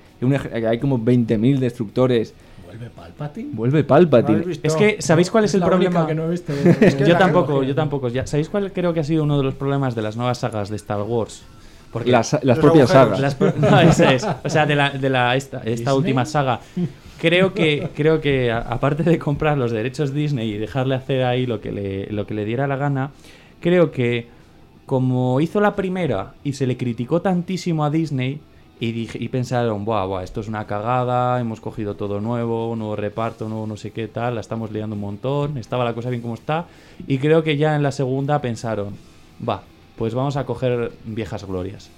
[0.69, 2.33] Hay como 20.000 destructores.
[2.71, 3.49] ¿Vuelve Palpatine?
[3.53, 4.43] Vuelve ¿No Palpatine.
[4.63, 5.99] Es que, ¿sabéis cuál es, el problema?
[6.01, 6.53] única que no he visto.
[6.81, 8.07] Es que yo tampoco, yo tampoco.
[8.09, 10.69] Ya, ¿Sabéis cuál creo que ha sido uno de los problemas de las nuevas sagas
[10.69, 11.43] de Star Wars?
[11.91, 13.19] Porque las las propias agujeros.
[13.19, 13.59] sagas.
[13.61, 14.25] Las no, esa es.
[14.43, 16.61] O sea, de la, de la esta, esta última saga.
[17.19, 21.45] Creo que, creo que a- aparte de comprar los derechos Disney y dejarle hacer ahí
[21.45, 23.11] lo que le, lo que le diera la gana,
[23.59, 24.27] creo que
[24.85, 28.39] como hizo la primera y se le criticó tantísimo a Disney
[28.83, 33.67] y, pensaron, buah, buah, esto es una cagada, hemos cogido todo nuevo, nuevo reparto, nuevo
[33.67, 36.65] no sé qué tal, la estamos liando un montón, estaba la cosa bien como está,
[37.05, 38.95] y creo que ya en la segunda pensaron,
[39.47, 39.61] va,
[39.97, 41.91] pues vamos a coger viejas glorias.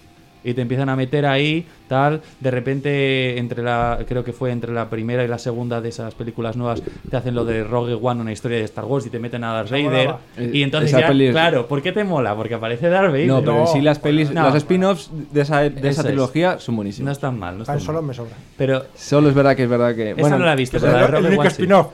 [0.45, 4.73] Y te empiezan a meter ahí, tal, de repente, entre la, creo que fue entre
[4.73, 8.19] la primera y la segunda de esas películas nuevas, te hacen lo de Rogue One,
[8.21, 9.85] una historia de Star Wars, y te meten a Darth Vader.
[9.85, 10.19] molaba.
[10.37, 12.35] Y entonces Esa ya, peli es- claro, ¿por qué te mola?
[12.35, 13.27] Porque aparece Darth Vader.
[13.27, 14.43] No, pero en sí las pelis, No.
[14.43, 17.13] las spin-offs de esa, de esa trilogía son No buenísimas.
[17.13, 18.07] están mal, no están Han solo mal.
[18.09, 18.33] me sobra.
[18.57, 20.11] Pero Solo es verdad que es verdad que.
[20.11, 21.61] esa no la he visto, Es pero el, la de el Rogue único One sí.
[21.61, 21.87] spin-off.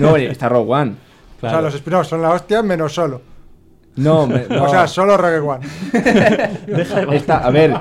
[0.00, 0.92] No, está Rogue One.
[1.42, 3.22] O sea, los spin-offs son la hostia menos solo.
[3.96, 4.64] No, me- no.
[4.64, 5.66] O sea, solo Rogue One.
[6.66, 7.74] Deja de Está- a ver,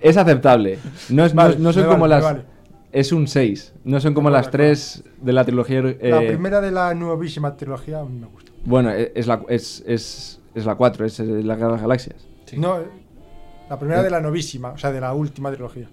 [0.00, 0.78] es aceptable.
[1.10, 2.24] No, es, no- Vale, no son como vale, las.
[2.24, 2.40] vale.
[2.92, 3.74] Es un 6.
[3.84, 5.78] No son como las acuerdo, de 3 de la trilogía.
[5.80, 8.52] eh, La primera de la nuevísima trilogía a mí me gusta.
[8.64, 11.82] Bueno, e- es la, es, es, es la 4, es eh, la Guerra de las
[11.82, 12.16] Galaxias.
[12.56, 12.84] No, eh,
[13.68, 15.88] la primera de la novísima, o sea, de la última trilogía.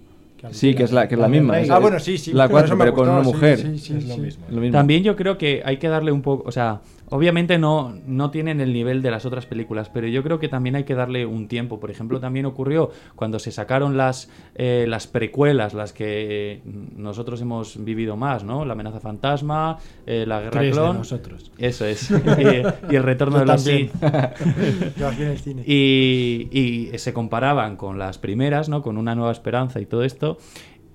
[0.50, 1.58] Sí, que es la, que es la misma.
[1.58, 2.32] Es- Ah, bueno, sí, sí.
[2.32, 3.58] La pero 4, eso me pero con gustó, una mujer.
[3.58, 4.20] Sí, sí, Es lo sí.
[4.20, 4.44] mismo.
[4.50, 4.72] Lo mismo.
[4.76, 6.80] También yo creo que hay que darle un poco, o sea,
[7.14, 10.74] obviamente no, no tienen el nivel de las otras películas, pero yo creo que también
[10.74, 11.78] hay que darle un tiempo.
[11.78, 17.84] Por ejemplo, también ocurrió cuando se sacaron las, eh, las precuelas, las que nosotros hemos
[17.84, 18.64] vivido más, ¿no?
[18.64, 20.98] La amenaza fantasma, eh, la guerra Tres de clon.
[20.98, 21.52] nosotros.
[21.56, 22.10] Eso es.
[22.10, 23.90] y, y el retorno de los también.
[23.92, 24.96] Sith.
[24.98, 25.62] Yo aquí en el cine.
[25.64, 28.82] Y, y se comparaban con las primeras, ¿no?
[28.82, 30.36] Con una nueva esperanza y todo esto.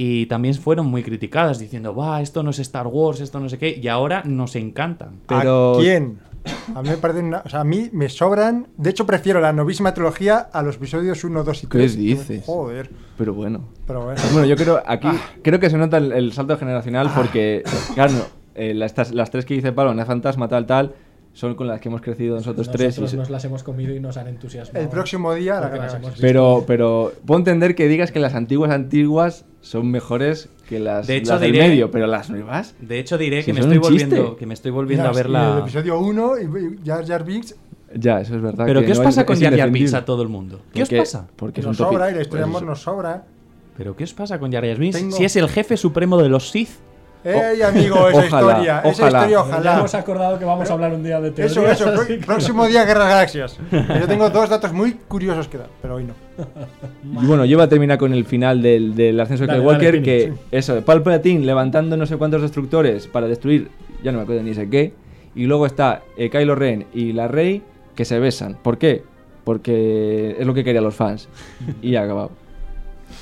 [0.02, 3.58] Y también fueron muy criticadas, diciendo, va, esto no es Star Wars, esto no sé
[3.58, 3.78] qué.
[3.84, 5.20] Y ahora nos encantan.
[5.28, 6.20] Pero- ¿A quién?
[6.74, 8.68] A mí me parecen una- o sea, a mí me sobran.
[8.78, 11.98] De hecho, prefiero la novísima trilogía a los episodios 1, 2 y ¿Qué 3.
[11.98, 12.46] dices?
[12.46, 12.90] Joder.
[13.18, 13.66] Pero bueno.
[13.86, 14.22] Pero bueno.
[14.32, 15.20] Bueno, yo creo aquí Ah.
[15.44, 17.64] creo que se nota el, el salto generacional porque,
[17.94, 18.14] claro,
[18.56, 20.94] eh, las, estas- las tres que dice Pablo, Una Fantasma, tal, tal,
[21.34, 22.98] son con las que hemos crecido nosotros, tres.
[22.98, 24.84] y Nosotros nos las hemos comido y nos han entusiasmado.
[24.84, 28.34] El próximo día la gran las hemos Pero, pero puedo entender que digas que las
[28.36, 32.76] antiguas antiguas son mejores que las, De hecho, las del diré- medio, pero las nuevas.
[32.82, 35.26] De hecho, diré Si que me, estoy volviendo, que me estoy volviendo Mira, a ver
[35.26, 35.60] y El la.
[35.60, 37.56] episodio 1 y Jar Jar Binks
[37.96, 38.66] Ya, eso es verdad.
[38.66, 40.62] Pero que ¿qué os no pasa es- con Jar Jar Binks a todo el mundo?
[40.74, 41.28] ¿Qué os pasa?
[41.36, 43.24] Porque nos sobra y la historia de pues amor nos sobra.
[43.78, 44.98] ¿Pero qué os pasa con Jar Jar Binks?
[44.98, 46.70] Tengo- Si es el jefe supremo de los Sith.
[47.24, 48.08] ¡Ey, amigo!
[48.10, 48.80] Esa ojalá, historia.
[48.80, 49.08] Esa ojalá.
[49.20, 49.78] historia, Ya ojalá.
[49.80, 51.52] hemos acordado que vamos a hablar un día de teorías.
[51.58, 52.04] Eso, eso.
[52.26, 53.58] Próximo día, Guerra de Galaxias.
[53.72, 56.14] Yo tengo dos datos muy curiosos que dar, pero hoy no.
[57.22, 60.24] Y bueno, yo voy a terminar con el final del, del ascenso de Skywalker, que
[60.28, 63.70] Pini, eso, Palpatine levantando no sé cuántos destructores para destruir,
[64.02, 64.94] ya no me acuerdo ni sé qué,
[65.36, 67.62] y luego está eh, Kylo Ren y la Rey
[67.96, 68.56] que se besan.
[68.64, 69.04] ¿Por qué?
[69.44, 71.28] Porque es lo que querían los fans.
[71.82, 72.32] Y ha acabado.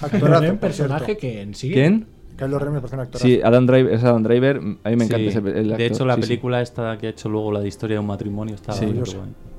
[0.01, 1.71] Actorazo, un personaje que en sí.
[1.71, 2.05] ¿Quién?
[2.37, 3.25] Kylo Ren me parece un actorazo.
[3.27, 4.57] Sí, Adam Driver, es Adam Driver.
[4.57, 5.27] A mí me encanta Sí.
[5.27, 5.77] ese el actor.
[5.77, 6.27] De hecho, la sí, sí.
[6.27, 8.85] película esta que ha hecho luego la de historia de un matrimonio estaba Sí.
[8.85, 9.01] buena.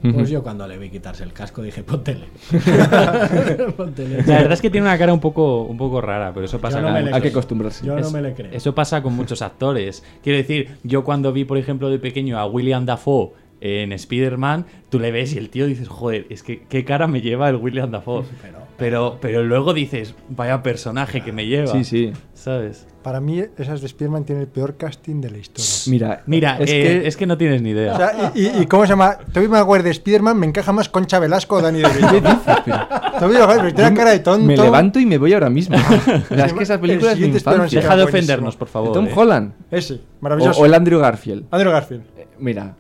[0.04, 0.12] Ujú.
[0.14, 2.26] Pues yo cuando le vi quitarse el casco dije, póntele.
[3.76, 4.22] Póntele.
[4.26, 6.80] La verdad es que tiene una cara un poco, un poco rara, pero eso pasa
[6.80, 7.30] no Hay que creo.
[7.30, 7.84] acostumbrarse.
[7.86, 8.50] Yo no Es- me le creo.
[8.52, 10.04] Eso pasa con muchos actores.
[10.22, 14.98] Quiero decir, yo cuando vi, por ejemplo, de pequeño a William Dafoe en Spider-Man, tú
[14.98, 17.90] le ves y el tío dices, joder, es que qué cara me lleva el William
[17.90, 18.24] Dafoe.
[18.42, 21.66] Pero- Pero, pero luego dices, vaya personaje que me lleva.
[21.72, 22.12] Sí, sí.
[22.32, 22.86] ¿Sabes?
[23.02, 25.68] Para mí, esas de Spearman tienen el peor casting de la historia.
[25.88, 27.94] Mira, Mira, es eh, que es que no tienes ni idea.
[27.94, 29.18] O sea, y, y- y cómo se llama?
[29.32, 32.20] Toby Maguire de Spiderman me encaja más Concha Velasco o Dani DeVito.
[33.18, 34.46] Toby Maguire, tiene cara de tonto.
[34.46, 35.76] me levanto y me voy ahora mismo.
[36.30, 37.80] Es que esa El película es mi siguiente Spider-Man infancia.
[37.82, 38.92] será Deja de ofendernos, por favor.
[38.92, 39.12] Tom eh.
[39.12, 39.54] Holland.
[39.72, 40.60] Ese, O, maravilloso.
[40.60, 41.46] o el Andrew Garfield.
[41.50, 42.02] Andrew Garfield.
[42.16, 42.76] Eh, Mira,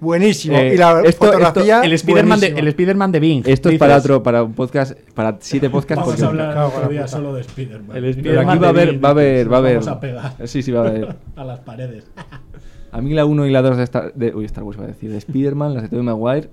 [0.00, 0.56] Buenísimo.
[0.56, 1.82] Eh, y la esto- fotografía.
[1.82, 3.42] El Spider-Man de, el Spider-Man de Bing.
[3.46, 6.04] esto es para otro, para un podcast, para siete podcasts.
[6.04, 7.08] Vamos a hablar día puta.
[7.08, 7.96] solo de Spider-Man.
[7.96, 9.74] El Pero Spider-Man aquí va a haber, va a haber, va a haber.
[9.74, 10.32] vamos a pegar.
[10.46, 11.16] Sí, sí, va a haber.
[11.36, 12.10] a las paredes.
[12.92, 14.88] A mí la 1 y la 2 de Star, de, uy, Star Wars iba a
[14.88, 16.50] decir, de Spider-Man, las de Tobey Maguire,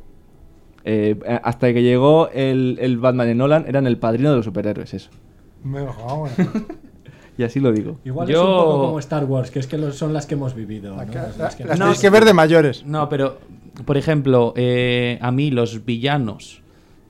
[0.84, 4.94] eh, hasta que llegó el, el Batman de Nolan, eran el padrino de los superhéroes,
[4.94, 5.10] eso.
[5.64, 6.30] Me vamos.
[7.38, 7.98] Y así lo digo.
[8.04, 10.34] Igual Yo- es un poco como Star Wars, que es que lo- son las que
[10.36, 10.96] hemos vivido.
[10.96, 11.04] ¿no?
[11.04, 12.02] Las Las que- las No, tenéis sí.
[12.08, 12.84] que ver de mayores.
[12.86, 13.38] No, pero,
[13.86, 16.62] por ejemplo, eh, a mí los villanos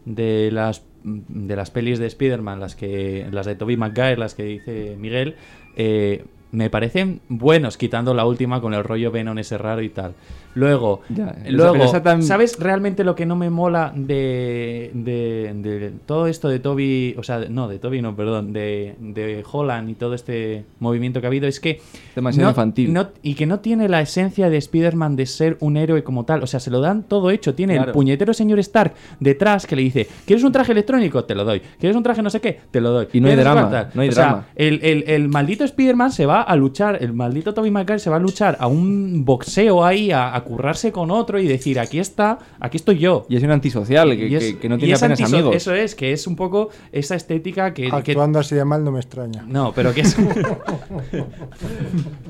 [0.05, 4.43] de las, de las pelis de Spider-Man, las, que, las de Tobey Maguire, las que
[4.43, 5.35] dice Miguel,
[5.77, 10.13] eh, me parecen buenos, quitando la última con el rollo Venom ese raro y tal.
[10.57, 14.91] Luego, Ya, esa- luego pero esa tan- ¿sabes realmente lo que no me mola de,
[14.93, 19.43] de, de todo esto de Toby, o sea, no, de Toby no, perdón, de, de
[19.49, 21.79] Holland y todo este movimiento que ha habido es que...
[22.15, 22.93] Demasiado no- infantil.
[22.93, 26.41] no- y que no tiene la esencia de Spider-Man de ser un héroe como tal.
[26.43, 27.53] O sea, se lo dan todo hecho.
[27.53, 31.23] Tiene el puñetero señor Stark detrás que le dice: ¿Quieres un traje electrónico?
[31.25, 31.61] Te lo doy.
[31.79, 32.59] ¿Quieres un traje no sé qué?
[32.71, 33.07] Te lo doy.
[33.13, 34.45] Y no hay ¿Quieres drama, no hay o sea, drama.
[34.55, 38.15] el, el- el maldito Spider-Man se va a luchar, el maldito Tobey Maguire se va
[38.15, 42.39] a luchar a un boxeo ahí, a, a currarse con otro y decir: Aquí está,
[42.59, 43.25] aquí estoy yo.
[43.29, 45.55] Y es un antisocial, que, Y es- que- que no tiene es apenas amigos.
[45.55, 47.89] Eso es, que es un poco esa estética que.
[47.89, 49.43] que- Actuando así de mal no me extraña.
[49.47, 50.17] no, pero que es.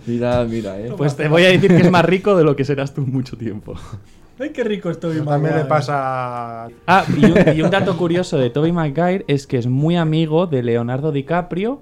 [0.05, 0.93] Mira, mira, eh.
[0.97, 3.11] pues te voy a decir que es más rico de lo que serás tú en
[3.11, 3.73] mucho tiempo.
[4.39, 5.65] Ay, qué rico estoy, También le Maguire.
[5.65, 6.67] pasa.
[6.85, 10.45] Ah, y un, y un dato curioso de Tobey Maguire es que es muy amigo
[10.47, 11.81] de Leonardo DiCaprio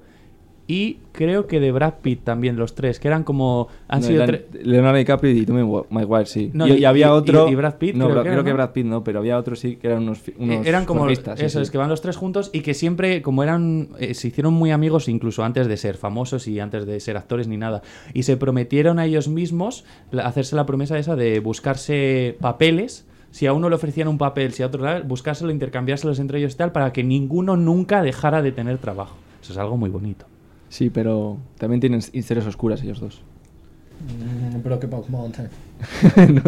[0.68, 3.68] y creo que de Brad Pitt también, los tres, que eran como...
[3.88, 6.50] Han No, sido tre- Leonardo DiCaprio y Tommy Maguire, sí.
[6.54, 7.48] No, y, y- y había otro.
[7.48, 8.56] y- y Brad Pitt, no, creo que creo era, que ¿no?
[8.56, 10.28] Brad Pitt no, pero había otros sí que eran unos.
[10.28, 11.62] eh, unos eran como sí, eso sí.
[11.62, 14.72] es que van los tres juntos y que siempre como eran eh, se hicieron muy
[14.72, 17.84] amigos incluso antes de ser famosos y antes de ser actores ni nada
[18.16, 19.86] y se prometieron a ellos mismos
[20.24, 24.64] hacerse la promesa esa de buscarse papeles si a uno le ofrecían un papel si
[24.64, 28.78] a otro buscárselo intercambiárselos entre ellos y tal para que ninguno nunca dejara de tener
[28.80, 30.26] trabajo eso es algo muy bonito
[30.76, 33.22] Sí, pero también tienen historias oscuras ellos dos.
[34.10, 35.48] Mm, Brokeback Mountain.
[36.34, 36.42] No,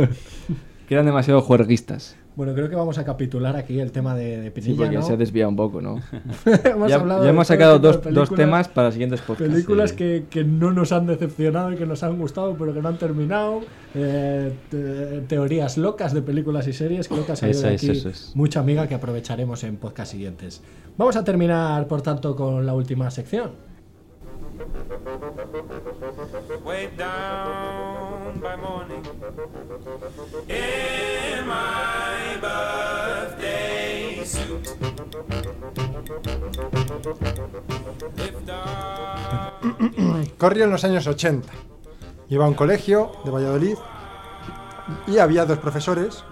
[0.88, 2.18] que eran demasiado juerguistas.
[2.36, 5.02] Bueno, creo que vamos a capitular aquí el tema de, de Sí, Pinilla, porque ¿no?
[5.02, 6.02] se ha desviado un poco, ¿no?
[6.66, 6.98] hemos ya
[7.30, 9.54] hemos sacado dos, dos temas para siguientes podcasts.
[9.54, 9.96] Películas sí.
[9.96, 12.98] que, que no nos han decepcionado y que nos han gustado, pero que no han
[12.98, 13.62] terminado.
[13.96, 17.08] Eh, te- teorías locas de películas y series.
[17.08, 18.32] Creo que ha salido de es, aquí eso es.
[18.36, 20.62] mucha amiga que aprovecharemos en podcast siguientes.
[20.98, 23.52] Vamos a terminar, por tanto, con la última sección.
[26.66, 29.04] Way down by morning
[30.50, 31.46] in
[32.42, 34.68] birthday suit.
[40.40, 41.52] En los años 80.
[42.30, 43.78] Iba a un colegio de Valladolid
[45.08, 46.24] Y había dos profesores.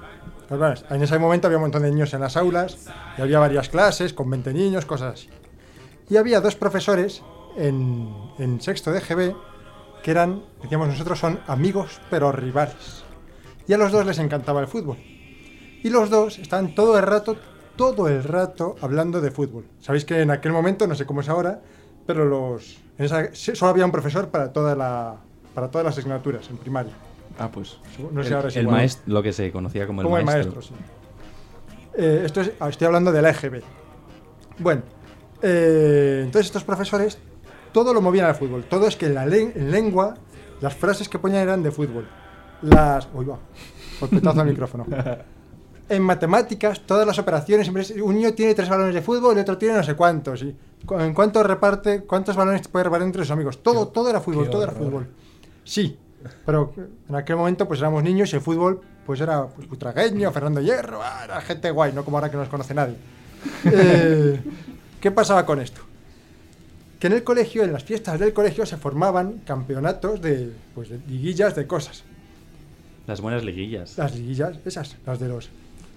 [0.89, 2.87] En ese momento había un montón de niños en las aulas
[3.17, 5.29] y había varias clases con 20 niños, cosas así.
[6.09, 7.23] Y había dos profesores
[7.57, 8.09] en,
[8.39, 9.35] en sexto de GB
[10.03, 13.03] que eran, decíamos nosotros, son amigos pero rivales.
[13.67, 14.97] Y a los dos les encantaba el fútbol.
[15.83, 17.35] Y los dos estaban todo el rato,
[17.75, 19.65] todo el rato hablando de fútbol.
[19.79, 21.61] Sabéis que en aquel momento, no sé cómo es ahora,
[22.05, 25.15] pero los en esa- solo había un profesor para toda la
[25.53, 26.91] para todas las asignaturas en primaria.
[27.39, 27.77] Ah, pues.
[28.11, 30.25] No sé el, ahora si el maestro, lo que se conocía como el Como el
[30.25, 30.53] maestro.
[30.55, 30.81] maestro, sí.
[31.97, 33.61] Eh, esto es, ah, estoy hablando de la EGB.
[34.59, 34.81] Bueno,
[35.41, 37.17] eh, entonces estos profesores
[37.75, 38.63] todo lo movían al fútbol.
[38.69, 40.15] Todo es que en la len- en lengua
[40.61, 42.07] las frases que ponían eran de fútbol.
[42.61, 43.09] Las.
[43.13, 43.37] Uy, va.
[43.99, 44.85] Golpetazo al micrófono.
[45.89, 47.69] En matemáticas, todas las operaciones,
[48.01, 50.41] un niño tiene tres balones de fútbol y otro tiene no sé cuántos.
[50.43, 50.55] Y
[50.89, 53.61] ¿En cuánto reparte, cuántos balones puede repartir entre sus amigos?
[53.61, 55.07] Todo, todo era fútbol, qué todo era fútbol.
[55.65, 55.97] Sí,
[56.45, 56.73] pero
[57.09, 61.01] en aquel momento pues éramos niños y el fútbol pues era pues, Butragueño, Fernando Hierro,
[61.03, 62.95] ah, era gente guay, no como ahora que no nos conoce nadie.
[63.65, 64.41] Eh,
[65.01, 65.81] ¿Qué pasaba con esto?
[67.05, 70.97] Que en el colegio, en las fiestas del colegio, se formaban campeonatos de, pues, de
[71.07, 72.03] liguillas de cosas.
[73.05, 73.95] Las buenas liguillas.
[73.95, 75.51] Las liguillas, esas, las de los...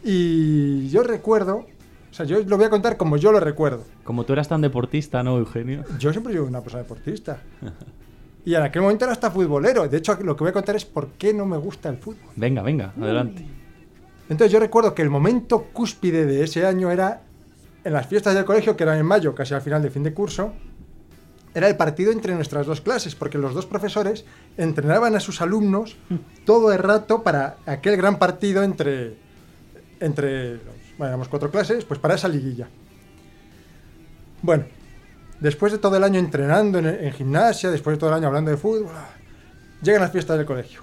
[0.04, 1.64] Y yo recuerdo,
[2.10, 3.84] o sea, yo lo voy a contar como yo lo recuerdo.
[4.04, 5.82] Como tú eras tan deportista, ¿no, Eugenio?
[5.98, 7.40] Yo siempre he una persona deportista.
[8.44, 9.88] Y en aquel momento era hasta futbolero.
[9.88, 12.32] De hecho, lo que voy a contar es por qué no me gusta el fútbol.
[12.36, 13.46] Venga, venga, adelante.
[14.28, 17.22] Entonces yo recuerdo que el momento cúspide de ese año era
[17.82, 20.12] en las fiestas del colegio, que eran en mayo, casi al final de fin de
[20.12, 20.52] curso,
[21.58, 24.24] era el partido entre nuestras dos clases, porque los dos profesores
[24.56, 25.96] entrenaban a sus alumnos
[26.44, 29.16] todo el rato para aquel gran partido entre,
[30.00, 30.56] entre
[30.96, 32.68] bueno, éramos cuatro clases, pues para esa liguilla.
[34.40, 34.64] Bueno,
[35.40, 38.50] después de todo el año entrenando en, en gimnasia, después de todo el año hablando
[38.50, 39.10] de fútbol, ah,
[39.82, 40.82] llegan las fiestas del colegio.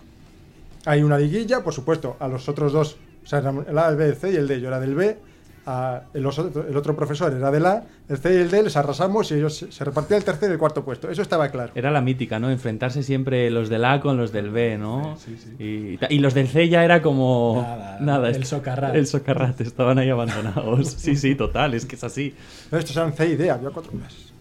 [0.85, 4.07] Hay una liguilla, por supuesto, a los otros dos, o sea, el A, el B,
[4.07, 4.61] el C y el D.
[4.61, 5.17] Yo era del B,
[5.65, 6.25] a- el,
[6.69, 9.65] el otro profesor era del A, el C y el D les arrasamos y ellos
[9.69, 11.09] se, repartían el tercer y el cuarto puesto.
[11.09, 11.71] Eso estaba claro.
[11.75, 12.49] Era la mítica, ¿no?
[12.51, 15.17] Enfrentarse siempre los del A con los del B, ¿no?
[15.59, 17.61] Y, y los del C ya era como...
[17.99, 18.95] Nada, el est- socarrat.
[18.95, 20.87] El socarrat, estaban ahí abandonados.
[20.97, 22.33] Sí, sí, total, es que es así.
[22.71, 24.33] Estos eran C y D, había cuatro clases.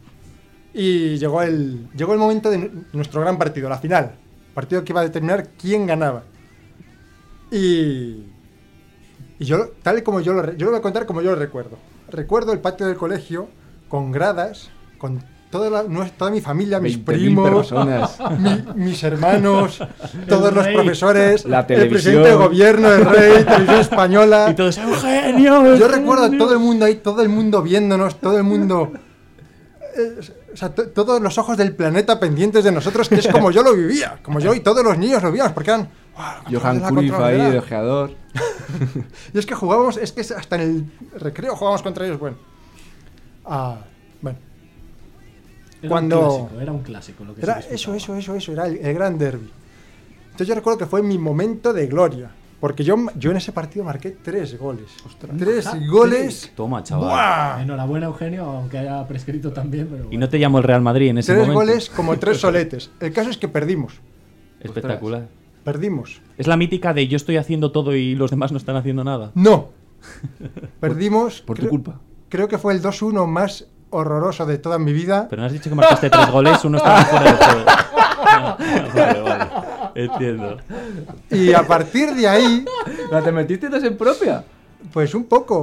[0.73, 4.13] Y llegó el, llegó el momento de nu- nuestro gran partido, la final.
[4.55, 6.23] Partido que iba a determinar quién ganaba.
[7.51, 8.25] Y,
[9.39, 11.31] y yo, tal y como yo lo, re- yo lo voy a contar como yo
[11.31, 11.77] lo recuerdo.
[12.11, 13.49] Recuerdo el patio del colegio
[13.89, 15.85] con gradas, con toda, la-
[16.17, 17.73] toda mi familia, mis 20.000 primos,
[18.39, 19.79] mi- mis hermanos,
[20.29, 22.39] todos los profesores, La el presidente del televisión.
[22.49, 24.49] gobierno, el rey, televisión española.
[24.51, 25.75] Y todos, ¡Eugenio!
[25.77, 28.93] Yo recuerdo a todo el mundo ahí, todo el mundo viéndonos, todo el mundo.
[29.97, 30.19] eh,
[30.53, 33.63] o sea, to- todos los ojos del planeta pendientes de nosotros, que es como yo
[33.65, 35.89] lo vivía, como yo y todos los niños lo vivíamos, porque eran.
[36.15, 37.51] "Guau, control de Johan Cruyff ahí, la".
[37.51, 38.11] de ojeador.
[39.35, 40.63] Y es que jugábamos, es que hasta en
[41.13, 42.37] el recreo jugábamos contra ellos, bueno.
[43.45, 43.79] Ah,
[44.23, 44.39] bueno.
[45.81, 48.53] Era Cuando- un clásico, era un clásico lo que Era se eso, eso, eso, eso,
[48.53, 49.51] era el, el gran derby.
[50.27, 52.31] Entonces yo recuerdo que fue mi momento de gloria.
[52.61, 54.87] Porque yo, yo en ese partido marqué tres goles.
[55.39, 56.51] Tres Ajá, goles.
[56.57, 57.11] Toma, chaval.
[57.11, 57.63] ¡Buah!
[57.63, 59.87] Enhorabuena, Eugenio, aunque haya prescrito también.
[59.91, 61.61] Pero Y no te llamó el Real Madrid en ese Tres momento.
[61.61, 62.91] goles como tres soletes.
[63.01, 64.01] El caso es que perdimos.
[64.61, 65.29] Espectacular.
[65.65, 66.21] Perdimos.
[66.39, 69.31] Es la mítica de yo estoy haciendo todo y los demás no están haciendo nada.
[69.35, 69.69] No.
[70.81, 71.41] Perdimos.
[71.41, 72.01] Por tu creo- culpa.
[72.29, 75.29] Creo que fue el 2-1 más horroroso de toda mi vida.
[75.31, 77.65] Pero no has dicho que marcaste tres goles, uno estaba fuera del juego.
[78.95, 79.45] vale, vale.
[79.95, 80.57] Entiendo.
[81.31, 82.65] Y a partir de ahí,
[83.11, 84.45] ¿La te metiste dos en propia?
[84.93, 85.63] pues un poco.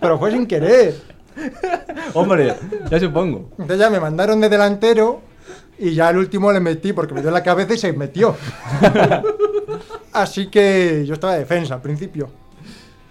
[0.00, 0.94] Pero fue sin querer.
[2.14, 2.54] Hombre,
[2.90, 3.50] ya supongo.
[3.52, 5.20] Entonces ya me mandaron de delantero
[5.78, 8.36] y ya al último le metí porque me dio en la cabeza y se metió.
[10.12, 12.30] Así que yo estaba de defensa al principio.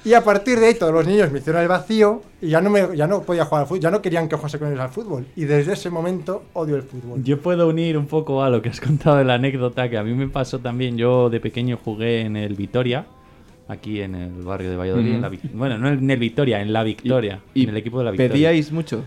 [0.06, 2.70] Y a partir de ahí todos los niños me hicieron el vacío y ya no,
[2.70, 4.90] me, ya no podía jugar al fútbol, ya no querían que jugase con ellos al
[4.90, 5.26] fútbol.
[5.36, 7.24] Y desde ese momento odio el fútbol.
[7.24, 10.04] Yo puedo unir un poco a lo que has contado de la anécdota que a
[10.04, 10.96] mí me pasó también.
[10.96, 13.08] Yo de pequeño jugué en el Vitoria,
[13.68, 15.08] aquí en el barrio de Valladolid.
[15.08, 15.16] Ujú.
[15.16, 17.42] en la bueno, no en el Vitoria, en la Victoria.
[17.56, 18.32] en el equipo de la Victoria.
[18.32, 19.04] ¿Pedíais mucho?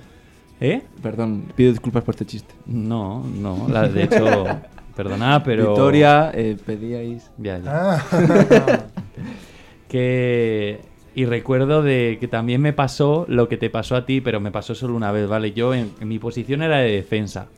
[0.60, 0.82] ¿Eh?
[1.02, 2.54] Perdón, pido disculpas por este chiste.
[2.66, 3.66] No, no.
[3.68, 4.44] la- de hecho,
[4.96, 5.68] perdona, pero.
[5.68, 7.30] Victoria, eh, pedíais.
[7.38, 7.70] Ya, ya.
[8.10, 8.84] Ah.
[9.88, 10.80] que
[11.14, 14.52] y recuerdo de que también me pasó lo que te pasó a ti, pero me
[14.52, 15.52] pasó solo una vez, ¿vale?
[15.52, 17.48] Yo en, en mi posición era de defensa.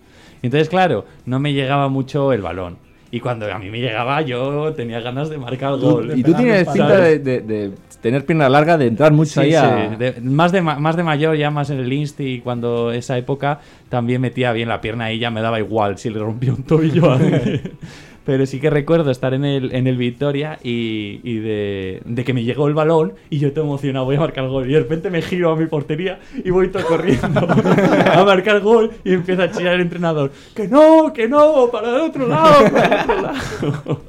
[0.43, 2.79] Entonces, claro, no me llegaba mucho el balón.
[3.13, 6.13] Y cuando a mí me llegaba, yo tenía ganas de marcar el gol.
[6.17, 9.51] Y tú tienes cinta de, de- de tener pierna larga, de entrar mucho Sí, ahí
[9.51, 9.97] sí, a...
[9.99, 13.61] de- más, de, más de mayor, ya más en el Insti, y cuando esa época
[13.89, 17.11] también metía bien la pierna y ya me daba igual si le rompía un tobillo
[17.13, 17.19] a.
[18.31, 22.33] Pero sí que recuerdo estar en el, en el Victoria y, y de, de que
[22.33, 24.71] me llegó el balón y yo todo emocionado, voy a marcar el gol.
[24.71, 28.63] Y de repente me giro a mi portería y voy todo corriendo a marcar el
[28.63, 30.31] gol y empieza a chillar el entrenador.
[30.55, 31.73] ¡Que no, que no!
[31.73, 32.71] ¡Para el otro lado!
[32.71, 34.01] ¡Para el otro lado!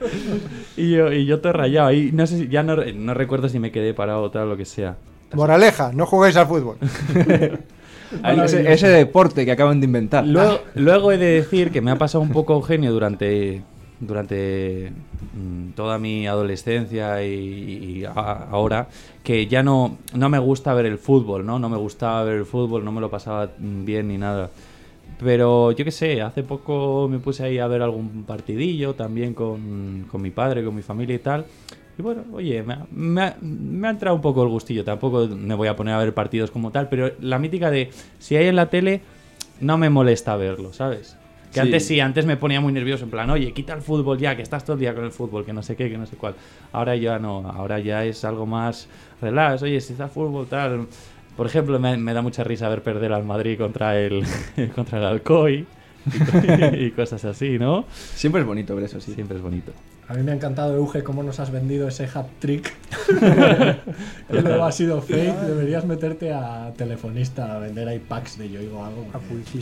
[0.76, 1.92] y, yo, y yo todo rayado.
[1.92, 4.56] Y no sé si, ya no, no recuerdo si me quedé parado o tal, lo
[4.56, 4.96] que sea.
[5.34, 6.78] Moraleja, no juguéis al fútbol.
[8.44, 10.26] ese, ese deporte que acaban de inventar.
[10.26, 13.62] Luego, luego he de decir que me ha pasado un poco Eugenio durante,
[14.00, 14.92] durante
[15.34, 17.28] mm, toda mi adolescencia y,
[18.00, 18.10] y a-
[18.50, 18.88] ahora,
[19.22, 21.58] que ya no, no me gusta ver el fútbol, ¿no?
[21.58, 24.50] No me gustaba ver el fútbol, no me lo pasaba mm, bien ni nada.
[25.20, 30.06] Pero yo qué sé, hace poco me puse ahí a ver algún partidillo también con,
[30.10, 31.44] con mi padre, con mi familia y tal.
[31.98, 34.84] Y bueno, oye, me ha, me ha- me ha entrado un poco el gustillo.
[34.84, 38.36] Tampoco me voy a poner a ver partidos como tal, pero la mítica de si
[38.36, 39.00] hay en la tele,
[39.60, 41.16] no me molesta verlo, ¿sabes?
[41.48, 41.60] Que Sí.
[41.60, 44.42] antes sí, antes me ponía muy nervioso, en plan, oye, quita el fútbol ya, que
[44.42, 46.34] estás todo el día con el fútbol, que no sé qué, que no sé cuál.
[46.72, 48.86] Ahora ya no, ahora ya es algo más
[49.20, 50.86] relax, oye, si está fútbol, tal.
[51.36, 54.24] Por ejemplo, me, me da mucha risa ver perder al Madrid contra el,
[54.74, 55.66] contra el Alcoy
[56.06, 56.18] y,
[56.70, 57.84] co- y cosas así, ¿no?
[58.14, 59.14] Siempre es bonito ver eso, sí.
[59.14, 59.72] Siempre es bonito.
[60.08, 62.72] A mí me ha encantado, Euge, cómo nos has vendido ese hat trick.
[64.30, 65.38] que luego ha sido fake.
[65.40, 69.06] Deberías meterte a telefonista a vender ahí packs de Yoigo o algo.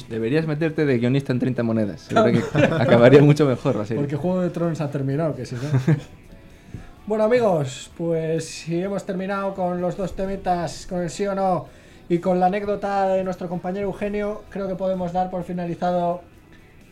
[0.08, 2.02] Deberías meterte de guionista en 30 monedas.
[2.02, 4.00] Seguro que acabaría mucho mejor serie.
[4.02, 5.62] Porque Juego de Tronos ha terminado, que si no.
[7.08, 11.66] bueno, amigos, pues si hemos terminado con los dos temitas, con el sí o no,
[12.08, 16.22] y con la anécdota de nuestro compañero Eugenio, creo que podemos dar por finalizado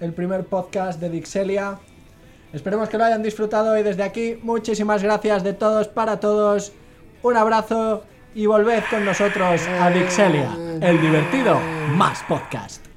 [0.01, 1.79] el primer podcast de Dixelia.
[2.53, 6.73] Esperemos que lo hayan disfrutado y desde aquí muchísimas gracias de todos para todos.
[7.23, 8.05] Un abrazo
[8.35, 10.51] y volved con nosotros a Dixelia,
[10.81, 11.59] el divertido
[11.97, 12.94] más podcast.